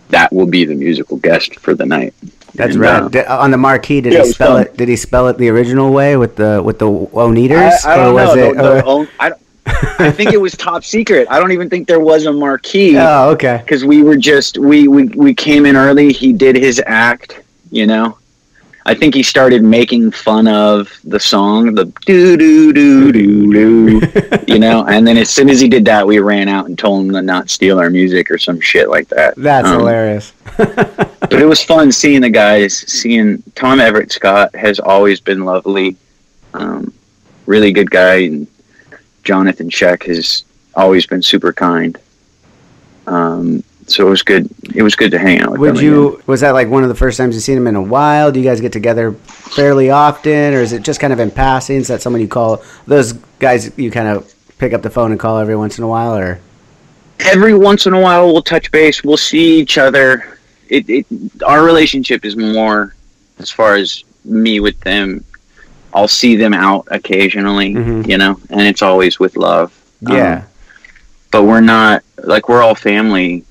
[0.09, 2.13] that will be the musical guest for the night.
[2.55, 3.01] That's And, right.
[3.03, 4.61] uh, Did- on the marquee, did yeah, he spell fun.
[4.67, 4.77] it?
[4.77, 8.09] Did he spell it the original way with the with the Oneders, I, I don't
[8.09, 8.43] or was know.
[8.49, 8.55] it?
[8.57, 9.31] The- the own- I,
[9.65, 11.27] I think it was top secret.
[11.31, 12.95] I don't even think there was a marquee.
[12.99, 13.57] oh, okay.
[13.63, 17.41] because we were just we, we we came in early he did his act
[17.71, 18.17] you know
[18.85, 24.43] i think he started making fun of the song the do do do do do
[24.47, 24.85] you know?
[24.87, 27.21] And then as soon as he did that we ran out and told him to
[27.21, 29.35] not steal our music or some shit like that.
[29.37, 30.33] That's Um, hilarious.
[30.57, 35.95] but it was fun seeing the guys seeing tom everett scott has always been lovely
[36.53, 36.93] um,
[37.45, 38.47] really good guy and
[39.23, 40.43] Johnathon Schaech has
[40.75, 41.97] always been super kind.
[43.07, 44.49] Um, so it was good.
[44.75, 46.07] It was good to hang out with Would them you?
[46.13, 46.23] again.
[46.27, 48.31] Was that like one of the first times you've seen him in a while?
[48.31, 51.77] Do you guys get together fairly often, or is it just kind of in passing?
[51.77, 53.71] Is that someone you call those guys?
[53.77, 56.39] You kind of pick up the phone and call every once in a while, or
[57.19, 59.03] Every once in a while, we'll touch base.
[59.03, 60.37] We'll see each other.
[60.67, 61.05] It, it
[61.45, 62.95] our relationship is more
[63.39, 65.23] as far as me with them.
[65.93, 69.71] I'll see them out occasionally, you know, and it's always with love.
[70.07, 70.43] Um, Yeah.
[71.31, 73.43] but we're not like we're all family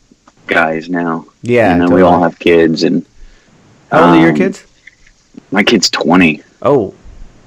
[0.53, 1.27] guys now.
[1.43, 3.07] Yeah, you know, we all have kids and.
[3.91, 4.65] How old are your um, kids?
[5.51, 6.43] My kid's twenty.
[6.63, 6.95] Oh,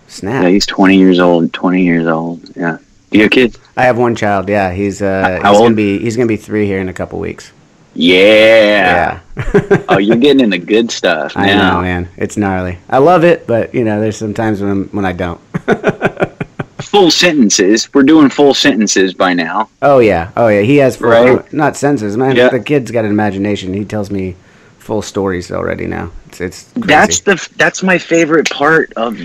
[0.07, 0.43] snap!
[0.43, 1.51] Yeah, he's twenty years old.
[1.53, 2.55] Twenty years old.
[2.55, 2.77] Yeah.
[3.09, 3.57] Do you have kids?
[3.77, 4.49] I have one child.
[4.49, 5.65] Yeah, he's uh, How he's old?
[5.65, 7.51] gonna be he's gonna be three here in a couple weeks.
[7.95, 9.21] Yeah.
[9.89, 12.09] oh, you're getting into good stuff I know, man.
[12.17, 12.77] It's gnarly.
[12.89, 15.39] I love it, but you know, there's some times when when I don't.
[16.81, 17.93] Full sentences.
[17.93, 19.69] We're doing full sentences by now.
[19.81, 20.61] Oh yeah, oh yeah.
[20.61, 21.53] He has full, Right.
[21.53, 22.35] not senses, man.
[22.35, 22.49] Yeah.
[22.49, 23.73] The kid's got an imagination.
[23.73, 24.35] He tells me
[24.79, 26.11] full stories already now.
[26.27, 26.87] It's it's crazy.
[26.87, 29.17] That's the that's my favorite part of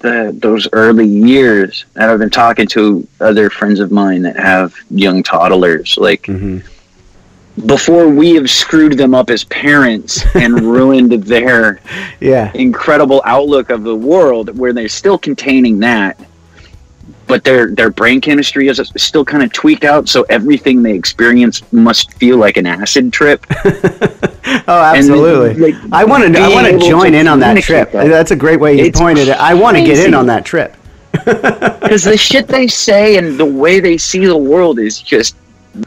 [0.00, 1.84] the those early years.
[1.94, 5.96] And I've been talking to other friends of mine that have young toddlers.
[5.96, 7.66] Like Mm-hmm.
[7.66, 11.80] before we have screwed them up as parents and ruined their
[12.20, 16.18] yeah incredible outlook of the world, where they're still containing that.
[17.26, 21.60] But their their brain chemistry is still kind of tweaked out, so everything they experience
[21.72, 23.44] must feel like an acid trip.
[24.68, 25.74] Oh, absolutely.
[25.92, 26.40] I want to.
[26.40, 27.90] I want to join in on that trip.
[27.92, 28.06] that.
[28.08, 29.36] That's a great way you It's pointed it.
[29.38, 30.74] I want to get in on that trip.
[31.24, 35.36] Because the shit they say and the way they see the world is just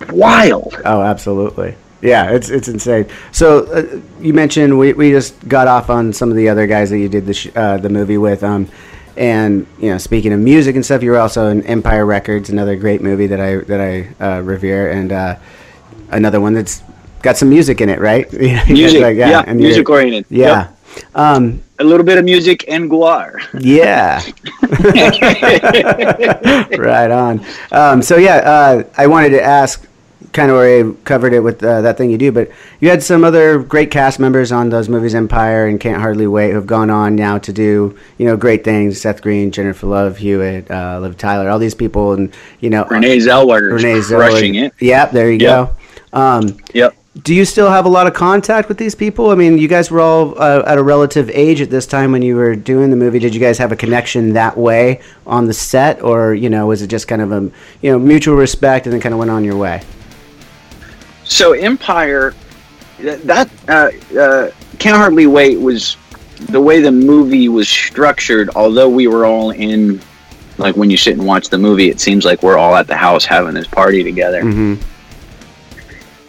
[0.09, 0.75] wild.
[0.85, 1.75] Oh, absolutely.
[2.01, 3.05] Yeah, it's it's insane.
[3.31, 6.89] So uh, you mentioned we, we just got off on some of the other guys
[6.89, 8.43] that you did the sh- uh, the movie with.
[8.43, 8.69] Um,
[9.19, 12.75] and you know, speaking of music and stuff, you were also in Empire Records, another
[12.75, 15.35] great movie that I that I uh, revere, and uh,
[16.11, 16.81] another one that's
[17.21, 18.31] got some music in it, right?
[18.69, 20.25] Music, Like, yeah, you're- music oriented.
[20.29, 20.69] Yeah.
[21.15, 23.39] Um, A little bit of music and guar.
[23.59, 24.21] yeah.
[26.77, 27.45] right on.
[27.71, 29.85] Um, so yeah, uh, I wanted to ask,
[30.33, 32.49] kind of where I covered it with uh, that thing you do, but
[32.81, 36.51] you had some other great cast members on those movies, Empire and Can't Hardly Wait,
[36.51, 38.99] who've gone on now to do you know great things.
[39.01, 43.17] Seth Green, Jennifer Love Hewitt, uh, Liv Tyler, all these people, and you know Renee
[43.17, 44.65] Zellweger Renee crushing Zellweger.
[44.67, 44.73] it.
[44.79, 45.75] Yep, there you Yep.
[46.11, 46.17] go.
[46.19, 46.95] Um, yep.
[47.23, 49.29] Do you still have a lot of contact with these people?
[49.31, 52.21] I mean, you guys were all uh, at a relative age at this time when
[52.21, 53.19] you were doing the movie.
[53.19, 56.81] Did you guys have a connection that way on the set, or you know, was
[56.81, 57.41] it just kind of a
[57.81, 59.81] you know mutual respect and then kind of went on your way?
[61.29, 62.33] So Empire,
[62.99, 65.95] that uh, uh, Can't Hardly Wait was
[66.49, 68.49] the way the movie was structured.
[68.55, 70.01] Although we were all in,
[70.57, 72.97] like when you sit and watch the movie, it seems like we're all at the
[72.97, 74.41] house having this party together.
[74.41, 74.83] Mm-hmm.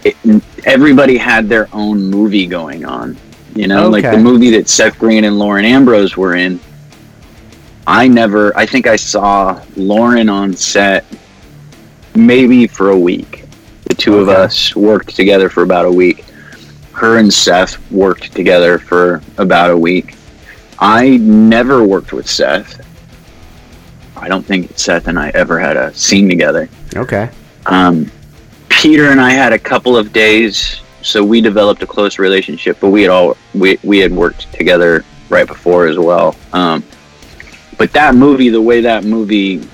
[0.04, 3.16] It, everybody had their own movie going on.
[3.54, 6.60] You know, like the movie that Seth Green and Lauren Ambrose were in.
[7.86, 8.56] I never.
[8.56, 11.04] I think I saw Lauren on set
[12.14, 13.39] maybe for a week.
[13.90, 16.24] The two of us worked together for about a week.
[16.92, 20.14] Her and Seth worked together for about a week.
[20.78, 22.86] I never worked with Seth.
[24.16, 26.68] I don't think Seth and I ever had a scene together.
[26.94, 27.30] Okay.
[27.66, 28.08] Um,
[28.68, 32.78] Peter and I had a couple of days, so we developed a close relationship.
[32.80, 36.36] But we had all we we had worked together right before as well.
[36.52, 36.84] Um,
[37.76, 39.68] but that movie, the way that movie,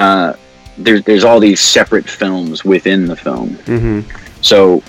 [0.00, 0.32] uh,
[0.78, 3.50] there's there's all these separate films within the film.
[3.66, 4.00] Mm-hmm.
[4.40, 4.82] So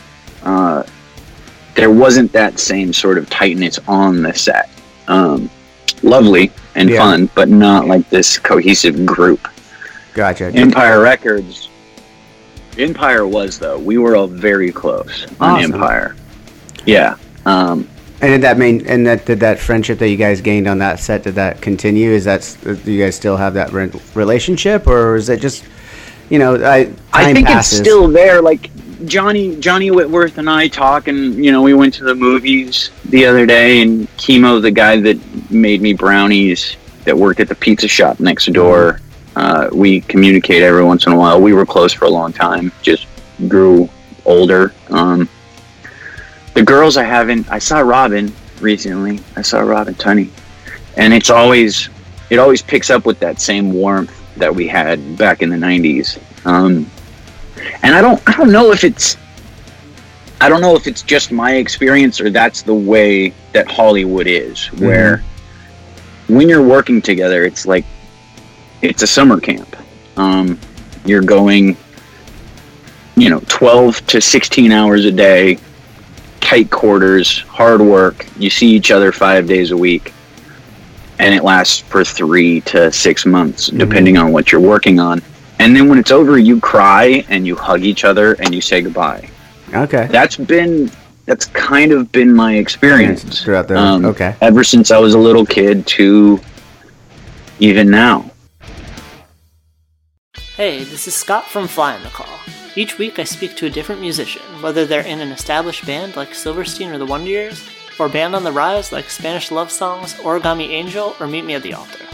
[0.44, 0.84] uh,
[1.76, 4.70] there wasn't that same sort of tightness on the set.
[5.08, 5.50] Um,
[6.04, 6.98] lovely and Yeah.
[7.00, 9.48] fun, but not like this cohesive group.
[10.14, 10.46] Gotcha.
[10.54, 11.70] Empire Records.
[12.78, 13.78] Empire was though.
[13.80, 16.16] We were all very close on Empire.
[16.86, 17.16] Yeah.
[17.46, 17.88] Um,
[18.22, 21.00] And did that main and that did that friendship that you guys gained on that
[21.00, 22.12] set did that continue?
[22.12, 25.64] Is that do you guys still have that re- relationship, or is it just
[26.30, 27.80] you know I I think passes.
[27.80, 28.42] it's still there.
[28.42, 28.70] Like
[29.06, 33.26] Johnny Johnny Whitworth and I talk, and you know we went to the movies the
[33.26, 37.88] other day, and Kimo, the guy that made me brownies, that worked at the pizza
[37.88, 39.00] shop next door.
[39.36, 41.42] Uh, we communicate every once in a while.
[41.42, 42.72] We were close for a long time.
[42.82, 43.06] Just
[43.50, 43.90] grew
[44.24, 44.74] older.
[44.90, 45.28] Um,
[46.54, 47.50] the girls I haven't.
[47.52, 49.20] I saw Robin recently.
[49.36, 50.30] I saw Robin Tunney,
[50.96, 51.90] and it's always
[52.30, 56.20] it always picks up with that same warmth that we had back in the '90s.
[56.46, 56.90] Um,
[57.84, 59.18] and I don't I don't know if it's
[60.42, 64.68] I don't know if it's just my experience or that's the way that Hollywood is,
[64.74, 65.24] where
[66.28, 67.86] when you're working together, it's like
[68.82, 69.76] it's a summer camp.
[70.18, 70.60] Um,
[71.06, 71.78] you're going
[73.16, 75.58] you know, 12 to 16 hours a day,
[76.42, 78.26] tight quarters, hard work.
[78.38, 80.14] You see each other five days a week.
[81.20, 85.22] And it lasts for three to six months, depending on what you're working on.
[85.60, 88.82] And then when it's over, you cry and you hug each other and you say
[88.82, 89.30] goodbye.
[89.74, 90.08] Okay.
[90.12, 90.92] That's been
[91.26, 94.36] that's kind of been my experience throughout the um, okay.
[94.42, 96.40] ever since I was a little kid to
[97.60, 98.30] even now.
[100.56, 102.40] Hey, this is Scott from Fly on the Call.
[102.76, 106.36] Each week I speak to a different musician, whether they're in an established band like
[106.36, 107.62] Silverstein or the Wonder Years,
[108.00, 111.64] or band on the rise like Spanish Love Songs, Origami Angel, or Meet Me at
[111.64, 112.06] the Altar.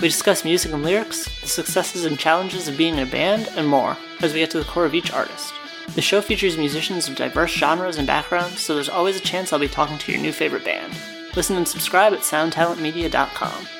[0.00, 3.66] We discuss music and lyrics, the successes and challenges of being in a band, and
[3.66, 5.52] more, as we get to the core of each artist.
[5.94, 9.58] The show features musicians of diverse genres and backgrounds, so there's always a chance I'll
[9.58, 10.94] be talking to your new favorite band.
[11.36, 13.79] Listen and subscribe at soundtalentmedia.com.